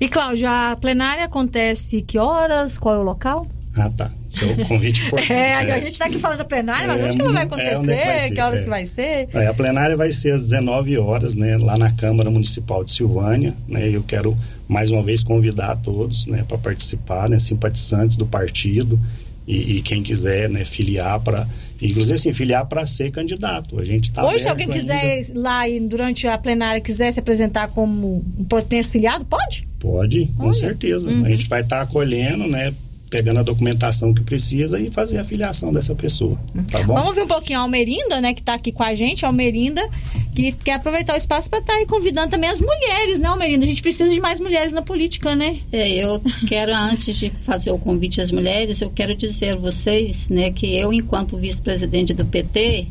E, 0.00 0.08
Cláudio, 0.08 0.48
a 0.48 0.74
plenária 0.74 1.24
acontece 1.24 2.02
que 2.02 2.18
horas? 2.18 2.76
Qual 2.76 2.96
é 2.96 2.98
o 2.98 3.02
local? 3.04 3.46
Ah, 3.74 3.90
tá. 3.90 4.10
Seu 4.28 4.54
convite 4.66 5.08
por. 5.08 5.18
é, 5.18 5.54
a 5.54 5.80
gente 5.80 5.92
está 5.92 6.06
aqui 6.06 6.18
falando 6.18 6.38
da 6.38 6.44
plenária, 6.44 6.86
mas 6.86 7.00
é, 7.00 7.04
onde 7.04 7.16
que 7.16 7.22
ela 7.22 7.32
vai 7.32 7.42
acontecer? 7.44 7.90
É, 7.90 8.04
vai 8.04 8.18
ser, 8.18 8.30
que 8.34 8.40
horas 8.40 8.60
é. 8.60 8.62
que 8.64 8.70
vai 8.70 8.84
ser? 8.84 9.28
É, 9.32 9.46
a 9.46 9.54
plenária 9.54 9.96
vai 9.96 10.12
ser 10.12 10.32
às 10.32 10.42
19 10.42 10.98
horas, 10.98 11.34
né, 11.34 11.56
lá 11.56 11.78
na 11.78 11.90
Câmara 11.90 12.30
Municipal 12.30 12.84
de 12.84 12.92
Silvânia, 12.92 13.54
né? 13.66 13.88
Eu 13.88 14.02
quero 14.02 14.36
mais 14.68 14.90
uma 14.90 15.02
vez 15.02 15.22
convidar 15.24 15.72
a 15.72 15.76
todos, 15.76 16.26
né, 16.26 16.44
para 16.46 16.58
participar, 16.58 17.28
né, 17.28 17.38
simpatizantes 17.38 18.16
do 18.16 18.26
partido 18.26 19.00
e, 19.46 19.78
e 19.78 19.82
quem 19.82 20.02
quiser, 20.02 20.48
né, 20.48 20.64
filiar 20.64 21.20
para 21.20 21.46
Inclusive, 21.82 22.14
assim, 22.14 22.32
filiar 22.32 22.64
para 22.66 22.86
ser 22.86 23.10
candidato. 23.10 23.78
A 23.80 23.84
gente 23.84 24.04
está. 24.04 24.24
Hoje, 24.24 24.40
se 24.40 24.48
alguém 24.48 24.68
quiser 24.68 24.94
ainda... 24.94 25.40
lá 25.40 25.68
e 25.68 25.80
durante 25.80 26.28
a 26.28 26.38
plenária 26.38 26.80
quiser 26.80 27.12
se 27.12 27.18
apresentar 27.18 27.68
como 27.68 28.24
um 28.38 28.44
potencial 28.44 28.92
filiado, 28.92 29.24
pode? 29.24 29.66
Pode, 29.80 30.28
com 30.36 30.44
Olha. 30.44 30.52
certeza. 30.52 31.08
Uhum. 31.08 31.24
A 31.24 31.28
gente 31.28 31.48
vai 31.48 31.62
estar 31.62 31.78
tá 31.78 31.82
acolhendo, 31.82 32.46
né? 32.46 32.72
Pegando 33.12 33.40
a 33.40 33.42
documentação 33.42 34.14
que 34.14 34.22
precisa 34.22 34.80
e 34.80 34.90
fazer 34.90 35.18
a 35.18 35.24
filiação 35.24 35.70
dessa 35.70 35.94
pessoa. 35.94 36.40
Tá 36.70 36.82
bom? 36.82 36.94
Vamos 36.94 37.14
ver 37.14 37.24
um 37.24 37.26
pouquinho 37.26 37.58
a 37.58 37.62
Almerinda, 37.62 38.22
né, 38.22 38.32
que 38.32 38.40
está 38.40 38.54
aqui 38.54 38.72
com 38.72 38.82
a 38.82 38.94
gente, 38.94 39.26
a 39.26 39.28
Almerinda, 39.28 39.86
que 40.34 40.50
quer 40.52 40.76
aproveitar 40.76 41.12
o 41.12 41.18
espaço 41.18 41.50
para 41.50 41.58
estar 41.58 41.74
tá 41.74 41.78
aí 41.78 41.84
convidando 41.84 42.30
também 42.30 42.48
as 42.48 42.58
mulheres, 42.58 43.20
né, 43.20 43.28
Almerinda? 43.28 43.66
A 43.66 43.68
gente 43.68 43.82
precisa 43.82 44.08
de 44.08 44.18
mais 44.18 44.40
mulheres 44.40 44.72
na 44.72 44.80
política, 44.80 45.36
né? 45.36 45.58
É, 45.70 45.90
eu 45.90 46.22
quero, 46.48 46.74
antes 46.74 47.14
de 47.14 47.28
fazer 47.42 47.70
o 47.70 47.78
convite 47.78 48.18
às 48.18 48.30
mulheres, 48.30 48.80
eu 48.80 48.88
quero 48.88 49.14
dizer 49.14 49.50
a 49.50 49.56
vocês, 49.56 50.30
né, 50.30 50.50
que 50.50 50.74
eu, 50.74 50.90
enquanto 50.90 51.36
vice-presidente 51.36 52.14
do 52.14 52.24
PT, 52.24 52.86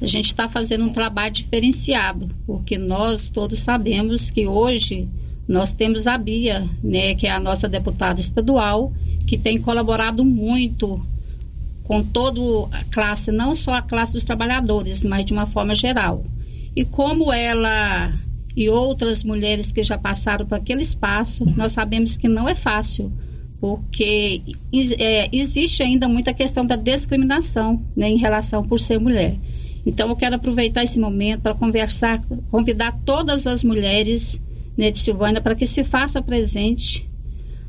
a 0.00 0.06
gente 0.06 0.26
está 0.26 0.46
fazendo 0.48 0.84
um 0.84 0.90
trabalho 0.90 1.32
diferenciado, 1.32 2.28
porque 2.46 2.78
nós 2.78 3.30
todos 3.30 3.58
sabemos 3.58 4.30
que 4.30 4.46
hoje 4.46 5.08
nós 5.48 5.74
temos 5.74 6.06
a 6.06 6.16
Bia, 6.16 6.68
né, 6.84 7.16
que 7.16 7.26
é 7.26 7.30
a 7.32 7.40
nossa 7.40 7.68
deputada 7.68 8.20
estadual, 8.20 8.92
que 9.26 9.36
tem 9.36 9.60
colaborado 9.60 10.24
muito 10.24 11.04
com 11.82 12.02
toda 12.02 12.40
a 12.72 12.84
classe, 12.84 13.30
não 13.30 13.54
só 13.54 13.74
a 13.74 13.82
classe 13.82 14.12
dos 14.12 14.24
trabalhadores, 14.24 15.04
mas 15.04 15.24
de 15.24 15.32
uma 15.32 15.46
forma 15.46 15.74
geral. 15.74 16.24
E 16.74 16.84
como 16.84 17.32
ela 17.32 18.12
e 18.56 18.68
outras 18.68 19.22
mulheres 19.22 19.70
que 19.70 19.84
já 19.84 19.98
passaram 19.98 20.46
por 20.46 20.56
aquele 20.56 20.82
espaço, 20.82 21.44
nós 21.56 21.72
sabemos 21.72 22.16
que 22.16 22.26
não 22.26 22.48
é 22.48 22.54
fácil, 22.54 23.12
porque 23.60 24.42
é, 24.98 25.28
existe 25.30 25.82
ainda 25.82 26.08
muita 26.08 26.32
questão 26.32 26.64
da 26.64 26.76
discriminação 26.76 27.82
né, 27.94 28.08
em 28.08 28.16
relação 28.16 28.62
por 28.62 28.80
ser 28.80 28.98
mulher. 28.98 29.36
Então, 29.84 30.08
eu 30.08 30.16
quero 30.16 30.36
aproveitar 30.36 30.82
esse 30.82 30.98
momento 30.98 31.42
para 31.42 31.54
conversar, 31.54 32.20
convidar 32.50 32.92
todas 33.04 33.46
as 33.46 33.62
mulheres 33.62 34.40
né, 34.76 34.90
de 34.90 34.98
Silvânia 34.98 35.40
para 35.40 35.54
que 35.54 35.66
se 35.66 35.84
faça 35.84 36.20
presente 36.20 37.08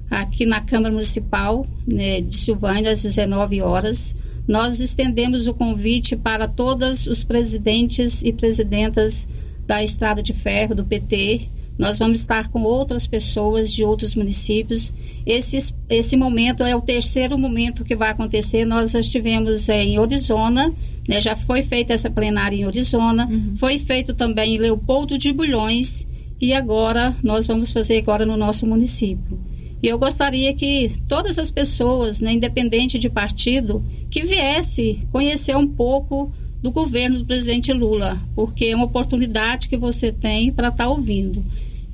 aqui 0.09 0.45
na 0.45 0.61
Câmara 0.61 0.91
Municipal 0.91 1.65
né, 1.85 2.21
de 2.21 2.35
Silvânia, 2.35 2.91
às 2.91 3.03
19 3.03 3.61
horas. 3.61 4.15
Nós 4.47 4.79
estendemos 4.79 5.47
o 5.47 5.53
convite 5.53 6.15
para 6.15 6.47
todos 6.47 7.05
os 7.05 7.23
presidentes 7.23 8.23
e 8.23 8.31
presidentas 8.31 9.27
da 9.65 9.83
Estrada 9.83 10.23
de 10.23 10.33
Ferro, 10.33 10.73
do 10.73 10.85
PT. 10.85 11.41
Nós 11.77 11.99
vamos 11.99 12.19
estar 12.19 12.49
com 12.49 12.63
outras 12.63 13.05
pessoas 13.05 13.71
de 13.71 13.83
outros 13.83 14.15
municípios. 14.15 14.91
Esse, 15.25 15.57
esse 15.89 16.15
momento 16.15 16.63
é 16.63 16.75
o 16.75 16.81
terceiro 16.81 17.37
momento 17.37 17.83
que 17.83 17.95
vai 17.95 18.09
acontecer. 18.09 18.65
Nós 18.65 18.91
já 18.91 18.99
estivemos 18.99 19.67
em 19.69 19.99
Orizona, 19.99 20.73
né, 21.07 21.21
já 21.21 21.35
foi 21.35 21.61
feita 21.61 21.93
essa 21.93 22.09
plenária 22.09 22.55
em 22.55 22.65
Orizona, 22.65 23.27
uhum. 23.27 23.53
foi 23.57 23.77
feito 23.77 24.13
também 24.13 24.55
em 24.55 24.59
Leopoldo 24.59 25.17
de 25.17 25.31
Bulhões 25.31 26.07
e 26.39 26.53
agora 26.53 27.15
nós 27.21 27.45
vamos 27.45 27.71
fazer 27.71 27.97
agora 27.97 28.25
no 28.25 28.37
nosso 28.37 28.65
município. 28.65 29.37
E 29.82 29.88
eu 29.88 29.99
gostaria 29.99 30.53
que 30.53 30.91
todas 31.07 31.38
as 31.38 31.51
pessoas, 31.51 32.19
né, 32.19 32.34
independente 32.34 32.97
de 32.97 33.09
partido, 33.09 33.84
que 34.09 34.21
viesse 34.21 35.07
conhecer 35.11 35.55
um 35.55 35.67
pouco 35.67 36.32
do 36.61 36.71
governo 36.71 37.19
do 37.19 37.25
presidente 37.25 37.71
Lula, 37.71 38.19
porque 38.36 38.65
é 38.65 38.75
uma 38.75 38.86
oportunidade 38.86 39.67
que 39.67 39.78
você 39.78 40.11
tem 40.11 40.51
para 40.51 40.69
estar 40.69 40.86
tá 40.86 40.89
ouvindo. 40.89 41.43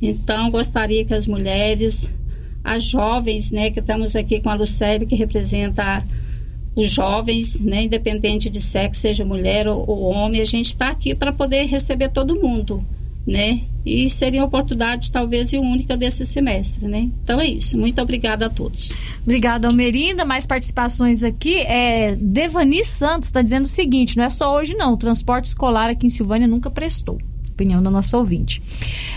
Então, 0.02 0.50
gostaria 0.50 1.04
que 1.04 1.14
as 1.14 1.28
mulheres, 1.28 2.08
as 2.64 2.84
jovens, 2.84 3.52
né, 3.52 3.70
que 3.70 3.82
estamos 3.82 4.16
aqui 4.16 4.40
com 4.40 4.50
a 4.50 4.56
Lucélia, 4.56 5.06
que 5.06 5.16
representa 5.16 6.06
os 6.76 6.90
jovens, 6.90 7.60
né, 7.60 7.84
independente 7.84 8.50
de 8.50 8.62
sexo, 8.62 9.02
seja 9.02 9.26
mulher 9.26 9.68
ou, 9.68 9.84
ou 9.88 10.04
homem, 10.04 10.42
a 10.42 10.46
gente 10.46 10.68
está 10.68 10.90
aqui 10.90 11.14
para 11.14 11.34
poder 11.34 11.66
receber 11.66 12.10
todo 12.10 12.40
mundo 12.42 12.84
né? 13.26 13.62
E 13.86 14.10
seria 14.10 14.42
uma 14.42 14.48
oportunidade 14.48 15.12
talvez 15.12 15.52
única 15.54 15.98
desse 15.98 16.26
semestre, 16.26 16.88
né? 16.88 17.10
Então 17.22 17.40
é 17.40 17.48
isso. 17.48 17.78
Muito 17.78 18.02
obrigada 18.02 18.46
a 18.46 18.50
todos. 18.50 18.94
Obrigada, 19.24 19.68
Almerinda. 19.68 20.24
Mais 20.24 20.46
participações 20.46 21.24
aqui. 21.24 21.60
É, 21.60 22.16
Devani 22.16 22.84
Santos 22.84 23.30
está 23.30 23.42
dizendo 23.42 23.66
o 23.66 23.68
seguinte: 23.68 24.18
não 24.18 24.24
é 24.24 24.30
só 24.30 24.56
hoje, 24.56 24.74
não. 24.76 24.94
O 24.94 24.98
transporte 24.98 25.46
escolar 25.46 25.90
aqui 25.90 26.06
em 26.06 26.10
Silvânia 26.10 26.48
nunca 26.48 26.70
prestou. 26.70 27.18
Opinião 27.52 27.84
da 27.84 27.92
nossa 27.92 28.18
ouvinte. 28.18 28.62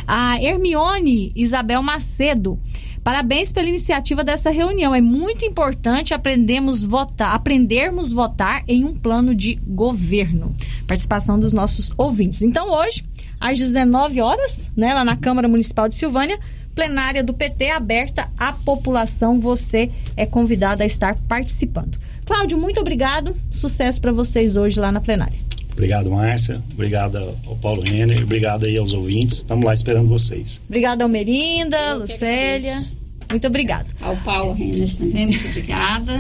A 0.07 0.41
Hermione 0.43 1.33
Isabel 1.35 1.83
Macedo. 1.83 2.59
Parabéns 3.07 3.53
pela 3.53 3.69
iniciativa 3.69 4.25
dessa 4.25 4.51
reunião. 4.51 4.93
É 4.93 5.01
muito 5.01 5.45
importante 5.45 6.13
aprendermos 6.13 6.83
votar, 6.83 7.37
aprendermos 7.37 8.11
votar 8.11 8.65
em 8.67 8.85
um 8.85 8.93
plano 8.99 9.33
de 9.33 9.55
governo. 9.65 10.53
Participação 10.89 11.39
dos 11.39 11.53
nossos 11.53 11.93
ouvintes. 11.97 12.43
Então, 12.43 12.69
hoje, 12.69 13.05
às 13.39 13.61
19 13.61 14.21
horas, 14.21 14.69
né, 14.77 14.93
lá 14.93 15.05
na 15.05 15.17
Câmara 15.17 15.47
Municipal 15.47 15.89
de 15.89 15.95
Silvânia, 15.95 16.37
plenária 16.75 17.23
do 17.23 17.33
PT 17.33 17.71
aberta 17.71 18.29
à 18.37 18.53
população. 18.53 19.39
Você 19.39 19.89
é 20.17 20.27
convidado 20.27 20.83
a 20.83 20.87
estar 20.87 21.15
participando. 21.29 21.97
Cláudio, 22.25 22.59
muito 22.59 22.81
obrigado. 22.81 23.37
Sucesso 23.53 24.01
para 24.01 24.11
vocês 24.11 24.57
hoje 24.57 24.81
lá 24.81 24.91
na 24.91 25.01
plenária. 25.01 25.39
Obrigado, 25.77 26.11
Márcia. 26.11 26.63
Obrigado 26.73 27.19
ao 27.47 27.55
Paulo 27.57 27.83
Renner. 27.83 28.23
Obrigado 28.23 28.65
aí 28.65 28.79
aos 28.79 28.95
ouvintes. 28.95 29.39
Estamos 29.39 29.63
lá 29.63 29.75
esperando 29.75 30.09
vocês. 30.09 30.59
Obrigada, 30.67 31.05
Almerinda, 31.05 31.95
Lucélia. 31.95 32.83
Muito 33.29 33.47
obrigada. 33.47 33.87
Ao 34.01 34.17
Paulo 34.19 34.53
Renes 34.53 34.97
também, 34.97 35.27
muito 35.27 35.49
obrigada. 35.49 36.13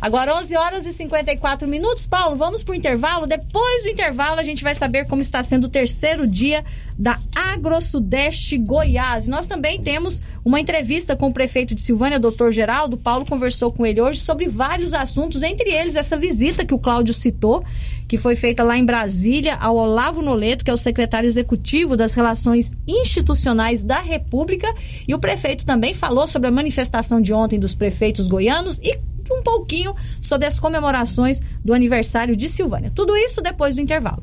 Agora 0.00 0.36
11 0.36 0.56
horas 0.56 0.86
e 0.86 0.92
54 0.92 1.66
minutos. 1.66 2.06
Paulo, 2.06 2.36
vamos 2.36 2.62
para 2.62 2.72
o 2.72 2.76
intervalo. 2.76 3.26
Depois 3.26 3.82
do 3.82 3.88
intervalo, 3.88 4.38
a 4.38 4.42
gente 4.42 4.62
vai 4.62 4.74
saber 4.74 5.06
como 5.06 5.20
está 5.20 5.42
sendo 5.42 5.64
o 5.64 5.68
terceiro 5.68 6.26
dia 6.26 6.64
da 6.98 7.18
AgroSudeste 7.34 8.58
Goiás. 8.58 9.26
Nós 9.26 9.46
também 9.46 9.80
temos 9.80 10.22
uma 10.44 10.60
entrevista 10.60 11.16
com 11.16 11.28
o 11.28 11.32
prefeito 11.32 11.74
de 11.74 11.80
Silvânia, 11.80 12.18
doutor 12.18 12.52
Geraldo. 12.52 12.96
Paulo 12.96 13.24
conversou 13.24 13.72
com 13.72 13.84
ele 13.84 14.00
hoje 14.00 14.20
sobre 14.20 14.46
vários 14.46 14.94
assuntos, 14.94 15.42
entre 15.42 15.70
eles 15.70 15.96
essa 15.96 16.16
visita 16.16 16.64
que 16.64 16.74
o 16.74 16.78
Cláudio 16.78 17.12
citou, 17.12 17.64
que 18.06 18.16
foi 18.16 18.34
feita 18.34 18.62
lá 18.62 18.76
em 18.76 18.84
Brasília 18.84 19.56
ao 19.56 19.76
Olavo 19.76 20.22
Noleto, 20.22 20.64
que 20.64 20.70
é 20.70 20.74
o 20.74 20.78
secretário 20.78 21.26
executivo 21.26 21.96
das 21.96 22.14
Relações 22.14 22.72
Institucionais 22.86 23.82
da 23.82 24.00
República. 24.00 24.72
E 25.06 25.14
o 25.14 25.18
prefeito 25.18 25.66
também 25.66 25.92
falou 25.92 26.17
sobre 26.26 26.48
a 26.48 26.52
manifestação 26.52 27.20
de 27.20 27.32
ontem 27.32 27.58
dos 27.58 27.74
prefeitos 27.74 28.26
goianos 28.26 28.78
e 28.82 28.98
um 29.30 29.42
pouquinho 29.42 29.94
sobre 30.20 30.46
as 30.46 30.58
comemorações 30.58 31.40
do 31.64 31.74
aniversário 31.74 32.34
de 32.34 32.48
Silvânia. 32.48 32.90
Tudo 32.90 33.16
isso 33.16 33.40
depois 33.40 33.74
do 33.74 33.82
intervalo. 33.82 34.22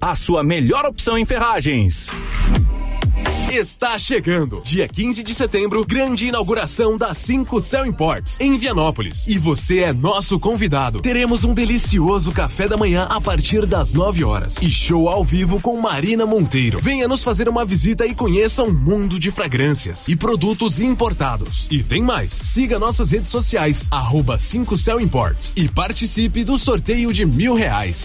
a 0.00 0.14
sua 0.14 0.42
melhor 0.42 0.84
opção 0.84 1.16
em 1.18 1.24
ferragens. 1.24 2.10
Está 3.54 3.96
chegando. 3.96 4.60
Dia 4.64 4.88
15 4.88 5.22
de 5.22 5.32
setembro, 5.32 5.84
grande 5.84 6.26
inauguração 6.26 6.98
da 6.98 7.14
5 7.14 7.60
Cell 7.60 7.86
Imports, 7.86 8.40
em 8.40 8.58
Vianópolis. 8.58 9.28
E 9.28 9.38
você 9.38 9.78
é 9.78 9.92
nosso 9.92 10.40
convidado. 10.40 11.00
Teremos 11.00 11.44
um 11.44 11.54
delicioso 11.54 12.32
café 12.32 12.66
da 12.66 12.76
manhã 12.76 13.06
a 13.08 13.20
partir 13.20 13.64
das 13.64 13.94
9 13.94 14.24
horas. 14.24 14.56
E 14.60 14.68
show 14.68 15.08
ao 15.08 15.22
vivo 15.22 15.60
com 15.60 15.80
Marina 15.80 16.26
Monteiro. 16.26 16.80
Venha 16.80 17.06
nos 17.06 17.22
fazer 17.22 17.48
uma 17.48 17.64
visita 17.64 18.04
e 18.04 18.12
conheça 18.12 18.64
um 18.64 18.72
mundo 18.72 19.20
de 19.20 19.30
fragrâncias 19.30 20.08
e 20.08 20.16
produtos 20.16 20.80
importados. 20.80 21.68
E 21.70 21.80
tem 21.80 22.02
mais. 22.02 22.32
Siga 22.32 22.80
nossas 22.80 23.12
redes 23.12 23.30
sociais, 23.30 23.86
arroba 23.88 24.36
5 24.36 24.76
Cell 24.76 25.00
Imports. 25.00 25.52
E 25.54 25.68
participe 25.68 26.42
do 26.42 26.58
sorteio 26.58 27.12
de 27.12 27.24
mil 27.24 27.54
reais. 27.54 28.04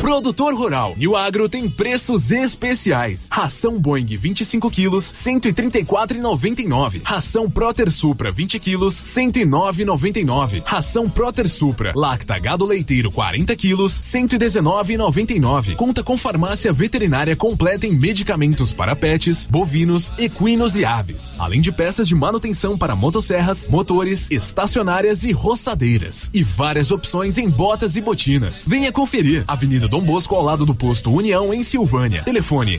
Produtor 0.00 0.52
Rural. 0.54 0.94
E 0.98 1.06
o 1.06 1.16
Agro 1.16 1.48
tem 1.48 1.70
preços 1.70 2.30
especiais. 2.30 2.91
Ração 3.30 3.78
Boeing 3.78 4.06
25 4.06 4.70
quilos, 4.70 5.12
134,99. 5.12 7.00
Ração 7.04 7.50
Proter 7.50 7.90
Supra 7.90 8.30
20 8.30 8.58
quilos, 8.58 8.94
109,99. 8.94 10.62
Ração 10.64 11.08
Proter 11.08 11.48
Supra 11.48 11.92
Lacta 11.94 12.38
Gado 12.38 12.64
Leiteiro 12.64 13.10
40 13.10 13.54
quilos, 13.56 13.92
119,99. 13.92 15.76
Conta 15.76 16.02
com 16.02 16.16
farmácia 16.16 16.72
veterinária 16.72 17.36
completa 17.36 17.86
em 17.86 17.94
medicamentos 17.94 18.72
para 18.72 18.94
pets, 18.94 19.46
bovinos, 19.46 20.12
equinos 20.18 20.76
e 20.76 20.84
aves. 20.84 21.34
Além 21.38 21.60
de 21.60 21.72
peças 21.72 22.08
de 22.08 22.14
manutenção 22.14 22.76
para 22.76 22.96
motosserras, 22.96 23.66
motores, 23.68 24.30
estacionárias 24.30 25.24
e 25.24 25.32
roçadeiras. 25.32 26.30
E 26.32 26.42
várias 26.42 26.90
opções 26.90 27.38
em 27.38 27.48
botas 27.48 27.96
e 27.96 28.00
botinas. 28.00 28.64
Venha 28.66 28.92
conferir. 28.92 29.44
Avenida 29.46 29.88
Dom 29.88 30.02
Bosco 30.02 30.34
ao 30.34 30.42
lado 30.42 30.66
do 30.66 30.74
posto 30.74 31.12
União 31.12 31.52
em 31.52 31.62
Silvânia. 31.62 32.22
Telefone 32.22 32.78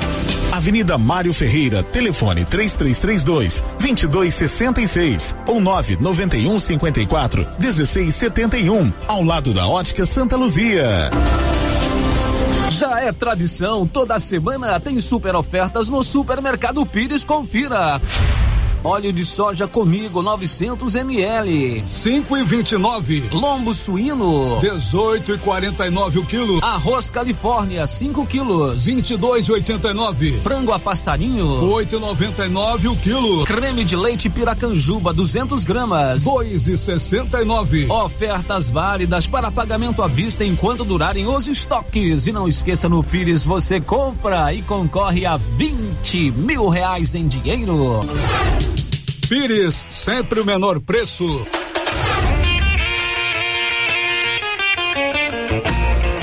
Avenida 0.51 0.97
Mário 0.97 1.33
Ferreira, 1.33 1.83
telefone 1.83 2.45
3332 2.45 3.63
2266 3.79 5.35
ou 5.47 5.61
991 5.61 6.59
54 6.59 7.47
1671, 7.59 8.93
ao 9.07 9.23
lado 9.23 9.53
da 9.53 9.67
Ótica 9.67 10.05
Santa 10.05 10.35
Luzia. 10.35 11.09
Já 12.71 13.01
é 13.01 13.11
tradição, 13.11 13.85
toda 13.85 14.19
semana 14.19 14.79
tem 14.79 14.99
super 14.99 15.35
ofertas 15.35 15.89
no 15.89 16.03
Supermercado 16.03 16.85
Pires, 16.85 17.23
confira. 17.23 18.01
Óleo 18.83 19.13
de 19.13 19.23
soja 19.23 19.67
comigo 19.67 20.23
900 20.23 20.95
ml. 20.95 21.83
5 21.85 22.37
e 22.37 22.43
29. 22.43 23.29
Lombo 23.31 23.75
suíno 23.75 24.59
18 24.59 25.35
e 25.35 25.37
49 25.37 26.19
o 26.19 26.25
quilo. 26.25 26.63
Arroz 26.63 27.11
Califórnia 27.11 27.85
5 27.85 28.25
quilos. 28.25 28.83
22 28.83 29.45
e 29.45 29.51
89. 29.51 30.39
Frango 30.39 30.73
a 30.73 30.79
passarinho 30.79 31.71
8 31.71 31.95
e 31.95 31.99
99 31.99 32.87
o 32.87 32.95
quilo. 32.95 33.45
Creme 33.45 33.85
de 33.85 33.95
leite 33.95 34.31
Piracanjuba 34.31 35.13
200 35.13 35.63
gramas. 35.63 36.23
2 36.23 36.67
e 36.67 36.75
69. 36.75 37.87
Ofertas 37.87 38.71
válidas 38.71 39.27
para 39.27 39.51
pagamento 39.51 40.01
à 40.01 40.07
vista 40.07 40.43
enquanto 40.43 40.83
durarem 40.83 41.27
os 41.27 41.47
estoques. 41.47 42.25
E 42.25 42.31
não 42.31 42.47
esqueça 42.47 42.89
no 42.89 43.03
Pires 43.03 43.45
você 43.45 43.79
compra 43.79 44.51
e 44.51 44.63
concorre 44.63 45.23
a 45.27 45.37
20 45.37 46.31
mil 46.31 46.67
reais 46.67 47.13
em 47.13 47.27
dinheiro. 47.27 48.01
Pires, 49.31 49.85
sempre 49.89 50.41
o 50.41 50.45
menor 50.45 50.81
preço. 50.81 51.47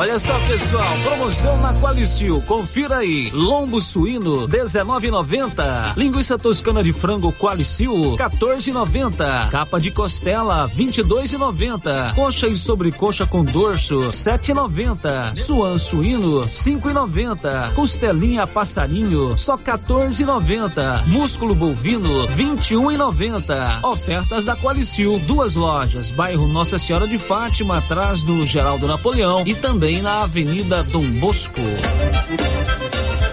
Olha 0.00 0.16
só, 0.16 0.38
pessoal, 0.46 0.86
promoção 1.02 1.60
na 1.60 1.74
Qualicil. 1.74 2.40
Confira 2.42 2.98
aí. 2.98 3.30
Lombo 3.32 3.80
suíno 3.80 4.46
19,90. 4.46 5.96
Linguiça 5.96 6.38
toscana 6.38 6.84
de 6.84 6.92
frango 6.92 7.32
Qualicil 7.32 8.16
14,90. 8.16 9.50
Capa 9.50 9.80
de 9.80 9.90
costela 9.90 10.68
22,90. 10.68 12.14
Coxa 12.14 12.46
e 12.46 12.56
sobrecoxa 12.56 13.26
com 13.26 13.42
dorso 13.42 13.98
7,90. 14.10 15.36
Suan 15.36 15.76
suíno 15.78 16.46
5,90. 16.46 17.74
Costelinha 17.74 18.46
passarinho 18.46 19.36
só 19.36 19.56
14,90. 19.56 21.06
Músculo 21.06 21.56
bovino 21.56 22.28
21,90. 22.28 23.82
Ofertas 23.82 24.44
da 24.44 24.54
Qualicil. 24.54 25.18
Duas 25.26 25.56
lojas. 25.56 26.12
Bairro 26.12 26.46
Nossa 26.46 26.78
Senhora 26.78 27.08
de 27.08 27.18
Fátima, 27.18 27.78
atrás 27.78 28.22
do 28.22 28.46
Geraldo 28.46 28.86
Napoleão 28.86 29.42
e 29.44 29.56
também 29.56 29.87
também 29.88 30.02
na 30.02 30.22
Avenida 30.24 30.82
Dom 30.82 31.04
Bosco. 31.18 31.62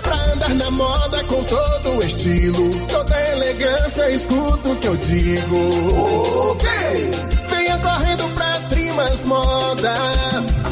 Pra 0.01 0.16
andar 0.32 0.56
na 0.56 0.72
moda 0.72 1.22
com 1.26 1.43
todo 1.43 1.97
o 1.97 2.01
estilo, 2.01 2.88
toda 2.88 3.32
elegância, 3.32 4.10
escuta 4.10 4.70
o 4.70 4.76
que 4.78 4.88
eu 4.88 4.95
digo. 4.95 6.51
Okay. 6.51 7.12
Venha 7.49 7.78
correndo 7.80 8.24
pra 8.36 8.60
Trimas 8.70 9.24
Modas. 9.24 10.64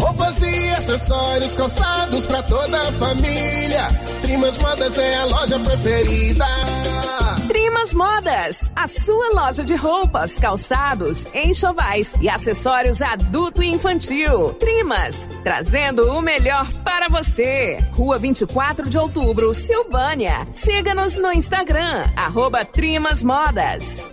Roupas 0.00 0.40
e 0.40 0.70
acessórios 0.70 1.54
calçados 1.56 2.24
pra 2.26 2.42
toda 2.44 2.80
a 2.80 2.92
família. 2.92 3.88
Trimas 4.22 4.56
Modas 4.58 4.98
é 4.98 5.16
a 5.16 5.24
loja 5.24 5.58
preferida. 5.58 6.46
Trimas 7.48 7.92
Modas, 7.92 8.70
a 8.74 8.86
sua 8.86 9.30
loja 9.34 9.64
de 9.64 9.74
roupas, 9.74 10.38
calçados, 10.38 11.26
enxovais 11.34 12.14
e 12.20 12.28
acessórios 12.28 13.02
adulto 13.02 13.62
e 13.62 13.68
infantil. 13.68 14.54
Trimas, 14.54 15.28
trazendo 15.42 16.08
o 16.12 16.22
melhor 16.22 16.66
para 16.84 17.08
você. 17.08 17.78
Rua 17.92 18.18
24 18.18 18.88
de 18.88 18.96
outubro, 18.96 19.52
Silvânia. 19.54 20.46
Siga-nos 20.52 21.16
no 21.16 21.32
Instagram, 21.32 22.04
arroba 22.16 22.64
Trimas 22.64 23.22
Modas. 23.22 24.12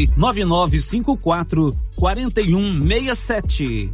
9954 0.17 1.73
4167. 1.97 3.93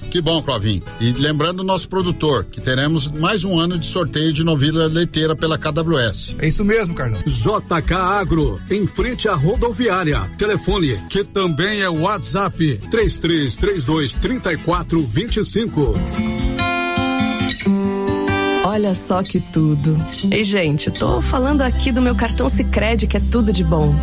Que 0.11 0.21
bom, 0.21 0.43
Clovin. 0.43 0.83
E 0.99 1.11
lembrando 1.11 1.61
o 1.61 1.63
nosso 1.63 1.87
produtor 1.87 2.43
que 2.43 2.59
teremos 2.59 3.07
mais 3.07 3.45
um 3.45 3.57
ano 3.57 3.77
de 3.77 3.85
sorteio 3.85 4.33
de 4.33 4.43
novilha 4.43 4.85
leiteira 4.87 5.37
pela 5.37 5.57
KWS. 5.57 6.35
É 6.37 6.49
isso 6.49 6.65
mesmo, 6.65 6.93
Carlão. 6.93 7.21
JK 7.25 7.93
Agro, 7.93 8.59
em 8.69 8.85
frente 8.85 9.29
à 9.29 9.35
rodoviária. 9.35 10.29
Telefone, 10.37 10.97
que 11.09 11.23
também 11.23 11.81
é 11.81 11.87
WhatsApp, 11.89 12.77
3332 12.91 14.13
3425. 14.15 15.93
Olha 18.65 18.93
só 18.93 19.23
que 19.23 19.39
tudo. 19.39 19.97
Ei, 20.29 20.43
gente, 20.43 20.91
tô 20.91 21.21
falando 21.21 21.61
aqui 21.61 21.89
do 21.89 22.01
meu 22.01 22.15
cartão 22.15 22.49
Sicredi 22.49 23.07
que 23.07 23.15
é 23.15 23.21
tudo 23.21 23.53
de 23.53 23.63
bom. 23.63 23.95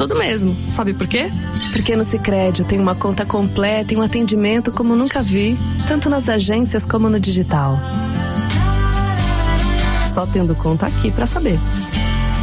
Tudo 0.00 0.16
mesmo. 0.16 0.56
Sabe 0.72 0.94
por 0.94 1.06
quê? 1.06 1.30
Porque 1.74 1.94
no 1.94 2.04
Sicredi 2.04 2.62
eu 2.62 2.66
tenho 2.66 2.80
uma 2.80 2.94
conta 2.94 3.26
completa 3.26 3.92
e 3.92 3.98
um 3.98 4.00
atendimento 4.00 4.72
como 4.72 4.96
nunca 4.96 5.20
vi, 5.20 5.58
tanto 5.86 6.08
nas 6.08 6.26
agências 6.26 6.86
como 6.86 7.10
no 7.10 7.20
digital. 7.20 7.78
Só 10.08 10.24
tendo 10.24 10.54
conta 10.54 10.86
aqui 10.86 11.10
para 11.10 11.26
saber. 11.26 11.58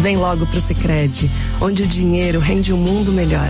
Vem 0.02 0.18
logo 0.18 0.46
pro 0.46 0.62
Sicredi, 0.62 1.32
onde 1.60 1.82
o 1.82 1.88
dinheiro 1.88 2.40
rende 2.40 2.72
um 2.72 2.78
mundo 2.78 3.12
melhor. 3.12 3.50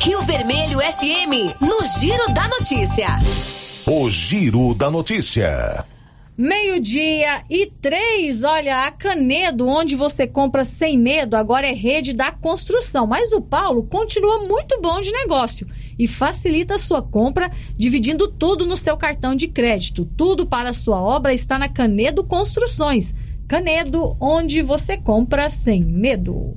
Rio 0.00 0.22
Vermelho 0.22 0.78
FM, 0.78 1.60
no 1.60 1.84
Giro 1.98 2.32
da 2.32 2.48
Notícia. 2.48 3.18
O 3.86 4.10
Giro 4.10 4.74
da 4.74 4.90
Notícia. 4.90 5.84
Meio-dia 6.42 7.42
e 7.50 7.66
três, 7.66 8.44
olha, 8.44 8.86
a 8.86 8.90
Canedo, 8.90 9.68
onde 9.68 9.94
você 9.94 10.26
compra 10.26 10.64
sem 10.64 10.96
medo, 10.96 11.36
agora 11.36 11.66
é 11.66 11.74
rede 11.74 12.14
da 12.14 12.32
construção. 12.32 13.06
Mas 13.06 13.30
o 13.32 13.42
Paulo 13.42 13.82
continua 13.82 14.46
muito 14.48 14.80
bom 14.80 15.02
de 15.02 15.12
negócio 15.12 15.66
e 15.98 16.08
facilita 16.08 16.76
a 16.76 16.78
sua 16.78 17.02
compra, 17.02 17.50
dividindo 17.76 18.26
tudo 18.26 18.64
no 18.64 18.74
seu 18.74 18.96
cartão 18.96 19.34
de 19.34 19.48
crédito. 19.48 20.06
Tudo 20.16 20.46
para 20.46 20.70
a 20.70 20.72
sua 20.72 20.98
obra 20.98 21.34
está 21.34 21.58
na 21.58 21.68
Canedo 21.68 22.24
Construções. 22.24 23.14
Canedo, 23.46 24.16
onde 24.18 24.62
você 24.62 24.96
compra 24.96 25.50
sem 25.50 25.84
medo. 25.84 26.56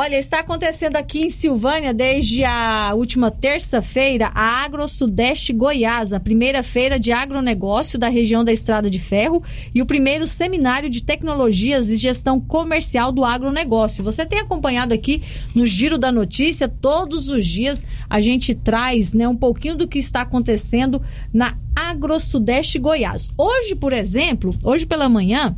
Olha, 0.00 0.14
está 0.14 0.38
acontecendo 0.38 0.94
aqui 0.94 1.22
em 1.22 1.28
Silvânia 1.28 1.92
desde 1.92 2.44
a 2.44 2.94
última 2.94 3.32
terça-feira 3.32 4.30
a 4.32 4.62
Agro 4.62 4.86
Sudeste 4.86 5.52
Goiás, 5.52 6.12
a 6.12 6.20
primeira 6.20 6.62
feira 6.62 7.00
de 7.00 7.10
agronegócio 7.10 7.98
da 7.98 8.08
região 8.08 8.44
da 8.44 8.52
Estrada 8.52 8.88
de 8.88 9.00
Ferro 9.00 9.42
e 9.74 9.82
o 9.82 9.86
primeiro 9.86 10.24
seminário 10.24 10.88
de 10.88 11.02
tecnologias 11.02 11.90
e 11.90 11.96
gestão 11.96 12.38
comercial 12.38 13.10
do 13.10 13.24
agronegócio. 13.24 14.04
Você 14.04 14.24
tem 14.24 14.38
acompanhado 14.38 14.94
aqui 14.94 15.20
no 15.52 15.66
Giro 15.66 15.98
da 15.98 16.12
Notícia, 16.12 16.68
todos 16.68 17.28
os 17.28 17.44
dias 17.44 17.84
a 18.08 18.20
gente 18.20 18.54
traz 18.54 19.12
né, 19.12 19.26
um 19.26 19.36
pouquinho 19.36 19.74
do 19.74 19.88
que 19.88 19.98
está 19.98 20.20
acontecendo 20.20 21.02
na 21.34 21.58
Agro 21.74 22.18
Sudeste 22.18 22.78
Goiás. 22.78 23.30
Hoje, 23.36 23.74
por 23.74 23.92
exemplo, 23.92 24.52
hoje 24.64 24.84
pela 24.84 25.08
manhã, 25.08 25.56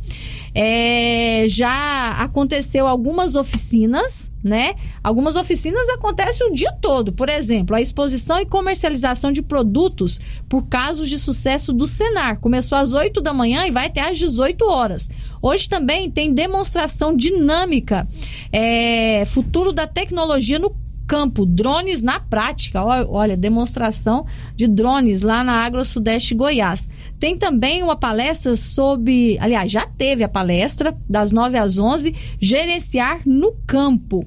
é, 0.53 1.45
já 1.47 2.11
aconteceu 2.19 2.85
algumas 2.85 3.35
oficinas, 3.35 4.30
né? 4.43 4.73
Algumas 5.03 5.35
oficinas 5.35 5.87
acontecem 5.89 6.47
o 6.47 6.53
dia 6.53 6.71
todo. 6.71 7.11
Por 7.11 7.29
exemplo, 7.29 7.75
a 7.75 7.81
exposição 7.81 8.39
e 8.39 8.45
comercialização 8.45 9.31
de 9.31 9.41
produtos 9.41 10.19
por 10.49 10.67
casos 10.67 11.09
de 11.09 11.19
sucesso 11.19 11.71
do 11.71 11.85
Senar. 11.85 12.39
Começou 12.39 12.77
às 12.77 12.91
8 12.91 13.21
da 13.21 13.33
manhã 13.33 13.67
e 13.67 13.71
vai 13.71 13.87
até 13.87 14.01
às 14.01 14.17
18 14.17 14.65
horas. 14.65 15.09
Hoje 15.41 15.69
também 15.69 16.09
tem 16.09 16.33
demonstração 16.33 17.15
dinâmica, 17.15 18.07
é, 18.51 19.23
futuro 19.25 19.71
da 19.71 19.85
tecnologia 19.85 20.57
no 20.57 20.75
campo, 21.11 21.45
drones 21.45 22.01
na 22.01 22.21
prática. 22.21 22.81
Olha, 22.85 23.35
demonstração 23.35 24.25
de 24.55 24.65
drones 24.65 25.23
lá 25.23 25.43
na 25.43 25.55
Agro 25.55 25.83
Sudeste 25.83 26.33
Goiás. 26.33 26.87
Tem 27.19 27.37
também 27.37 27.83
uma 27.83 27.97
palestra 27.97 28.55
sobre, 28.55 29.37
aliás, 29.41 29.69
já 29.69 29.85
teve 29.85 30.23
a 30.23 30.29
palestra 30.29 30.97
das 31.09 31.33
9 31.33 31.57
às 31.57 31.77
11, 31.77 32.15
gerenciar 32.39 33.23
no 33.25 33.53
campo. 33.67 34.25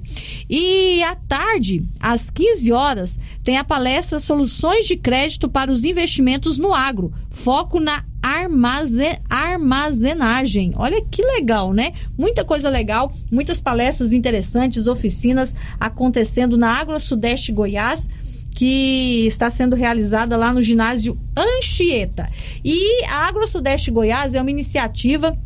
E 0.48 1.02
à 1.04 1.16
tarde, 1.16 1.88
às 1.98 2.28
15 2.28 2.70
horas, 2.70 3.18
tem 3.42 3.56
a 3.56 3.64
palestra 3.64 4.18
Soluções 4.18 4.84
de 4.84 4.94
Crédito 4.94 5.48
para 5.48 5.72
os 5.72 5.86
Investimentos 5.86 6.58
no 6.58 6.74
Agro, 6.74 7.14
foco 7.30 7.80
na 7.80 8.04
armazen 8.24 9.18
armazenagem. 9.28 10.72
Olha 10.76 11.04
que 11.04 11.22
legal, 11.22 11.74
né? 11.74 11.92
Muita 12.16 12.42
coisa 12.42 12.70
legal, 12.70 13.12
muitas 13.30 13.60
palestras 13.60 14.14
interessantes, 14.14 14.86
oficinas 14.86 15.54
acontecendo 15.78 16.56
na 16.56 16.80
Agro 16.80 16.98
Sudeste 16.98 17.52
Goiás 17.52 18.08
que 18.54 19.26
está 19.26 19.50
sendo 19.50 19.74
realizada 19.76 20.36
lá 20.36 20.54
no 20.54 20.62
ginásio 20.62 21.18
Anchieta. 21.36 22.30
E 22.64 23.04
a 23.10 23.26
Agro 23.26 23.46
Sudeste 23.46 23.90
Goiás 23.90 24.34
é 24.34 24.40
uma 24.40 24.50
iniciativa 24.50 25.36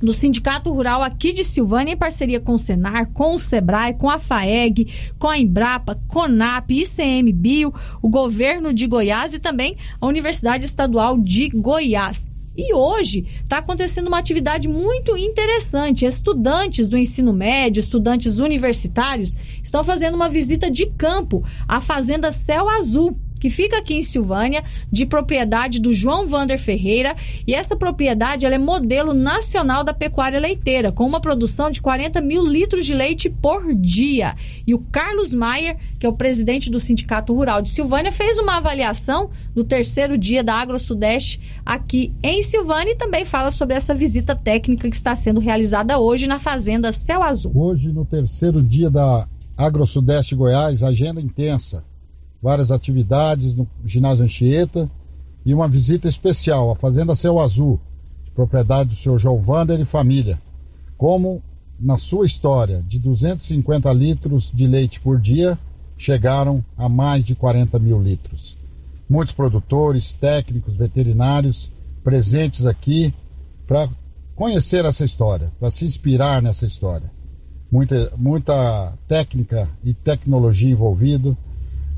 do 0.00 0.12
Sindicato 0.12 0.72
Rural 0.72 1.02
aqui 1.02 1.32
de 1.32 1.44
Silvânia, 1.44 1.92
em 1.92 1.96
parceria 1.96 2.40
com 2.40 2.54
o 2.54 2.58
Senar, 2.58 3.10
com 3.12 3.34
o 3.34 3.38
Sebrae, 3.38 3.94
com 3.94 4.10
a 4.10 4.18
FAEG, 4.18 5.12
com 5.18 5.28
a 5.28 5.38
Embrapa, 5.38 5.98
CONAP, 6.06 6.70
ICMBio, 6.70 7.72
o 8.02 8.08
governo 8.08 8.72
de 8.72 8.86
Goiás 8.86 9.34
e 9.34 9.38
também 9.38 9.76
a 10.00 10.06
Universidade 10.06 10.64
Estadual 10.64 11.18
de 11.18 11.48
Goiás. 11.48 12.28
E 12.56 12.72
hoje 12.72 13.26
está 13.42 13.58
acontecendo 13.58 14.08
uma 14.08 14.18
atividade 14.18 14.66
muito 14.66 15.14
interessante. 15.16 16.06
Estudantes 16.06 16.88
do 16.88 16.96
ensino 16.96 17.32
médio, 17.32 17.80
estudantes 17.80 18.38
universitários, 18.38 19.36
estão 19.62 19.84
fazendo 19.84 20.14
uma 20.14 20.28
visita 20.28 20.70
de 20.70 20.86
campo 20.86 21.44
à 21.68 21.82
Fazenda 21.82 22.32
Céu 22.32 22.68
Azul, 22.70 23.18
que 23.40 23.50
fica 23.50 23.78
aqui 23.78 23.94
em 23.94 24.02
Silvânia, 24.02 24.62
de 24.90 25.06
propriedade 25.06 25.80
do 25.80 25.92
João 25.92 26.26
Vander 26.26 26.58
Ferreira. 26.58 27.14
E 27.46 27.54
essa 27.54 27.76
propriedade 27.76 28.44
ela 28.44 28.54
é 28.54 28.58
modelo 28.58 29.14
nacional 29.14 29.84
da 29.84 29.94
pecuária 29.94 30.40
leiteira, 30.40 30.92
com 30.92 31.04
uma 31.04 31.20
produção 31.20 31.70
de 31.70 31.80
40 31.80 32.20
mil 32.20 32.46
litros 32.46 32.86
de 32.86 32.94
leite 32.94 33.28
por 33.28 33.74
dia. 33.74 34.34
E 34.66 34.74
o 34.74 34.78
Carlos 34.78 35.32
Maier, 35.34 35.76
que 35.98 36.06
é 36.06 36.08
o 36.08 36.12
presidente 36.12 36.70
do 36.70 36.80
Sindicato 36.80 37.34
Rural 37.34 37.62
de 37.62 37.70
Silvânia, 37.70 38.12
fez 38.12 38.38
uma 38.38 38.56
avaliação 38.56 39.30
no 39.54 39.64
terceiro 39.64 40.16
dia 40.18 40.42
da 40.42 40.54
Agro 40.54 40.78
Sudeste 40.78 41.40
aqui 41.64 42.12
em 42.22 42.42
Silvânia 42.42 42.92
e 42.92 42.96
também 42.96 43.24
fala 43.24 43.50
sobre 43.50 43.76
essa 43.76 43.94
visita 43.94 44.34
técnica 44.34 44.88
que 44.88 44.96
está 44.96 45.14
sendo 45.14 45.40
realizada 45.40 45.98
hoje 45.98 46.26
na 46.26 46.38
Fazenda 46.38 46.92
Céu 46.92 47.22
Azul. 47.22 47.52
Hoje, 47.54 47.92
no 47.92 48.04
terceiro 48.04 48.62
dia 48.62 48.90
da 48.90 49.28
Agro 49.56 49.86
Sudeste 49.86 50.34
Goiás, 50.34 50.82
agenda 50.82 51.20
intensa 51.20 51.84
várias 52.46 52.70
atividades 52.70 53.56
no 53.56 53.66
ginásio 53.84 54.24
Anchieta 54.24 54.88
e 55.44 55.52
uma 55.52 55.66
visita 55.66 56.06
especial 56.06 56.70
à 56.70 56.76
Fazenda 56.76 57.12
Céu 57.12 57.40
Azul, 57.40 57.80
de 58.24 58.30
propriedade 58.30 58.90
do 58.90 58.94
senhor 58.94 59.18
João 59.18 59.40
Vander 59.40 59.80
e 59.80 59.84
família. 59.84 60.40
Como 60.96 61.42
na 61.76 61.98
sua 61.98 62.24
história, 62.24 62.84
de 62.86 63.00
250 63.00 63.92
litros 63.92 64.52
de 64.54 64.64
leite 64.64 65.00
por 65.00 65.18
dia, 65.18 65.58
chegaram 65.98 66.64
a 66.78 66.88
mais 66.88 67.24
de 67.24 67.34
40 67.34 67.80
mil 67.80 68.00
litros. 68.00 68.56
Muitos 69.10 69.34
produtores, 69.34 70.12
técnicos, 70.12 70.76
veterinários 70.76 71.68
presentes 72.04 72.64
aqui 72.64 73.12
para 73.66 73.88
conhecer 74.36 74.84
essa 74.84 75.04
história, 75.04 75.50
para 75.58 75.72
se 75.72 75.84
inspirar 75.84 76.40
nessa 76.40 76.64
história. 76.64 77.10
Muita, 77.72 78.12
muita 78.16 78.92
técnica 79.08 79.68
e 79.82 79.92
tecnologia 79.92 80.70
envolvido, 80.70 81.36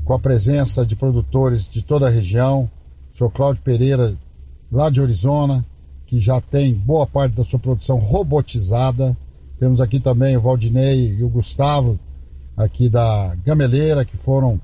com 0.09 0.15
a 0.15 0.19
presença 0.19 0.83
de 0.83 0.95
produtores 0.95 1.69
de 1.69 1.83
toda 1.83 2.07
a 2.07 2.09
região, 2.09 2.67
o 3.13 3.15
senhor 3.15 3.29
Cláudio 3.29 3.61
Pereira, 3.61 4.17
lá 4.71 4.89
de 4.89 4.99
Arizona, 4.99 5.63
que 6.07 6.19
já 6.19 6.41
tem 6.41 6.73
boa 6.73 7.05
parte 7.05 7.35
da 7.35 7.43
sua 7.43 7.59
produção 7.59 7.99
robotizada. 7.99 9.15
Temos 9.59 9.79
aqui 9.79 9.99
também 9.99 10.35
o 10.35 10.41
Valdinei 10.41 11.13
e 11.13 11.23
o 11.23 11.29
Gustavo, 11.29 11.99
aqui 12.57 12.89
da 12.89 13.35
Gameleira, 13.45 14.03
que 14.03 14.17
foram 14.17 14.59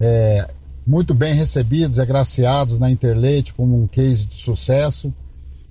é, 0.00 0.48
muito 0.86 1.12
bem 1.12 1.34
recebidos, 1.34 1.98
agraciados 1.98 2.78
na 2.78 2.90
Interleite 2.90 3.52
como 3.52 3.78
um 3.78 3.86
case 3.86 4.24
de 4.24 4.36
sucesso. 4.36 5.12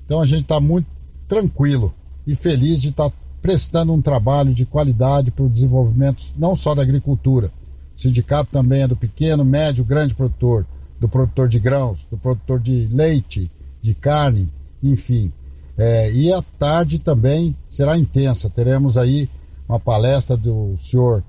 Então 0.06 0.22
a 0.22 0.28
gente 0.28 0.44
está 0.44 0.60
muito 0.60 0.86
tranquilo 1.28 1.92
e 2.28 2.36
feliz 2.36 2.80
de 2.80 2.90
estar 2.90 3.10
tá 3.10 3.16
prestando 3.42 3.92
um 3.92 4.00
trabalho 4.00 4.54
de 4.54 4.64
qualidade 4.64 5.32
para 5.32 5.44
o 5.44 5.50
desenvolvimento 5.50 6.24
não 6.38 6.56
só 6.56 6.76
da 6.76 6.84
agricultura, 6.84 7.52
o 7.98 8.00
sindicato 8.00 8.52
também 8.52 8.84
é 8.84 8.88
do 8.88 8.96
pequeno, 8.96 9.44
médio, 9.44 9.84
grande 9.84 10.14
produtor, 10.14 10.68
do 11.00 11.10
produtor 11.10 11.50
de 11.50 11.60
grãos, 11.60 12.06
do 12.12 12.18
produtor 12.18 12.60
de 12.60 12.88
leite, 12.92 13.50
de 13.82 13.96
carne, 13.96 14.52
enfim. 14.84 15.34
É, 15.76 16.12
e 16.12 16.32
a 16.32 16.44
tarde 16.60 17.00
também 17.00 17.56
será 17.66 17.98
intensa. 17.98 18.52
Teremos 18.52 19.00
aí 19.00 19.28
uma 19.68 19.80
palestra 19.80 20.38
do 20.38 20.76
senhor 20.78 21.24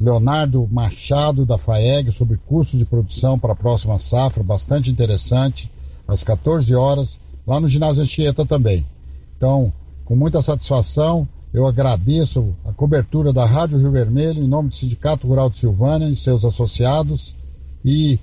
Leonardo 0.00 0.68
Machado 0.70 1.44
da 1.44 1.58
FAEG 1.58 2.12
sobre 2.12 2.36
custos 2.36 2.78
de 2.78 2.84
produção 2.84 3.36
para 3.36 3.52
a 3.52 3.56
próxima 3.56 3.98
safra, 3.98 4.44
bastante 4.44 4.92
interessante, 4.92 5.68
às 6.06 6.22
14 6.22 6.72
horas, 6.72 7.18
lá 7.44 7.58
no 7.58 7.66
ginásio 7.66 8.02
Anchieta 8.02 8.46
também. 8.46 8.86
Então, 9.36 9.72
com 10.04 10.14
muita 10.14 10.40
satisfação, 10.40 11.26
eu 11.52 11.66
agradeço 11.66 12.56
a 12.64 12.72
cobertura 12.72 13.32
da 13.32 13.44
Rádio 13.44 13.78
Rio 13.78 13.90
Vermelho 13.90 14.42
em 14.42 14.48
nome 14.48 14.70
do 14.70 14.74
Sindicato 14.74 15.26
Rural 15.26 15.50
de 15.50 15.58
Silvânia 15.58 16.08
e 16.08 16.16
seus 16.16 16.44
associados 16.44 17.36
e 17.84 18.18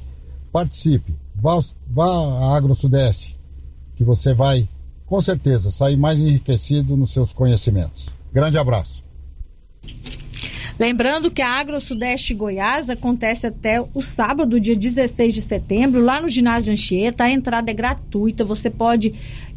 participe. 0.52 1.14
Vá, 1.36 1.60
vá 1.88 2.06
à 2.06 2.58
Agro 2.58 2.74
Sudeste, 2.74 3.38
que 3.96 4.04
você 4.04 4.34
vai, 4.34 4.68
com 5.06 5.22
certeza, 5.22 5.70
sair 5.70 5.96
mais 5.96 6.20
enriquecido 6.20 6.98
nos 6.98 7.12
seus 7.12 7.32
conhecimentos. 7.32 8.10
Grande 8.34 8.58
abraço. 8.58 9.04
Lembrando 10.80 11.30
que 11.30 11.42
a 11.42 11.60
Agro 11.60 11.80
Sudeste 11.82 12.34
Goiás 12.34 12.90
acontece 12.90 13.46
até 13.46 13.82
o 13.94 14.02
sábado, 14.02 14.62
dia 14.62 14.78
16 14.78 15.34
de 15.34 15.42
setembro, 15.42 16.02
lá 16.02 16.22
no 16.22 16.30
ginásio 16.30 16.72
Anchieta. 16.72 17.26
A 17.26 17.30
entrada 17.30 17.70
é 17.70 17.74
gratuita, 17.74 18.46
você 18.46 18.70
pode 18.70 19.14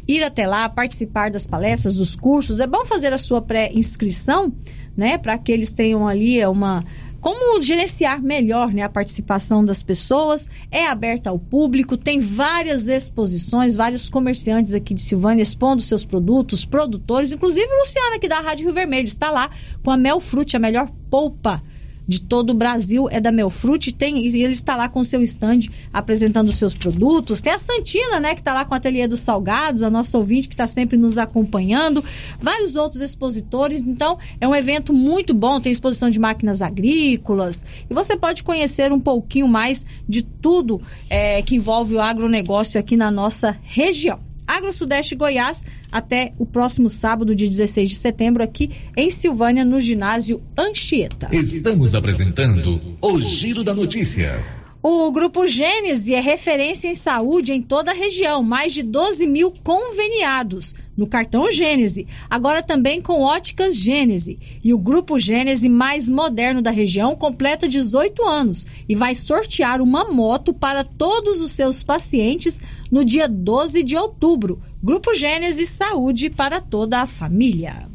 ir 0.07 0.23
até 0.23 0.47
lá, 0.47 0.67
participar 0.69 1.31
das 1.31 1.47
palestras, 1.47 1.95
dos 1.95 2.15
cursos. 2.15 2.59
É 2.59 2.67
bom 2.67 2.85
fazer 2.85 3.13
a 3.13 3.17
sua 3.17 3.41
pré-inscrição, 3.41 4.53
né, 4.95 5.17
para 5.17 5.37
que 5.37 5.51
eles 5.51 5.71
tenham 5.71 6.07
ali 6.07 6.45
uma 6.45 6.83
como 7.19 7.61
gerenciar 7.61 8.21
melhor 8.21 8.73
né, 8.73 8.81
a 8.81 8.89
participação 8.89 9.63
das 9.63 9.81
pessoas. 9.81 10.45
É 10.69 10.87
aberta 10.87 11.29
ao 11.29 11.39
público, 11.39 11.95
tem 11.95 12.19
várias 12.19 12.89
exposições, 12.89 13.77
vários 13.77 14.09
comerciantes 14.09 14.73
aqui 14.73 14.93
de 14.93 15.01
Silvânia 15.01 15.41
expondo 15.41 15.81
seus 15.81 16.05
produtos, 16.05 16.65
produtores, 16.65 17.31
inclusive 17.31 17.65
o 17.65 17.79
Luciano 17.79 18.15
aqui 18.15 18.27
da 18.27 18.41
Rádio 18.41 18.65
Rio 18.65 18.73
Vermelho 18.73 19.07
está 19.07 19.31
lá 19.31 19.49
com 19.81 19.89
a 19.89 19.95
Mel 19.95 20.19
Frute, 20.19 20.57
a 20.57 20.59
melhor 20.59 20.91
polpa 21.09 21.61
de 22.07 22.21
todo 22.21 22.51
o 22.51 22.53
Brasil 22.53 23.07
é 23.09 23.19
da 23.19 23.31
Melfrute 23.31 23.91
tem 23.91 24.17
e 24.17 24.43
ele 24.43 24.53
está 24.53 24.75
lá 24.75 24.89
com 24.89 25.03
seu 25.03 25.21
stand 25.21 25.61
apresentando 25.91 26.49
os 26.49 26.57
seus 26.57 26.73
produtos. 26.73 27.41
Tem 27.41 27.53
a 27.53 27.57
Santina, 27.57 28.19
né, 28.19 28.33
que 28.33 28.41
está 28.41 28.53
lá 28.53 28.65
com 28.65 28.73
o 28.73 28.77
ateliê 28.77 29.07
dos 29.07 29.21
salgados, 29.21 29.83
a 29.83 29.89
nossa 29.89 30.17
ouvinte 30.17 30.47
que 30.47 30.53
está 30.53 30.67
sempre 30.67 30.97
nos 30.97 31.17
acompanhando, 31.17 32.03
vários 32.41 32.75
outros 32.75 33.01
expositores. 33.01 33.81
Então, 33.81 34.17
é 34.39 34.47
um 34.47 34.55
evento 34.55 34.93
muito 34.93 35.33
bom, 35.33 35.59
tem 35.59 35.71
exposição 35.71 36.09
de 36.09 36.19
máquinas 36.19 36.61
agrícolas 36.61 37.65
e 37.89 37.93
você 37.93 38.17
pode 38.17 38.43
conhecer 38.43 38.91
um 38.91 38.99
pouquinho 38.99 39.47
mais 39.47 39.85
de 40.07 40.23
tudo 40.23 40.81
é, 41.09 41.41
que 41.41 41.55
envolve 41.55 41.95
o 41.95 42.01
agronegócio 42.01 42.79
aqui 42.79 42.97
na 42.97 43.09
nossa 43.09 43.57
região. 43.63 44.32
Agro 44.53 44.71
Sudeste 44.71 45.15
Goiás 45.15 45.65
até 45.91 46.31
o 46.37 46.45
próximo 46.45 46.87
sábado, 46.87 47.35
dia 47.35 47.49
16 47.49 47.89
de 47.89 47.95
setembro, 47.95 48.43
aqui 48.43 48.69
em 48.95 49.09
Silvânia, 49.09 49.65
no 49.65 49.81
ginásio 49.81 50.43
Anchieta. 50.55 51.27
Estamos 51.31 51.95
apresentando 51.95 52.79
o 53.01 53.19
Giro 53.19 53.63
da 53.63 53.73
Notícia. 53.73 54.39
O 54.79 55.11
Grupo 55.11 55.47
Gênese 55.47 56.13
é 56.13 56.19
referência 56.19 56.87
em 56.87 56.93
saúde 56.93 57.51
em 57.51 57.63
toda 57.63 57.89
a 57.89 57.95
região, 57.95 58.43
mais 58.43 58.73
de 58.73 58.83
12 58.83 59.25
mil 59.25 59.51
conveniados 59.63 60.75
no 60.95 61.07
cartão 61.07 61.51
Gênese, 61.51 62.07
agora 62.29 62.61
também 62.61 63.01
com 63.01 63.21
óticas 63.21 63.75
Gênese. 63.75 64.39
E 64.63 64.73
o 64.73 64.77
Grupo 64.77 65.19
Gênese 65.19 65.67
mais 65.67 66.07
moderno 66.07 66.61
da 66.61 66.71
região 66.71 67.15
completa 67.15 67.67
18 67.67 68.23
anos 68.25 68.65
e 68.87 68.95
vai 68.95 69.15
sortear 69.15 69.81
uma 69.81 70.11
moto 70.11 70.53
para 70.53 70.83
todos 70.83 71.41
os 71.41 71.51
seus 71.51 71.83
pacientes 71.83 72.61
no 72.91 73.03
dia 73.03 73.27
12 73.27 73.83
de 73.83 73.95
outubro. 73.95 74.61
Grupo 74.81 75.15
Gênese 75.15 75.65
Saúde 75.65 76.29
para 76.29 76.61
toda 76.61 77.01
a 77.01 77.07
família. 77.07 77.87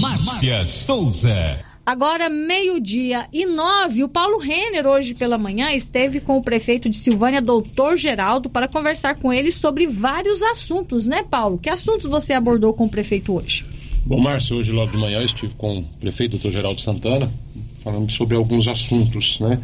Márcia 0.00 0.66
Souza. 0.66 1.75
Agora, 1.86 2.28
meio-dia 2.28 3.28
e 3.32 3.46
nove, 3.46 4.02
o 4.02 4.08
Paulo 4.08 4.38
Renner, 4.38 4.84
hoje 4.88 5.14
pela 5.14 5.38
manhã, 5.38 5.70
esteve 5.70 6.18
com 6.18 6.36
o 6.36 6.42
prefeito 6.42 6.88
de 6.88 6.96
Silvânia, 6.96 7.40
doutor 7.40 7.96
Geraldo, 7.96 8.50
para 8.50 8.66
conversar 8.66 9.14
com 9.14 9.32
ele 9.32 9.52
sobre 9.52 9.86
vários 9.86 10.42
assuntos, 10.42 11.06
né, 11.06 11.22
Paulo? 11.22 11.58
Que 11.58 11.70
assuntos 11.70 12.06
você 12.06 12.32
abordou 12.32 12.74
com 12.74 12.86
o 12.86 12.88
prefeito 12.88 13.32
hoje? 13.32 13.64
Bom, 14.04 14.18
Márcio, 14.18 14.56
hoje 14.56 14.72
logo 14.72 14.90
de 14.90 14.98
manhã 14.98 15.20
eu 15.20 15.26
estive 15.26 15.54
com 15.54 15.78
o 15.78 15.84
prefeito, 16.00 16.32
doutor 16.32 16.50
Geraldo 16.50 16.80
Santana, 16.80 17.30
falando 17.84 18.10
sobre 18.10 18.36
alguns 18.36 18.66
assuntos, 18.66 19.38
né? 19.38 19.60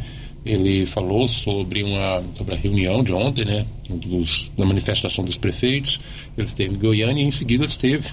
Ele 0.46 0.86
falou 0.86 1.26
sobre 1.26 1.82
uma 1.82 2.22
sobre 2.36 2.54
a 2.54 2.56
reunião 2.56 3.02
de 3.02 3.12
ontem, 3.12 3.44
né, 3.44 3.66
dos, 3.88 4.48
da 4.56 4.64
manifestação 4.64 5.24
dos 5.24 5.36
prefeitos. 5.36 5.98
Ele 6.38 6.46
esteve 6.46 6.72
em 6.72 6.78
Goiânia 6.78 7.20
e 7.20 7.26
em 7.26 7.32
seguida 7.32 7.64
esteve, 7.64 8.08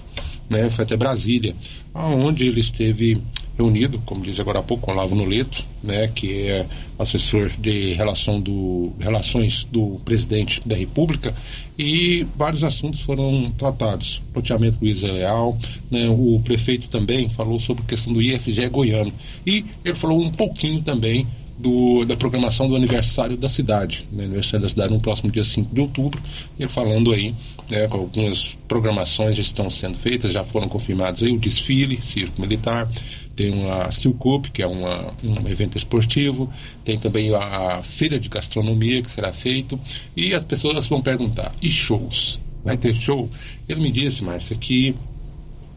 né, 0.50 0.68
foi 0.72 0.84
até 0.84 0.98
Brasília, 0.98 1.56
aonde 1.94 2.46
ele 2.46 2.60
esteve 2.60 3.22
reunido, 3.60 4.02
como 4.06 4.24
diz 4.24 4.40
agora 4.40 4.60
há 4.60 4.64
pouco, 4.64 4.86
com 4.86 4.92
Olavo 4.94 5.16
Noleto, 5.16 5.66
né, 5.84 6.08
que 6.08 6.48
é 6.48 6.66
assessor 6.98 7.52
de 7.58 7.94
relação 7.94 8.40
do, 8.40 8.94
relações 9.00 9.66
do 9.66 10.00
presidente 10.06 10.62
da 10.66 10.76
República, 10.76 11.36
e 11.78 12.26
vários 12.36 12.64
assuntos 12.64 13.02
foram 13.02 13.52
tratados. 13.58 14.22
Loteamento 14.34 14.78
Luiz 14.82 15.02
Leal, 15.02 15.58
né, 15.92 16.08
o 16.10 16.42
prefeito 16.44 16.88
também 16.88 17.30
falou 17.30 17.60
sobre 17.60 17.84
a 17.84 17.86
questão 17.86 18.14
do 18.14 18.22
IFG 18.22 18.70
goiano, 18.70 19.14
e 19.46 19.66
ele 19.84 19.96
falou 19.96 20.22
um 20.22 20.32
pouquinho 20.32 20.82
também 20.82 21.28
do, 21.60 22.06
da 22.06 22.16
programação 22.16 22.70
do 22.70 22.76
aniversário 22.76 23.36
da 23.36 23.50
cidade, 23.50 24.08
né, 24.12 24.24
aniversário 24.24 24.62
da 24.62 24.70
cidade 24.70 24.94
no 24.94 25.00
próximo 25.00 25.30
dia 25.30 25.44
5 25.44 25.76
de 25.76 25.82
outubro, 25.82 26.22
ele 26.58 26.70
falando 26.70 27.12
aí, 27.12 27.36
né, 27.70 27.88
com 27.90 27.98
algumas 27.98 28.58
programações 28.68 29.36
já 29.36 29.42
estão 29.42 29.70
sendo 29.70 29.98
feitas, 29.98 30.32
já 30.32 30.44
foram 30.44 30.70
confirmados 30.70 31.22
aí 31.22 31.32
o 31.32 31.38
desfile, 31.38 32.00
circo 32.02 32.42
militar, 32.42 32.90
tem 33.36 33.70
a 33.70 33.92
Silcup, 33.92 34.50
que 34.52 34.62
é 34.62 34.68
uma, 34.68 35.14
um 35.22 35.48
evento 35.50 35.78
esportivo, 35.78 36.50
tem 36.86 36.98
também 36.98 37.34
a 37.36 37.82
feira 37.84 38.18
de 38.18 38.30
gastronomia 38.30 39.02
que 39.02 39.12
será 39.12 39.34
feito, 39.34 39.78
e 40.16 40.34
as 40.34 40.46
pessoas 40.46 40.88
vão 40.88 41.02
perguntar, 41.02 41.54
e 41.62 41.70
shows? 41.70 42.40
Vai 42.64 42.78
ter 42.78 42.94
show? 42.94 43.30
Ele 43.68 43.82
me 43.82 43.92
disse, 43.92 44.24
Márcia, 44.24 44.56
que 44.56 44.96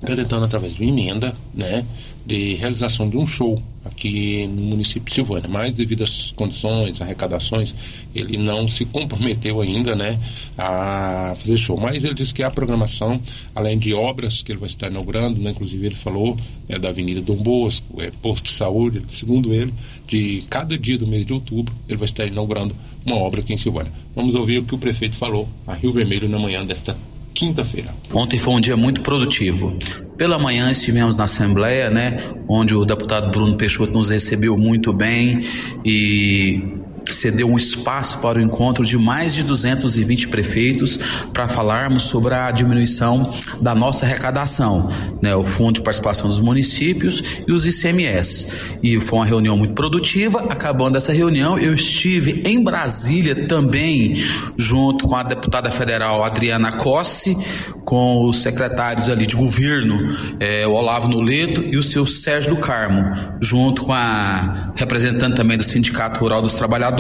está 0.00 0.16
tentando 0.16 0.44
através 0.44 0.74
de 0.74 0.82
uma 0.82 0.90
emenda, 0.90 1.36
né, 1.54 1.84
de 2.24 2.54
realização 2.54 3.08
de 3.08 3.16
um 3.16 3.26
show 3.26 3.60
aqui 3.84 4.46
no 4.46 4.62
município 4.62 5.04
de 5.04 5.12
Silvânia, 5.12 5.48
mas 5.48 5.74
devido 5.74 6.04
às 6.04 6.30
condições, 6.32 7.00
arrecadações, 7.00 7.74
ele 8.14 8.38
não 8.38 8.68
se 8.68 8.84
comprometeu 8.84 9.60
ainda, 9.60 9.94
né, 9.96 10.18
a 10.56 11.34
fazer 11.36 11.58
show. 11.58 11.76
Mas 11.76 12.04
ele 12.04 12.14
disse 12.14 12.32
que 12.32 12.42
a 12.42 12.50
programação, 12.50 13.20
além 13.54 13.78
de 13.78 13.92
obras 13.92 14.40
que 14.40 14.52
ele 14.52 14.60
vai 14.60 14.68
estar 14.68 14.88
inaugurando, 14.88 15.40
né, 15.40 15.50
inclusive 15.50 15.84
ele 15.84 15.94
falou 15.94 16.36
é, 16.68 16.78
da 16.78 16.90
Avenida 16.90 17.20
Dom 17.20 17.36
Bosco, 17.36 18.00
é, 18.00 18.10
posto 18.22 18.44
de 18.44 18.52
saúde, 18.52 19.02
segundo 19.08 19.52
ele, 19.52 19.72
de 20.06 20.44
cada 20.48 20.78
dia 20.78 20.96
do 20.96 21.06
mês 21.06 21.26
de 21.26 21.32
outubro 21.32 21.74
ele 21.88 21.98
vai 21.98 22.06
estar 22.06 22.26
inaugurando 22.26 22.74
uma 23.04 23.16
obra 23.16 23.40
aqui 23.40 23.52
em 23.52 23.56
Silvânia. 23.56 23.92
Vamos 24.14 24.34
ouvir 24.34 24.58
o 24.58 24.64
que 24.64 24.74
o 24.74 24.78
prefeito 24.78 25.16
falou 25.16 25.48
a 25.66 25.74
Rio 25.74 25.92
Vermelho 25.92 26.28
na 26.28 26.38
manhã 26.38 26.64
desta 26.64 26.96
quinta-feira. 27.34 27.90
Ontem 28.12 28.38
foi 28.38 28.54
um 28.54 28.60
dia 28.60 28.76
muito 28.76 29.02
produtivo. 29.02 29.76
Pela 30.16 30.38
manhã 30.38 30.70
estivemos 30.70 31.16
na 31.16 31.24
Assembleia, 31.24 31.90
né, 31.90 32.34
onde 32.48 32.74
o 32.74 32.84
deputado 32.84 33.30
Bruno 33.30 33.56
Peixoto 33.56 33.92
nos 33.92 34.10
recebeu 34.10 34.56
muito 34.56 34.92
bem 34.92 35.40
e 35.84 36.81
cedeu 37.10 37.48
um 37.48 37.56
espaço 37.56 38.18
para 38.18 38.38
o 38.38 38.42
encontro 38.42 38.84
de 38.84 38.96
mais 38.96 39.34
de 39.34 39.42
220 39.42 40.28
prefeitos 40.28 40.98
para 41.32 41.48
falarmos 41.48 42.02
sobre 42.04 42.34
a 42.34 42.50
diminuição 42.50 43.34
da 43.60 43.74
nossa 43.74 44.04
arrecadação, 44.06 44.90
né, 45.20 45.34
o 45.34 45.44
Fundo 45.44 45.74
de 45.74 45.82
Participação 45.82 46.28
dos 46.28 46.38
Municípios 46.38 47.22
e 47.46 47.52
os 47.52 47.66
ICMS. 47.66 48.78
E 48.82 49.00
foi 49.00 49.18
uma 49.18 49.26
reunião 49.26 49.56
muito 49.56 49.74
produtiva. 49.74 50.46
Acabando 50.48 50.96
essa 50.96 51.12
reunião, 51.12 51.58
eu 51.58 51.74
estive 51.74 52.42
em 52.44 52.62
Brasília 52.62 53.46
também, 53.46 54.14
junto 54.56 55.06
com 55.06 55.16
a 55.16 55.22
deputada 55.22 55.70
federal 55.70 56.22
Adriana 56.22 56.72
Cossi, 56.72 57.36
com 57.84 58.28
os 58.28 58.42
secretários 58.42 59.08
ali 59.08 59.26
de 59.26 59.36
governo, 59.36 60.16
é, 60.38 60.66
o 60.66 60.72
Olavo 60.72 61.08
Noleto 61.08 61.62
e 61.64 61.76
o 61.76 61.82
seu 61.82 62.06
Sérgio 62.06 62.54
do 62.54 62.60
Carmo, 62.60 63.36
junto 63.40 63.82
com 63.82 63.92
a 63.92 64.72
representante 64.76 65.36
também 65.36 65.56
do 65.56 65.64
Sindicato 65.64 66.20
Rural 66.20 66.42
dos 66.42 66.54
Trabalhadores 66.54 66.92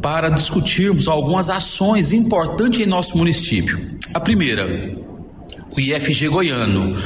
para 0.00 0.28
discutirmos 0.28 1.08
algumas 1.08 1.50
ações 1.50 2.12
importantes 2.12 2.80
em 2.80 2.86
nosso 2.86 3.18
município. 3.18 3.98
A 4.14 4.20
primeira, 4.20 4.64
o 5.76 5.80
IFG 5.80 6.28
Goiano, 6.28 6.96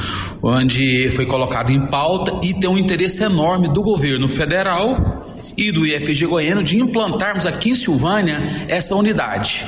onde 0.41 1.09
foi 1.09 1.25
colocado 1.25 1.71
em 1.71 1.87
pauta 1.87 2.39
e 2.43 2.53
tem 2.53 2.69
um 2.69 2.77
interesse 2.77 3.23
enorme 3.23 3.67
do 3.67 3.81
governo 3.81 4.29
federal 4.29 5.25
e 5.57 5.71
do 5.71 5.85
IFG 5.85 6.27
Goiano 6.27 6.63
de 6.63 6.79
implantarmos 6.79 7.45
aqui 7.45 7.71
em 7.71 7.75
Silvânia 7.75 8.65
essa 8.67 8.95
unidade. 8.95 9.65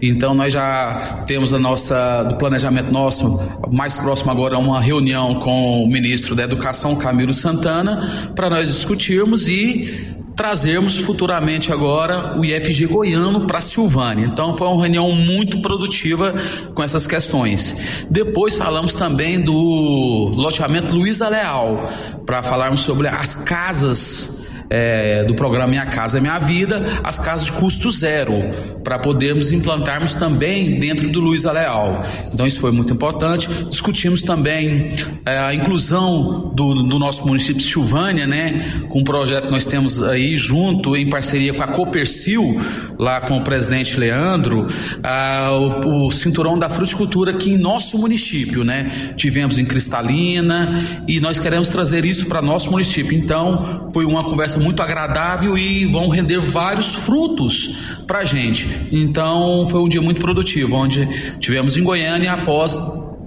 Então 0.00 0.34
nós 0.34 0.52
já 0.52 1.24
temos 1.26 1.52
a 1.52 1.58
nossa 1.58 2.22
do 2.24 2.36
planejamento 2.36 2.90
nosso 2.90 3.38
mais 3.70 3.98
próximo 3.98 4.30
agora 4.30 4.58
uma 4.58 4.80
reunião 4.80 5.34
com 5.34 5.82
o 5.82 5.88
ministro 5.88 6.34
da 6.34 6.44
Educação 6.44 6.96
Camilo 6.96 7.34
Santana 7.34 8.32
para 8.34 8.48
nós 8.48 8.68
discutirmos 8.68 9.48
e 9.48 10.16
trazermos 10.36 10.98
futuramente 10.98 11.72
agora 11.72 12.38
o 12.38 12.44
IFG 12.44 12.86
Goiano 12.86 13.46
para 13.46 13.60
Silvânia. 13.62 14.26
Então 14.26 14.54
foi 14.54 14.68
uma 14.68 14.82
reunião 14.82 15.10
muito 15.10 15.62
produtiva 15.62 16.34
com 16.74 16.82
essas 16.82 17.06
questões. 17.06 18.06
Depois 18.10 18.56
falamos 18.56 18.94
também 18.94 19.42
do 19.42 20.30
loteamento 20.34 20.94
Luiza 20.94 21.28
Leal, 21.28 21.90
para 22.26 22.42
falarmos 22.42 22.82
sobre 22.82 23.08
as 23.08 23.34
casas 23.34 24.35
é, 24.70 25.24
do 25.24 25.34
programa 25.34 25.68
Minha 25.68 25.86
Casa 25.86 26.20
Minha 26.20 26.38
Vida, 26.38 27.00
as 27.02 27.18
casas 27.18 27.46
de 27.46 27.52
custo 27.52 27.90
zero, 27.90 28.34
para 28.82 28.98
podermos 28.98 29.52
implantarmos 29.52 30.14
também 30.14 30.78
dentro 30.78 31.08
do 31.08 31.20
Luiz 31.20 31.44
Leal. 31.44 32.00
Então 32.32 32.46
isso 32.46 32.60
foi 32.60 32.72
muito 32.72 32.92
importante. 32.92 33.48
Discutimos 33.68 34.22
também 34.22 34.94
é, 35.24 35.38
a 35.38 35.54
inclusão 35.54 36.52
do, 36.54 36.74
do, 36.74 36.98
nosso 36.98 37.26
município 37.26 37.56
de 37.56 37.64
Silvânia, 37.68 38.26
né, 38.26 38.84
com 38.88 39.00
um 39.00 39.04
projeto 39.04 39.46
que 39.46 39.52
nós 39.52 39.66
temos 39.66 40.02
aí 40.02 40.36
junto, 40.36 40.96
em 40.96 41.08
parceria 41.08 41.54
com 41.54 41.62
a 41.62 41.68
Copercil, 41.68 42.60
lá 42.98 43.20
com 43.20 43.36
o 43.36 43.44
presidente 43.44 43.98
Leandro, 43.98 44.66
a, 45.02 45.50
o, 45.52 46.06
o 46.06 46.10
cinturão 46.10 46.58
da 46.58 46.68
fruticultura 46.68 47.32
aqui 47.32 47.50
em 47.50 47.58
nosso 47.58 47.98
município, 47.98 48.64
né? 48.64 49.12
Tivemos 49.16 49.58
em 49.58 49.64
Cristalina 49.64 50.82
e 51.06 51.20
nós 51.20 51.38
queremos 51.38 51.68
trazer 51.68 52.04
isso 52.04 52.26
para 52.26 52.42
nosso 52.42 52.70
município. 52.70 53.16
Então, 53.16 53.88
foi 53.92 54.04
uma 54.04 54.24
conversa 54.24 54.55
muito 54.56 54.82
agradável 54.82 55.56
e 55.56 55.86
vão 55.86 56.08
render 56.08 56.40
vários 56.40 56.94
frutos 56.94 57.76
para 58.06 58.20
a 58.20 58.24
gente. 58.24 58.88
Então 58.92 59.66
foi 59.68 59.80
um 59.80 59.88
dia 59.88 60.02
muito 60.02 60.20
produtivo, 60.20 60.76
onde 60.76 61.06
tivemos 61.38 61.76
em 61.76 61.82
Goiânia 61.82 62.32
após 62.32 62.78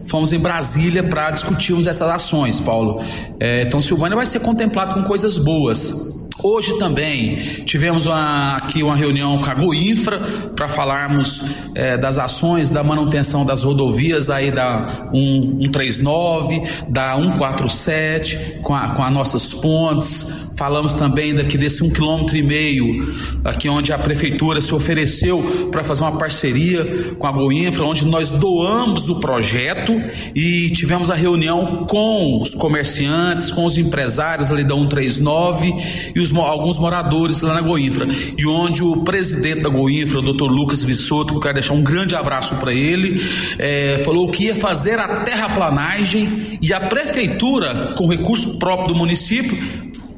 fomos 0.05 0.33
em 0.33 0.39
Brasília 0.39 1.03
para 1.03 1.31
discutirmos 1.31 1.87
essas 1.87 2.09
ações, 2.09 2.59
Paulo. 2.59 3.01
É, 3.39 3.63
então 3.63 3.79
Silvânia 3.81 4.15
vai 4.15 4.25
ser 4.25 4.39
contemplado 4.39 4.93
com 4.95 5.03
coisas 5.03 5.37
boas. 5.37 6.28
Hoje 6.41 6.77
também 6.77 7.35
tivemos 7.65 8.05
uma, 8.05 8.55
aqui 8.55 8.81
uma 8.81 8.95
reunião 8.95 9.41
com 9.41 9.51
a 9.51 9.53
Goinfra 9.53 10.19
para 10.55 10.69
falarmos 10.69 11.43
é, 11.75 11.97
das 11.97 12.17
ações 12.17 12.69
da 12.69 12.81
manutenção 12.81 13.45
das 13.45 13.63
rodovias 13.63 14.29
aí 14.29 14.49
da 14.49 15.09
139, 15.13 16.63
da 16.87 17.15
147, 17.15 18.59
com, 18.61 18.73
a, 18.73 18.95
com 18.95 19.03
as 19.03 19.13
nossas 19.13 19.53
pontes. 19.53 20.49
Falamos 20.55 20.93
também 20.93 21.33
daqui 21.33 21.57
desse 21.57 21.81
um 21.83 21.89
quilômetro 21.89 22.35
e 22.35 22.43
meio, 22.43 23.13
aqui 23.45 23.69
onde 23.69 23.93
a 23.93 23.97
prefeitura 23.97 24.59
se 24.59 24.75
ofereceu 24.75 25.69
para 25.71 25.85
fazer 25.85 26.03
uma 26.03 26.17
parceria 26.17 27.15
com 27.17 27.27
a 27.27 27.31
Goinfra, 27.31 27.85
onde 27.85 28.05
nós 28.05 28.29
doamos 28.29 29.07
o 29.07 29.21
projeto 29.21 29.93
e 30.35 30.69
tivemos 30.71 31.09
a 31.09 31.15
reunião 31.15 31.85
com 31.89 32.41
os 32.41 32.53
comerciantes, 32.53 33.51
com 33.51 33.63
os 33.63 33.77
empresários 33.77 34.51
ali 34.51 34.65
da 34.65 34.75
139 34.75 35.73
e 36.13 36.19
os, 36.19 36.28
alguns 36.37 36.77
moradores 36.77 37.41
lá 37.41 37.53
na 37.53 37.61
Goinfra. 37.61 38.07
E 38.37 38.45
onde 38.45 38.83
o 38.83 39.03
presidente 39.03 39.61
da 39.61 39.69
Goinfra, 39.69 40.19
o 40.19 40.23
doutor 40.23 40.49
Lucas 40.49 40.81
Vissoto, 40.83 41.31
que 41.31 41.37
eu 41.37 41.41
quero 41.41 41.55
deixar 41.55 41.73
um 41.73 41.81
grande 41.81 42.15
abraço 42.15 42.55
para 42.55 42.73
ele, 42.73 43.21
é, 43.57 43.97
falou 43.99 44.29
que 44.29 44.45
ia 44.45 44.55
fazer 44.55 44.99
a 44.99 45.23
terraplanagem 45.23 46.59
e 46.61 46.73
a 46.73 46.81
prefeitura, 46.81 47.93
com 47.97 48.07
recurso 48.07 48.57
próprio 48.57 48.89
do 48.89 48.95
município, 48.95 49.57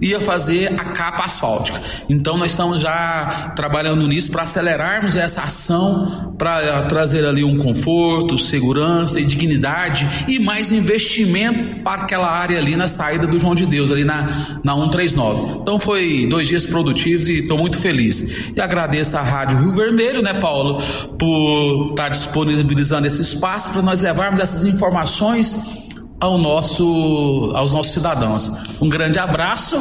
ia 0.01 0.19
fazer 0.19 0.73
a 0.79 0.85
capa 0.85 1.25
asfáltica. 1.25 1.79
Então 2.09 2.37
nós 2.37 2.51
estamos 2.51 2.79
já 2.79 3.53
trabalhando 3.55 4.07
nisso 4.07 4.31
para 4.31 4.43
acelerarmos 4.43 5.15
essa 5.15 5.41
ação, 5.41 6.35
para 6.37 6.83
trazer 6.83 7.25
ali 7.25 7.43
um 7.43 7.57
conforto, 7.57 8.37
segurança 8.37 9.19
e 9.19 9.25
dignidade 9.25 10.07
e 10.27 10.39
mais 10.39 10.71
investimento 10.71 11.83
para 11.83 12.01
aquela 12.01 12.29
área 12.29 12.57
ali 12.57 12.75
na 12.75 12.87
saída 12.87 13.27
do 13.27 13.37
João 13.37 13.53
de 13.53 13.65
Deus, 13.65 13.91
ali 13.91 14.03
na, 14.03 14.59
na 14.63 14.75
139. 14.75 15.59
Então 15.61 15.77
foi 15.77 16.27
dois 16.27 16.47
dias 16.47 16.65
produtivos 16.65 17.27
e 17.27 17.39
estou 17.39 17.57
muito 17.57 17.77
feliz. 17.77 18.51
E 18.55 18.59
agradeço 18.59 19.17
à 19.17 19.21
Rádio 19.21 19.59
Rio 19.59 19.73
Vermelho, 19.73 20.21
né, 20.21 20.33
Paulo, 20.33 20.81
por 21.19 21.91
estar 21.91 22.09
disponibilizando 22.09 23.05
esse 23.05 23.21
espaço 23.21 23.71
para 23.71 23.81
nós 23.81 24.01
levarmos 24.01 24.39
essas 24.39 24.63
informações 24.63 25.90
ao 26.21 26.37
nosso, 26.37 27.51
aos 27.55 27.73
nossos 27.73 27.93
cidadãos. 27.93 28.51
Um 28.79 28.87
grande 28.87 29.17
abraço. 29.17 29.75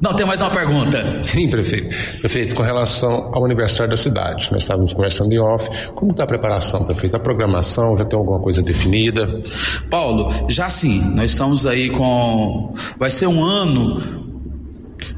Não, 0.00 0.14
tem 0.16 0.26
mais 0.26 0.40
uma 0.40 0.50
pergunta. 0.50 1.22
Sim, 1.22 1.48
prefeito. 1.48 1.94
Prefeito, 2.20 2.54
com 2.54 2.62
relação 2.62 3.30
ao 3.32 3.44
aniversário 3.44 3.90
da 3.90 3.96
cidade, 3.96 4.50
nós 4.50 4.62
estávamos 4.62 4.92
conversando 4.92 5.32
em 5.32 5.38
off. 5.38 5.88
Como 5.94 6.10
está 6.10 6.24
a 6.24 6.26
preparação, 6.26 6.84
prefeito? 6.84 7.16
A 7.16 7.20
programação 7.20 7.96
já 7.96 8.04
tem 8.04 8.18
alguma 8.18 8.40
coisa 8.40 8.62
definida? 8.62 9.42
Paulo, 9.90 10.30
já 10.48 10.68
sim. 10.68 11.00
Nós 11.14 11.30
estamos 11.30 11.66
aí 11.66 11.90
com. 11.90 12.74
Vai 12.98 13.10
ser 13.10 13.28
um 13.28 13.44
ano 13.44 14.33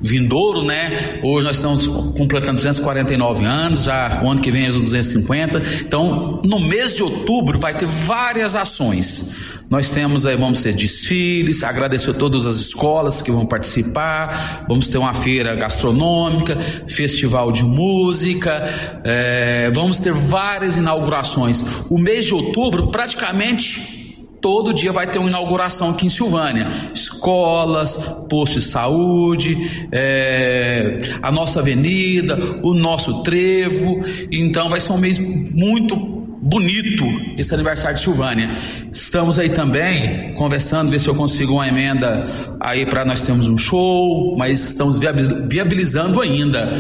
vindouro, 0.00 0.62
né? 0.62 1.20
Hoje 1.22 1.46
nós 1.46 1.56
estamos 1.56 1.86
completando 1.86 2.56
249 2.56 3.44
anos, 3.44 3.84
já 3.84 4.22
o 4.22 4.30
ano 4.30 4.40
que 4.40 4.50
vem 4.50 4.66
é 4.66 4.70
os 4.70 4.76
250. 4.76 5.62
Então, 5.82 6.40
no 6.44 6.60
mês 6.60 6.96
de 6.96 7.02
outubro 7.02 7.58
vai 7.58 7.76
ter 7.76 7.86
várias 7.86 8.54
ações. 8.54 9.34
Nós 9.68 9.90
temos 9.90 10.26
aí, 10.26 10.36
vamos 10.36 10.62
ter 10.62 10.72
desfiles, 10.74 11.64
agradecer 11.64 12.10
a 12.10 12.14
todas 12.14 12.46
as 12.46 12.56
escolas 12.56 13.20
que 13.20 13.32
vão 13.32 13.44
participar, 13.44 14.64
vamos 14.68 14.86
ter 14.86 14.98
uma 14.98 15.12
feira 15.12 15.56
gastronômica, 15.56 16.56
festival 16.88 17.50
de 17.50 17.64
música, 17.64 18.64
é, 19.04 19.70
vamos 19.74 19.98
ter 19.98 20.12
várias 20.12 20.76
inaugurações. 20.76 21.64
O 21.90 21.98
mês 21.98 22.26
de 22.26 22.34
outubro 22.34 22.90
praticamente 22.92 24.05
todo 24.46 24.72
dia 24.72 24.92
vai 24.92 25.08
ter 25.08 25.18
uma 25.18 25.28
inauguração 25.28 25.90
aqui 25.90 26.06
em 26.06 26.08
Silvânia. 26.08 26.68
Escolas, 26.94 27.96
posto 28.30 28.60
de 28.60 28.64
saúde, 28.64 29.88
é, 29.90 30.98
a 31.20 31.32
nossa 31.32 31.58
avenida, 31.58 32.60
o 32.62 32.72
nosso 32.72 33.24
trevo. 33.24 34.04
Então 34.30 34.68
vai 34.68 34.78
ser 34.78 34.92
um 34.92 34.98
mês 34.98 35.18
muito 35.18 35.96
bonito 35.96 37.04
esse 37.36 37.52
aniversário 37.52 37.96
de 37.96 38.04
Silvânia. 38.04 38.54
Estamos 38.92 39.36
aí 39.36 39.48
também 39.48 40.32
conversando, 40.34 40.92
ver 40.92 41.00
se 41.00 41.08
eu 41.08 41.14
consigo 41.16 41.54
uma 41.54 41.66
emenda 41.66 42.56
aí 42.60 42.86
para 42.86 43.04
nós 43.04 43.22
termos 43.22 43.48
um 43.48 43.58
show, 43.58 44.36
mas 44.38 44.60
estamos 44.60 45.00
viabilizando 45.48 46.20
ainda 46.20 46.72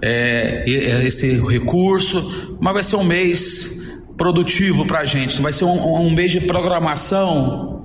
é, 0.00 0.64
esse 0.66 1.38
recurso. 1.38 2.56
Mas 2.58 2.72
vai 2.72 2.82
ser 2.82 2.96
um 2.96 3.04
mês 3.04 3.79
produtivo 4.20 4.84
para 4.84 4.98
a 4.98 5.04
gente. 5.06 5.40
Vai 5.40 5.50
ser 5.50 5.64
um, 5.64 5.94
um 6.02 6.10
mês 6.10 6.30
de 6.30 6.42
programação 6.42 7.80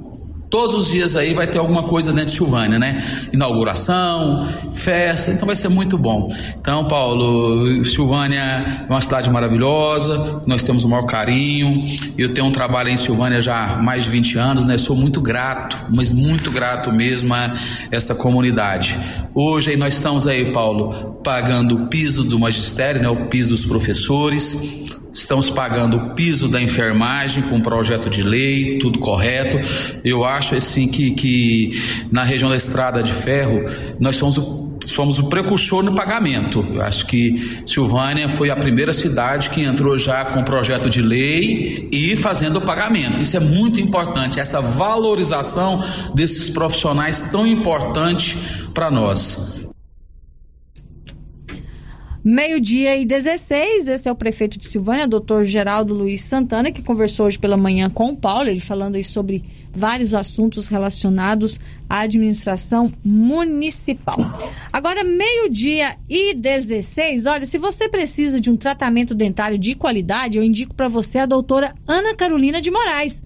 Todos 0.56 0.76
os 0.76 0.88
dias 0.90 1.16
aí 1.16 1.34
vai 1.34 1.48
ter 1.48 1.58
alguma 1.58 1.84
coisa 1.84 2.14
dentro 2.14 2.28
de 2.28 2.38
Silvânia, 2.38 2.78
né? 2.78 3.04
Inauguração, 3.34 4.48
festa, 4.74 5.32
então 5.32 5.46
vai 5.46 5.56
ser 5.56 5.70
muito 5.70 5.98
bom. 5.98 6.30
Então, 6.58 6.88
Paulo, 6.88 7.84
Silvânia 7.84 8.86
é 8.88 8.90
uma 8.90 9.02
cidade 9.02 9.30
maravilhosa, 9.30 10.42
nós 10.46 10.64
temos 10.64 10.86
o 10.86 10.90
maior 10.90 11.08
carinho. 11.08 11.86
Eu 12.18 12.34
tenho 12.34 12.48
um 12.48 12.52
trabalho 12.52 12.90
em 12.90 12.98
Silvânia 12.98 13.42
já 13.42 13.66
há 13.66 13.84
mais 13.84 14.06
de 14.06 14.12
20 14.12 14.38
anos, 14.38 14.66
né? 14.66 14.78
Sou 14.78 14.96
muito 14.96 15.20
grato, 15.20 15.88
mas 15.94 16.12
muito 16.12 16.52
grato 16.52 16.92
mesmo 16.92 17.34
a 17.34 17.54
essa 17.92 18.14
comunidade. 18.14 18.98
Hoje 19.34 19.72
aí 19.72 19.78
nós 19.78 19.96
estamos 19.96 20.28
aí, 20.28 20.54
Paulo, 20.54 21.20
pagando 21.24 21.76
o 21.76 21.88
piso 21.88 22.24
do 22.24 22.40
magistério, 22.40 23.02
né? 23.02 23.10
O 23.10 23.26
piso 23.26 23.50
dos 23.50 23.66
professores. 23.66 24.85
Estamos 25.16 25.50
pagando 25.50 25.96
o 25.96 26.10
piso 26.14 26.50
da 26.50 26.62
enfermagem 26.62 27.42
com 27.44 27.62
projeto 27.62 28.10
de 28.10 28.22
lei, 28.22 28.78
tudo 28.80 29.00
correto. 29.00 29.58
Eu 30.04 30.26
acho 30.26 30.56
assim 30.56 30.90
que, 30.90 31.12
que 31.12 31.72
na 32.12 32.26
região 32.26 32.50
da 32.50 32.58
Estrada 32.58 33.02
de 33.02 33.14
Ferro 33.14 33.64
nós 33.98 34.18
somos 34.18 34.38
o, 34.38 34.78
somos 34.86 35.18
o 35.18 35.30
precursor 35.30 35.84
no 35.84 35.96
pagamento. 35.96 36.68
Eu 36.70 36.82
acho 36.82 37.06
que 37.06 37.64
Silvânia 37.66 38.28
foi 38.28 38.50
a 38.50 38.58
primeira 38.58 38.92
cidade 38.92 39.52
que 39.52 39.62
entrou 39.62 39.98
já 39.98 40.26
com 40.26 40.44
projeto 40.44 40.90
de 40.90 41.02
lei 41.02 41.88
e 41.94 42.18
fazendo 42.18 42.58
o 42.58 42.62
pagamento. 42.62 43.22
Isso 43.22 43.38
é 43.38 43.40
muito 43.40 43.80
importante, 43.80 44.42
essa 44.42 44.60
valorização 44.60 45.82
desses 46.14 46.50
profissionais 46.50 47.22
tão 47.32 47.48
importante 47.48 48.38
para 48.74 48.92
nós. 48.92 49.65
Meio-dia 52.28 52.98
e 52.98 53.06
16, 53.06 53.88
esse 53.88 54.10
é 54.10 54.12
o 54.12 54.16
prefeito 54.16 54.58
de 54.58 54.68
Silvânia, 54.68 55.08
doutor 55.08 55.46
Geraldo 55.46 55.94
Luiz 55.94 56.22
Santana, 56.22 56.72
que 56.72 56.82
conversou 56.82 57.28
hoje 57.28 57.38
pela 57.38 57.56
manhã 57.56 57.88
com 57.88 58.08
o 58.08 58.18
Paulo, 58.18 58.50
ele 58.50 58.60
falando 58.60 58.96
aí 58.96 59.04
sobre 59.04 59.44
vários 59.72 60.16
assuntos 60.16 60.68
relacionados 60.68 61.60
à 61.88 62.00
administração 62.00 62.92
municipal. 63.04 64.18
Agora, 64.74 65.04
meio-dia 65.04 65.98
e 66.10 66.34
16, 66.34 67.28
olha, 67.28 67.46
se 67.46 67.60
você 67.60 67.88
precisa 67.88 68.42
de 68.42 68.50
um 68.50 68.58
tratamento 68.58 69.14
dentário 69.14 69.60
de 69.60 69.76
qualidade, 69.76 70.40
eu 70.40 70.44
indico 70.44 70.74
para 70.74 70.88
você 70.88 71.20
a 71.20 71.28
doutora 71.28 71.76
Ana 71.88 72.16
Carolina 72.16 72.60
de 72.60 72.72
Moraes. 72.72 73.22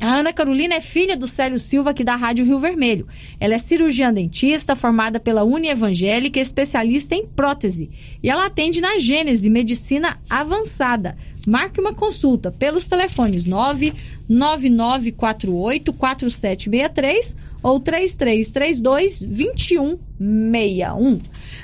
A 0.00 0.14
Ana 0.14 0.32
Carolina 0.32 0.74
é 0.74 0.80
filha 0.80 1.16
do 1.16 1.26
Célio 1.26 1.58
Silva, 1.58 1.90
aqui 1.90 2.04
da 2.04 2.14
Rádio 2.16 2.44
Rio 2.44 2.58
Vermelho. 2.58 3.06
Ela 3.38 3.54
é 3.54 3.58
cirurgiã 3.58 4.10
dentista, 4.12 4.76
formada 4.76 5.20
pela 5.20 5.44
Uni 5.44 5.68
Evangélica, 5.68 6.40
especialista 6.40 7.14
em 7.14 7.26
prótese. 7.26 7.90
E 8.22 8.30
ela 8.30 8.46
atende 8.46 8.80
na 8.80 8.96
Gênese 8.98 9.50
Medicina 9.50 10.18
Avançada. 10.28 11.16
Marque 11.46 11.80
uma 11.80 11.94
consulta 11.94 12.50
pelos 12.50 12.86
telefones 12.86 13.44
99948 13.44 15.92
4763 15.92 17.36
ou 17.62 17.78
3332 17.80 19.20
2161. 19.20 21.20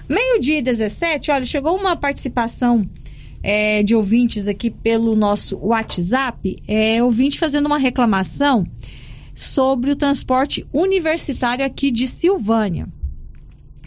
Meio-dia 0.08 0.58
e 0.58 0.62
17, 0.62 1.30
olha, 1.30 1.44
chegou 1.44 1.76
uma 1.76 1.94
participação 1.96 2.88
é, 3.44 3.82
de 3.82 3.94
ouvintes 3.94 4.48
aqui 4.48 4.70
pelo 4.70 5.14
nosso 5.14 5.58
WhatsApp, 5.58 6.56
é, 6.66 7.04
ouvinte 7.04 7.38
fazendo 7.38 7.66
uma 7.66 7.76
reclamação 7.76 8.66
sobre 9.34 9.90
o 9.90 9.96
transporte 9.96 10.66
universitário 10.72 11.62
aqui 11.62 11.90
de 11.90 12.06
Silvânia. 12.06 12.88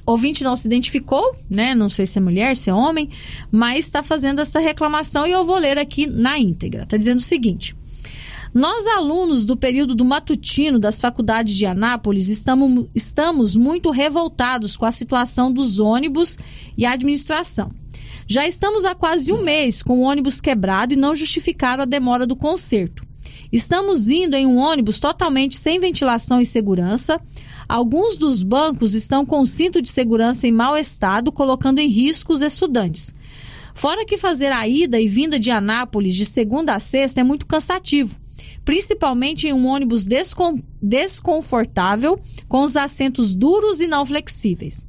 Ouvinte 0.06 0.44
não 0.44 0.56
se 0.56 0.68
identificou, 0.68 1.36
né? 1.50 1.74
Não 1.74 1.90
sei 1.90 2.06
se 2.06 2.20
é 2.20 2.22
mulher, 2.22 2.56
se 2.56 2.70
é 2.70 2.74
homem, 2.74 3.10
mas 3.52 3.86
está 3.86 4.04
fazendo 4.04 4.40
essa 4.40 4.60
reclamação 4.60 5.26
e 5.26 5.32
eu 5.32 5.44
vou 5.44 5.58
ler 5.58 5.80
aqui 5.80 6.06
na 6.06 6.38
íntegra. 6.38 6.84
Está 6.84 6.96
dizendo 6.96 7.18
o 7.18 7.24
seguinte. 7.24 7.76
Nós, 8.54 8.86
alunos 8.88 9.44
do 9.44 9.58
período 9.58 9.96
do 9.96 10.06
matutino 10.06 10.80
das 10.80 11.00
faculdades 11.00 11.56
de 11.56 11.66
Anápolis, 11.66 12.30
estamos, 12.30 12.88
estamos 12.94 13.56
muito 13.56 13.90
revoltados 13.90 14.78
com 14.78 14.86
a 14.86 14.92
situação 14.92 15.52
dos 15.52 15.80
ônibus 15.80 16.38
e 16.78 16.86
a 16.86 16.94
administração. 16.94 17.72
Já 18.30 18.46
estamos 18.46 18.84
há 18.84 18.94
quase 18.94 19.32
um 19.32 19.42
mês 19.42 19.82
com 19.82 20.00
o 20.00 20.02
ônibus 20.02 20.42
quebrado 20.42 20.94
e 20.94 20.98
não 20.98 21.16
justificaram 21.16 21.84
a 21.84 21.86
demora 21.86 22.28
do 22.28 22.36
conserto. 22.36 23.08
Estamos 23.54 24.10
indo 24.10 24.36
em 24.36 24.46
um 24.46 24.58
ônibus 24.58 25.00
totalmente 25.00 25.56
sem 25.56 25.80
ventilação 25.80 26.42
e 26.42 26.46
segurança. 26.46 27.22
Alguns 27.70 28.18
dos 28.18 28.44
bancos 28.44 28.94
estão 28.94 29.26
com 29.26 29.46
cinto 29.46 29.82
de 29.82 29.90
segurança 29.90 30.46
em 30.46 30.52
mau 30.52 30.76
estado, 30.76 31.32
colocando 31.32 31.80
em 31.80 31.88
risco 31.88 32.34
os 32.34 32.42
estudantes. 32.42 33.14
Fora 33.74 34.04
que 34.04 34.18
fazer 34.18 34.52
a 34.52 34.68
ida 34.68 35.00
e 35.00 35.08
vinda 35.08 35.40
de 35.40 35.50
Anápolis 35.50 36.14
de 36.14 36.26
segunda 36.26 36.76
a 36.76 36.82
sexta 36.82 37.22
é 37.22 37.24
muito 37.24 37.46
cansativo, 37.46 38.20
principalmente 38.66 39.48
em 39.48 39.54
um 39.54 39.68
ônibus 39.68 40.06
descon 40.06 40.60
desconfortável, 40.82 42.20
com 42.50 42.62
os 42.62 42.76
assentos 42.76 43.34
duros 43.34 43.80
e 43.80 43.88
não 43.88 44.06
flexíveis. 44.06 44.86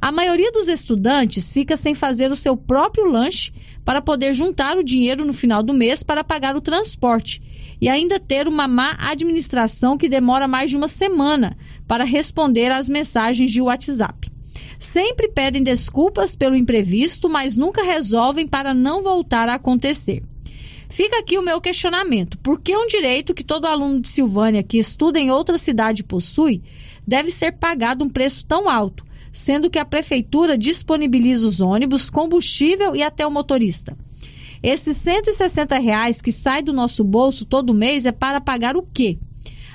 A 0.00 0.10
maioria 0.10 0.50
dos 0.50 0.68
estudantes 0.68 1.52
fica 1.52 1.76
sem 1.76 1.94
fazer 1.94 2.30
o 2.32 2.36
seu 2.36 2.56
próprio 2.56 3.04
lanche 3.04 3.52
para 3.84 4.02
poder 4.02 4.34
juntar 4.34 4.76
o 4.76 4.84
dinheiro 4.84 5.24
no 5.24 5.32
final 5.32 5.62
do 5.62 5.72
mês 5.72 6.02
para 6.02 6.24
pagar 6.24 6.56
o 6.56 6.60
transporte 6.60 7.40
e 7.80 7.88
ainda 7.88 8.20
ter 8.20 8.46
uma 8.46 8.68
má 8.68 8.96
administração 9.00 9.98
que 9.98 10.08
demora 10.08 10.46
mais 10.46 10.70
de 10.70 10.76
uma 10.76 10.88
semana 10.88 11.56
para 11.86 12.04
responder 12.04 12.70
às 12.70 12.88
mensagens 12.88 13.50
de 13.50 13.60
WhatsApp. 13.60 14.30
Sempre 14.78 15.28
pedem 15.28 15.62
desculpas 15.62 16.34
pelo 16.34 16.56
imprevisto, 16.56 17.28
mas 17.28 17.56
nunca 17.56 17.82
resolvem 17.82 18.46
para 18.46 18.74
não 18.74 19.02
voltar 19.02 19.48
a 19.48 19.54
acontecer. 19.54 20.22
Fica 20.88 21.20
aqui 21.20 21.38
o 21.38 21.42
meu 21.42 21.60
questionamento: 21.60 22.36
por 22.38 22.60
que 22.60 22.76
um 22.76 22.86
direito 22.86 23.32
que 23.32 23.42
todo 23.42 23.66
aluno 23.66 24.00
de 24.00 24.08
Silvânia 24.08 24.62
que 24.62 24.78
estuda 24.78 25.18
em 25.18 25.30
outra 25.30 25.56
cidade 25.56 26.04
possui 26.04 26.62
deve 27.06 27.30
ser 27.30 27.52
pagado 27.52 28.04
um 28.04 28.08
preço 28.08 28.44
tão 28.44 28.68
alto, 28.68 29.04
sendo 29.32 29.70
que 29.70 29.78
a 29.78 29.84
prefeitura 29.84 30.58
disponibiliza 30.58 31.46
os 31.46 31.60
ônibus, 31.60 32.10
combustível 32.10 32.94
e 32.94 33.02
até 33.02 33.26
o 33.26 33.30
motorista? 33.30 33.96
Esses 34.62 34.96
160 34.98 35.76
reais 35.78 36.22
que 36.22 36.30
sai 36.30 36.62
do 36.62 36.72
nosso 36.72 37.02
bolso 37.02 37.44
todo 37.44 37.74
mês 37.74 38.06
é 38.06 38.12
para 38.12 38.40
pagar 38.40 38.76
o 38.76 38.82
quê? 38.82 39.18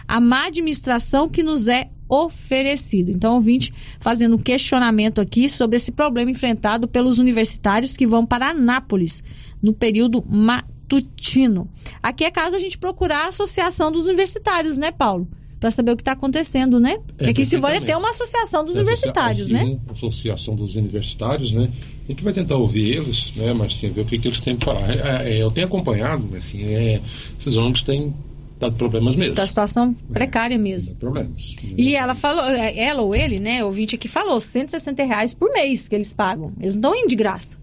A 0.08 0.22
má 0.22 0.46
administração 0.46 1.28
que 1.28 1.44
nos 1.44 1.68
é 1.68 1.90
oferecido. 2.08 3.12
Então, 3.12 3.34
ouvinte, 3.34 3.74
fazendo 4.00 4.36
um 4.36 4.40
questionamento 4.40 5.20
aqui 5.20 5.50
sobre 5.50 5.76
esse 5.76 5.92
problema 5.92 6.32
enfrentado 6.32 6.88
pelos 6.88 7.20
universitários 7.20 7.98
que 7.98 8.08
vão 8.08 8.26
para 8.26 8.52
Anápolis 8.52 9.22
no 9.62 9.74
período 9.74 10.24
matutino. 10.26 11.70
Aqui 12.02 12.24
é 12.24 12.32
caso 12.32 12.56
a 12.56 12.60
gente 12.60 12.78
procurar 12.78 13.26
a 13.26 13.28
Associação 13.28 13.92
dos 13.92 14.06
Universitários, 14.06 14.78
né, 14.78 14.92
Paulo? 14.92 15.28
Para 15.60 15.72
saber 15.72 15.92
o 15.92 15.96
que 15.96 16.02
está 16.02 16.12
acontecendo, 16.12 16.80
né? 16.80 17.00
É, 17.20 17.30
aqui 17.30 17.42
em 17.42 17.46
Silvânia 17.46 17.82
tem 17.82 17.96
uma 17.96 18.12
associação 18.12 18.64
dos 18.64 18.76
É, 18.76 18.80
universitários, 18.80 19.50
né? 19.50 19.78
Associação 19.90 20.56
dos 20.56 20.76
Universitários, 20.76 21.52
né? 21.52 21.70
A 22.08 22.12
gente 22.12 22.24
vai 22.24 22.32
tentar 22.32 22.56
ouvir 22.56 22.98
eles, 22.98 23.34
né? 23.36 23.54
Que 23.68 23.88
ver 23.88 24.02
o 24.02 24.06
que, 24.06 24.20
que 24.20 24.28
eles 24.28 24.40
têm 24.42 24.56
para 24.56 24.76
falar. 24.76 25.24
É, 25.24 25.34
é, 25.34 25.42
eu 25.42 25.50
tenho 25.50 25.68
acompanhado, 25.68 26.24
assim, 26.38 26.64
é, 26.64 27.02
esses 27.40 27.58
ônibus 27.58 27.82
têm 27.82 28.14
dado 28.60 28.76
problemas 28.76 29.16
mesmo. 29.16 29.36
Da 29.36 29.48
situação 29.48 29.94
precária 30.12 30.58
mesmo. 30.58 30.96
Problemas. 30.96 31.56
E 31.78 31.96
ela 31.96 32.16
falou, 32.16 32.46
ela 32.46 33.02
ou 33.02 33.16
ele, 33.16 33.40
né, 33.40 33.64
o 33.64 33.68
ouvinte 33.68 33.96
aqui 33.96 34.08
falou, 34.08 34.40
160 34.40 35.04
reais 35.04 35.34
por 35.34 35.52
mês 35.52 35.88
que 35.88 35.96
eles 35.96 36.14
pagam. 36.14 36.54
Eles 36.60 36.76
não 36.76 36.92
estão 36.92 37.04
indo 37.04 37.10
de 37.10 37.16
graça. 37.16 37.58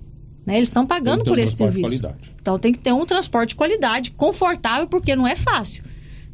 Né? 0.47 0.57
Eles 0.57 0.69
estão 0.69 0.87
pagando 0.87 1.25
que 1.25 1.31
por 1.31 1.39
um 1.39 1.43
esse 1.43 1.57
serviço. 1.57 2.03
qualidade. 2.03 2.35
Então 2.41 2.59
tem 2.59 2.73
que 2.73 2.79
ter 2.79 2.93
um 2.93 3.07
transporte 3.07 3.51
de 3.51 3.55
qualidade, 3.55 4.11
confortável, 4.13 4.87
porque 4.87 5.17
não 5.17 5.27
é 5.27 5.35
fácil. 5.35 5.83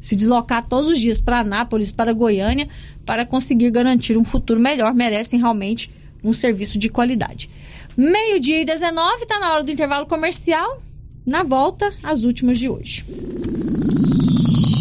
Se 0.01 0.15
deslocar 0.15 0.67
todos 0.67 0.89
os 0.89 0.99
dias 0.99 1.21
para 1.21 1.39
Anápolis, 1.39 1.93
para 1.93 2.11
Goiânia, 2.11 2.67
para 3.05 3.25
conseguir 3.25 3.71
garantir 3.71 4.17
um 4.17 4.23
futuro 4.23 4.59
melhor, 4.59 4.93
merecem 4.93 5.39
realmente 5.39 5.91
um 6.23 6.33
serviço 6.33 6.77
de 6.77 6.89
qualidade. 6.89 7.49
Meio-dia 7.95 8.61
e 8.61 8.65
19, 8.65 9.21
está 9.21 9.39
na 9.39 9.53
hora 9.53 9.63
do 9.63 9.71
intervalo 9.71 10.05
comercial. 10.05 10.81
Na 11.25 11.43
volta, 11.43 11.93
as 12.03 12.23
últimas 12.23 12.57
de 12.57 12.67
hoje. 12.67 13.05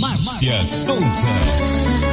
Márcia 0.00 0.64
Souza. 0.64 1.89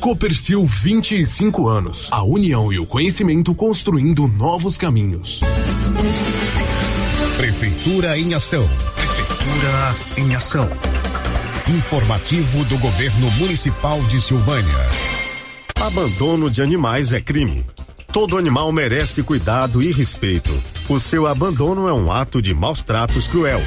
Copercil 0.00 0.66
25 0.66 1.68
anos. 1.68 2.08
A 2.10 2.22
união 2.22 2.72
e 2.72 2.78
o 2.78 2.86
conhecimento 2.86 3.54
construindo 3.54 4.26
novos 4.26 4.76
caminhos. 4.76 5.40
Prefeitura 7.36 8.18
em 8.18 8.34
ação. 8.34 8.68
Prefeitura 8.94 9.96
em 10.18 10.34
ação. 10.34 10.68
Informativo 11.68 12.64
do 12.64 12.78
Governo 12.78 13.30
Municipal 13.32 14.00
de 14.02 14.20
Silvânia. 14.20 14.86
Abandono 15.80 16.50
de 16.50 16.62
animais 16.62 17.12
é 17.12 17.20
crime. 17.20 17.64
Todo 18.12 18.38
animal 18.38 18.70
merece 18.70 19.22
cuidado 19.22 19.82
e 19.82 19.90
respeito. 19.90 20.62
O 20.88 20.98
seu 20.98 21.26
abandono 21.26 21.88
é 21.88 21.92
um 21.92 22.12
ato 22.12 22.40
de 22.40 22.54
maus 22.54 22.82
tratos 22.82 23.26
cruel. 23.26 23.60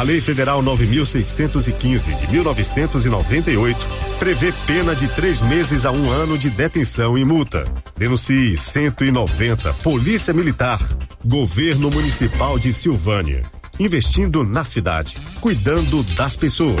A 0.00 0.02
Lei 0.02 0.18
Federal 0.18 0.62
9.615 0.62 2.16
de 2.16 2.32
1998 2.32 3.86
prevê 4.18 4.50
pena 4.66 4.96
de 4.96 5.06
três 5.08 5.42
meses 5.42 5.84
a 5.84 5.92
um 5.92 6.10
ano 6.10 6.38
de 6.38 6.48
detenção 6.48 7.18
e 7.18 7.24
multa. 7.26 7.64
Denuncie 7.98 8.56
190 8.56 9.74
Polícia 9.82 10.32
Militar, 10.32 10.80
Governo 11.22 11.90
Municipal 11.90 12.58
de 12.58 12.72
Silvânia. 12.72 13.42
Investindo 13.78 14.42
na 14.42 14.64
cidade, 14.64 15.20
cuidando 15.38 16.02
das 16.02 16.34
pessoas. 16.34 16.80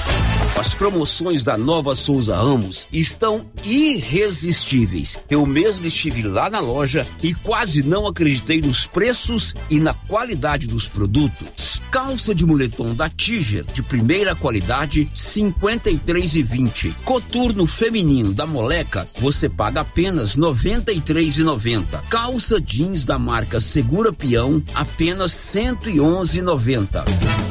As 0.57 0.73
promoções 0.73 1.43
da 1.43 1.57
Nova 1.57 1.95
Souza 1.95 2.35
Ramos 2.35 2.87
estão 2.91 3.49
irresistíveis. 3.63 5.17
Eu 5.29 5.45
mesmo 5.45 5.87
estive 5.87 6.21
lá 6.23 6.49
na 6.49 6.59
loja 6.59 7.07
e 7.23 7.33
quase 7.33 7.81
não 7.81 8.05
acreditei 8.05 8.61
nos 8.61 8.85
preços 8.85 9.55
e 9.69 9.79
na 9.79 9.93
qualidade 9.93 10.67
dos 10.67 10.87
produtos. 10.87 11.81
Calça 11.89 12.35
de 12.35 12.45
moletom 12.45 12.93
da 12.93 13.09
Tiger 13.09 13.63
de 13.63 13.81
primeira 13.81 14.35
qualidade 14.35 15.09
53 15.13 16.35
e 16.35 16.43
20. 16.43 16.95
Coturno 17.05 17.65
feminino 17.65 18.33
da 18.33 18.45
Moleca 18.45 19.07
você 19.19 19.49
paga 19.49 19.81
apenas 19.81 20.35
93 20.35 21.37
e 21.37 21.43
90. 21.43 21.97
Calça 22.09 22.61
jeans 22.61 23.03
da 23.03 23.17
marca 23.17 23.59
Segura 23.59 24.13
Peão 24.13 24.61
apenas 24.75 25.31
111 25.31 26.37
e 26.37 26.41
90. 26.41 27.50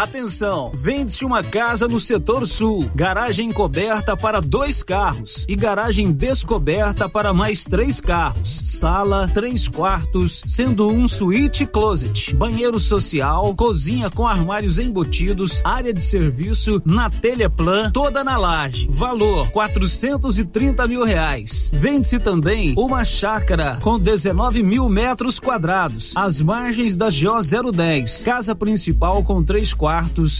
Atenção, 0.00 0.72
vende-se 0.74 1.26
uma 1.26 1.44
casa 1.44 1.86
no 1.86 2.00
setor 2.00 2.46
sul, 2.46 2.90
garagem 2.94 3.52
coberta 3.52 4.16
para 4.16 4.40
dois 4.40 4.82
carros 4.82 5.44
e 5.46 5.54
garagem 5.54 6.10
descoberta 6.10 7.06
para 7.06 7.34
mais 7.34 7.66
três 7.66 8.00
carros, 8.00 8.62
sala, 8.64 9.28
três 9.28 9.68
quartos, 9.68 10.42
sendo 10.46 10.88
um 10.88 11.06
suíte 11.06 11.66
closet, 11.66 12.34
banheiro 12.34 12.78
social, 12.78 13.54
cozinha 13.54 14.08
com 14.08 14.26
armários 14.26 14.78
embutidos, 14.78 15.60
área 15.66 15.92
de 15.92 16.02
serviço 16.02 16.80
na 16.86 17.10
telha 17.10 17.50
plan, 17.50 17.90
toda 17.90 18.24
na 18.24 18.38
laje. 18.38 18.86
Valor 18.88 19.50
430 19.50 20.86
mil 20.86 21.04
reais. 21.04 21.70
Vende-se 21.74 22.18
também 22.18 22.72
uma 22.74 23.04
chácara 23.04 23.76
com 23.82 23.98
19 23.98 24.62
mil 24.62 24.88
metros 24.88 25.38
quadrados, 25.38 26.14
às 26.16 26.40
margens 26.40 26.96
da 26.96 27.08
GO 27.10 27.70
010. 27.70 28.22
Casa 28.22 28.54
principal 28.54 29.22
com 29.22 29.42
três 29.44 29.74
quartos, 29.74 29.89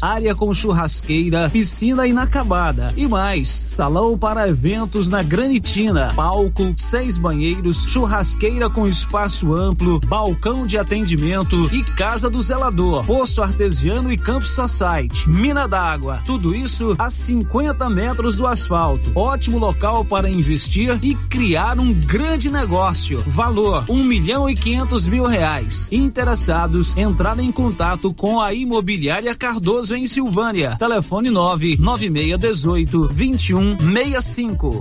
área 0.01 0.35
com 0.35 0.53
churrasqueira, 0.55 1.51
piscina 1.51 2.07
inacabada 2.07 2.93
e 2.97 3.09
mais. 3.09 3.49
Salão 3.49 4.17
para 4.17 4.49
eventos 4.49 5.09
na 5.09 5.23
Granitina, 5.23 6.13
palco, 6.15 6.73
seis 6.77 7.19
banheiros, 7.19 7.85
churrasqueira 7.85 8.71
com 8.71 8.87
espaço 8.87 9.55
amplo, 9.55 10.01
balcão 10.01 10.67
de 10.67 10.79
atendimento 10.79 11.69
e 11.75 11.83
casa 11.83 12.31
do 12.31 12.41
zelador, 12.41 13.05
poço 13.05 13.43
artesiano 13.43 14.13
e 14.13 14.17
campo 14.17 14.47
society, 14.47 15.29
mina 15.29 15.67
d'água. 15.67 16.21
Tudo 16.25 16.55
isso 16.55 16.95
a 16.99 17.11
50 17.11 17.89
metros 17.91 18.37
do 18.37 18.47
asfalto. 18.47 19.11
Ótimo 19.15 19.59
local 19.59 20.05
para 20.05 20.31
investir 20.31 20.99
e 21.03 21.15
criar 21.15 21.79
um 21.79 21.93
grande 21.93 22.51
negócio. 22.51 23.23
Valor 23.27 23.85
um 23.89 24.05
milhão 24.05 24.49
e 24.49 24.55
quinhentos 24.55 25.07
mil 25.07 25.27
reais. 25.27 25.89
Interessados, 25.91 26.97
entrar 26.97 27.39
em 27.39 27.51
contato 27.51 28.13
com 28.13 28.41
a 28.41 28.53
Imobiliária 28.53 29.30
Amélia 29.31 29.35
Cardoso, 29.35 29.95
em 29.95 30.07
Silvânia. 30.07 30.77
Telefone 30.77 31.31
99618 31.31 33.09
2165. 33.09 34.81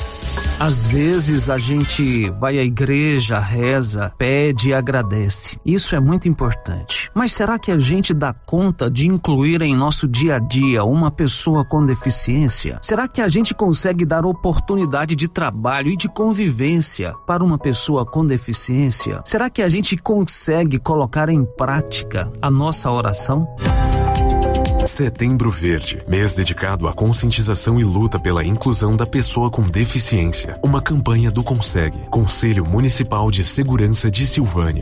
Às 0.61 0.85
vezes 0.85 1.49
a 1.49 1.57
gente 1.57 2.29
vai 2.39 2.59
à 2.59 2.63
igreja, 2.63 3.39
reza, 3.39 4.13
pede 4.15 4.69
e 4.69 4.73
agradece. 4.75 5.59
Isso 5.65 5.95
é 5.95 5.99
muito 5.99 6.29
importante. 6.29 7.09
Mas 7.15 7.31
será 7.31 7.57
que 7.57 7.71
a 7.71 7.79
gente 7.79 8.13
dá 8.13 8.31
conta 8.31 8.89
de 8.89 9.07
incluir 9.07 9.63
em 9.63 9.75
nosso 9.75 10.07
dia 10.07 10.35
a 10.35 10.39
dia 10.39 10.83
uma 10.83 11.09
pessoa 11.09 11.65
com 11.65 11.83
deficiência? 11.83 12.77
Será 12.83 13.07
que 13.07 13.21
a 13.21 13.27
gente 13.27 13.55
consegue 13.55 14.05
dar 14.05 14.23
oportunidade 14.23 15.15
de 15.15 15.27
trabalho 15.27 15.89
e 15.89 15.97
de 15.97 16.07
convivência 16.07 17.13
para 17.25 17.43
uma 17.43 17.57
pessoa 17.57 18.05
com 18.05 18.23
deficiência? 18.23 19.21
Será 19.25 19.49
que 19.49 19.63
a 19.63 19.67
gente 19.67 19.97
consegue 19.97 20.77
colocar 20.77 21.27
em 21.29 21.43
prática 21.43 22.31
a 22.39 22.51
nossa 22.51 22.91
oração? 22.91 23.47
Setembro 24.85 25.51
Verde, 25.51 26.01
mês 26.07 26.33
dedicado 26.33 26.87
à 26.87 26.93
conscientização 26.93 27.79
e 27.79 27.83
luta 27.83 28.19
pela 28.19 28.43
inclusão 28.43 28.97
da 28.97 29.05
pessoa 29.05 29.49
com 29.49 29.61
deficiência. 29.61 30.57
Uma 30.63 30.81
campanha 30.81 31.29
do 31.29 31.43
Consegue, 31.43 31.99
Conselho 32.09 32.65
Municipal 32.65 33.29
de 33.29 33.45
Segurança 33.45 34.09
de 34.09 34.25
Silvânia. 34.25 34.81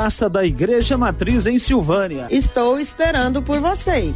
Praça 0.01 0.27
da 0.27 0.43
Igreja 0.43 0.97
Matriz 0.97 1.45
em 1.45 1.59
Silvânia. 1.59 2.25
Estou 2.31 2.79
esperando 2.79 3.39
por 3.39 3.59
vocês. 3.59 4.15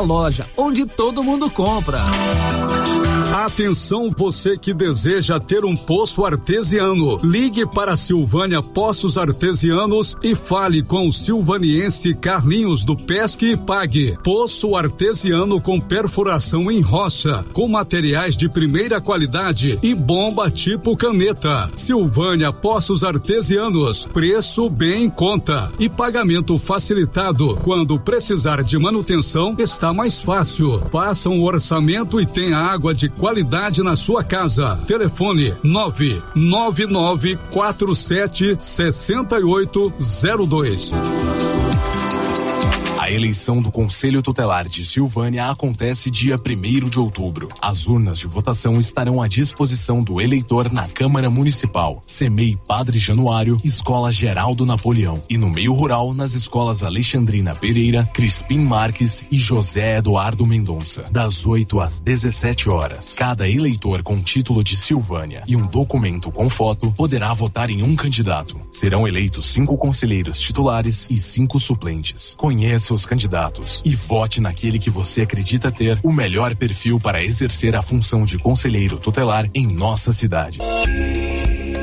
loja 0.00 0.46
onde 0.56 0.86
todo 0.86 1.22
mundo 1.22 1.50
compra. 1.50 1.98
Atenção 3.32 4.08
você 4.10 4.56
que 4.56 4.72
deseja 4.72 5.38
ter 5.38 5.64
um 5.64 5.74
poço 5.74 6.24
artesiano. 6.24 7.18
Ligue 7.22 7.66
para 7.66 7.96
Silvânia 7.96 8.62
Poços 8.62 9.18
Artesianos 9.18 10.16
e 10.22 10.34
fale 10.34 10.82
com 10.82 11.06
o 11.06 11.12
silvaniense 11.12 12.14
Carlinhos 12.14 12.84
do 12.84 12.96
Pesque 12.96 13.52
e 13.52 13.56
Pague. 13.56 14.18
Poço 14.24 14.74
artesiano 14.74 15.60
com 15.60 15.78
perfuração 15.78 16.70
em 16.70 16.80
rocha, 16.80 17.44
com 17.52 17.68
materiais 17.68 18.36
de 18.36 18.48
primeira 18.48 19.00
qualidade 19.00 19.78
e 19.82 19.94
bomba 19.94 20.50
tipo 20.50 20.96
caneta. 20.96 21.70
Silvânia 21.76 22.52
Poços 22.52 23.04
Artesianos, 23.04 24.06
preço 24.06 24.68
bem 24.70 25.04
em 25.04 25.10
conta 25.10 25.70
e 25.78 25.88
pagamento 25.88 26.58
facilitado. 26.58 27.56
Quando 27.62 28.00
precisar 28.00 28.62
de 28.62 28.78
manutenção, 28.78 29.54
está 29.58 29.87
mais 29.92 30.18
fácil. 30.18 30.80
Faça 30.90 31.28
um 31.28 31.42
orçamento 31.42 32.18
e 32.20 32.26
tenha 32.26 32.58
água 32.58 32.94
de 32.94 33.08
qualidade 33.08 33.82
na 33.82 33.96
sua 33.96 34.22
casa. 34.24 34.76
Telefone 34.86 35.54
99947 35.62 38.56
6802. 38.58 40.92
A 43.08 43.10
eleição 43.10 43.62
do 43.62 43.72
Conselho 43.72 44.20
Tutelar 44.20 44.68
de 44.68 44.84
Silvânia 44.84 45.46
acontece 45.46 46.10
dia 46.10 46.36
1 46.36 46.90
de 46.90 47.00
outubro. 47.00 47.48
As 47.58 47.86
urnas 47.86 48.18
de 48.18 48.26
votação 48.26 48.78
estarão 48.78 49.22
à 49.22 49.26
disposição 49.26 50.02
do 50.02 50.20
eleitor 50.20 50.70
na 50.70 50.86
Câmara 50.86 51.30
Municipal, 51.30 52.02
CEMEI 52.06 52.58
Padre 52.68 52.98
Januário, 52.98 53.56
Escola 53.64 54.12
Geraldo 54.12 54.66
Napoleão 54.66 55.22
e 55.26 55.38
no 55.38 55.48
meio 55.48 55.72
rural 55.72 56.12
nas 56.12 56.34
escolas 56.34 56.82
Alexandrina 56.82 57.54
Pereira, 57.54 58.04
Crispim 58.12 58.58
Marques 58.58 59.24
e 59.30 59.38
José 59.38 59.96
Eduardo 59.96 60.44
Mendonça, 60.44 61.04
das 61.10 61.46
8 61.46 61.80
às 61.80 62.00
17 62.00 62.68
horas. 62.68 63.14
Cada 63.16 63.48
eleitor 63.48 64.02
com 64.02 64.20
título 64.20 64.62
de 64.62 64.76
Silvânia 64.76 65.42
e 65.48 65.56
um 65.56 65.66
documento 65.66 66.30
com 66.30 66.50
foto 66.50 66.92
poderá 66.92 67.32
votar 67.32 67.70
em 67.70 67.82
um 67.82 67.96
candidato. 67.96 68.60
Serão 68.70 69.08
eleitos 69.08 69.46
cinco 69.46 69.78
conselheiros 69.78 70.38
titulares 70.38 71.08
e 71.08 71.16
cinco 71.16 71.58
suplentes. 71.58 72.34
Conheça 72.36 72.97
os 72.98 73.06
candidatos 73.06 73.80
e 73.84 73.94
vote 73.94 74.40
naquele 74.40 74.78
que 74.78 74.90
você 74.90 75.22
acredita 75.22 75.70
ter 75.70 75.98
o 76.02 76.12
melhor 76.12 76.54
perfil 76.56 76.98
para 76.98 77.22
exercer 77.22 77.76
a 77.76 77.82
função 77.82 78.24
de 78.24 78.36
conselheiro 78.38 78.98
tutelar 78.98 79.48
em 79.54 79.66
nossa 79.66 80.12
cidade. 80.12 80.58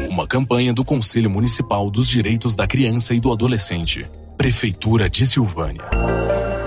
Uma 0.09 0.27
campanha 0.27 0.73
do 0.73 0.83
Conselho 0.83 1.29
Municipal 1.29 1.89
dos 1.89 2.07
Direitos 2.07 2.55
da 2.55 2.67
Criança 2.67 3.13
e 3.13 3.19
do 3.19 3.31
Adolescente. 3.31 4.05
Prefeitura 4.37 5.09
de 5.09 5.25
Silvânia. 5.25 5.83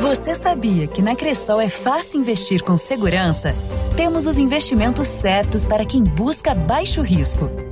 Você 0.01 0.35
sabia 0.35 0.87
que 0.87 1.03
na 1.03 1.15
Cressol 1.15 1.61
é 1.61 1.69
fácil 1.69 2.21
investir 2.21 2.63
com 2.63 2.79
segurança? 2.79 3.55
Temos 3.97 4.27
os 4.27 4.39
investimentos 4.39 5.09
certos 5.09 5.67
para 5.67 5.85
quem 5.85 6.03
busca 6.03 6.55
baixo 6.55 7.03
risco. 7.03 7.68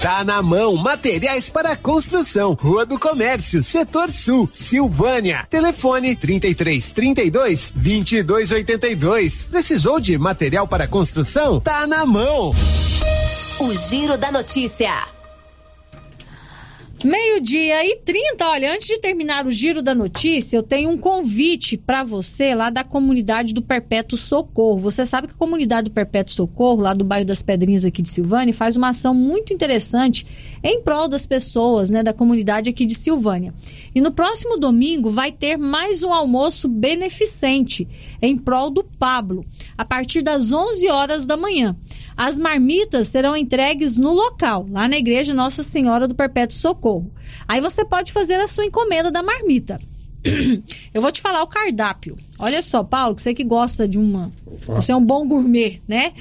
Tá 0.00 0.22
na 0.22 0.42
mão, 0.42 0.76
materiais 0.76 1.48
para 1.48 1.74
construção, 1.74 2.52
Rua 2.52 2.84
do 2.84 2.98
Comércio, 2.98 3.62
Setor 3.62 4.12
Sul, 4.12 4.48
Silvânia. 4.52 5.46
Telefone 5.48 6.14
33 6.14 6.90
32 6.90 7.72
22 7.74 8.52
82. 8.52 9.48
Precisou 9.50 9.98
de 9.98 10.18
material 10.18 10.68
para 10.68 10.86
construção? 10.86 11.60
Tá 11.60 11.86
na 11.86 12.04
mão. 12.04 12.50
O 13.58 13.72
Giro 13.72 14.18
da 14.18 14.30
Notícia. 14.30 15.15
Meio-dia 17.04 17.84
e 17.84 17.96
30. 17.96 18.48
Olha, 18.48 18.72
antes 18.72 18.88
de 18.88 18.98
terminar 18.98 19.46
o 19.46 19.50
giro 19.50 19.82
da 19.82 19.94
notícia, 19.94 20.56
eu 20.56 20.62
tenho 20.62 20.88
um 20.88 20.96
convite 20.96 21.76
para 21.76 22.02
você 22.02 22.54
lá 22.54 22.70
da 22.70 22.82
comunidade 22.82 23.52
do 23.52 23.60
Perpétuo 23.60 24.16
Socorro. 24.16 24.78
Você 24.78 25.04
sabe 25.04 25.28
que 25.28 25.34
a 25.34 25.36
comunidade 25.36 25.90
do 25.90 25.94
Perpétuo 25.94 26.32
Socorro, 26.32 26.80
lá 26.80 26.94
do 26.94 27.04
bairro 27.04 27.26
das 27.26 27.42
Pedrinhas 27.42 27.84
aqui 27.84 28.00
de 28.00 28.08
Silvânia, 28.08 28.54
faz 28.54 28.76
uma 28.76 28.88
ação 28.88 29.12
muito 29.12 29.52
interessante 29.52 30.26
em 30.64 30.80
prol 30.80 31.06
das 31.06 31.26
pessoas, 31.26 31.90
né, 31.90 32.02
da 32.02 32.14
comunidade 32.14 32.70
aqui 32.70 32.86
de 32.86 32.94
Silvânia. 32.94 33.52
E 33.94 34.00
no 34.00 34.10
próximo 34.10 34.56
domingo 34.56 35.10
vai 35.10 35.30
ter 35.30 35.58
mais 35.58 36.02
um 36.02 36.14
almoço 36.14 36.66
beneficente 36.66 37.86
em 38.22 38.38
prol 38.38 38.70
do 38.70 38.82
Pablo, 38.82 39.44
a 39.76 39.84
partir 39.84 40.22
das 40.22 40.50
11 40.50 40.88
horas 40.88 41.26
da 41.26 41.36
manhã. 41.36 41.76
As 42.16 42.38
marmitas 42.38 43.08
serão 43.08 43.36
entregues 43.36 43.98
no 43.98 44.14
local, 44.14 44.66
lá 44.70 44.88
na 44.88 44.96
igreja 44.96 45.34
Nossa 45.34 45.62
Senhora 45.62 46.08
do 46.08 46.14
Perpétuo 46.14 46.56
Socorro. 46.56 46.85
Aí 47.48 47.60
você 47.60 47.84
pode 47.84 48.12
fazer 48.12 48.34
a 48.34 48.46
sua 48.46 48.64
encomenda 48.64 49.10
da 49.10 49.22
marmita. 49.22 49.80
Eu 50.94 51.02
vou 51.02 51.12
te 51.12 51.20
falar 51.20 51.42
o 51.42 51.46
cardápio. 51.46 52.16
Olha 52.38 52.60
só, 52.62 52.82
Paulo, 52.82 53.14
que 53.14 53.22
você 53.22 53.34
que 53.34 53.44
gosta 53.44 53.86
de 53.86 53.98
uma. 53.98 54.32
Você 54.66 54.92
é 54.92 54.96
um 54.96 55.04
bom 55.04 55.26
gourmet, 55.26 55.80
né? 55.86 56.12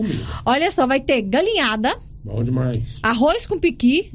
Olha 0.44 0.70
só, 0.70 0.86
vai 0.86 1.00
ter 1.00 1.22
galinhada. 1.22 1.96
Bom 2.22 2.42
demais. 2.42 2.98
Arroz 3.02 3.46
com 3.46 3.58
piqui. 3.58 4.12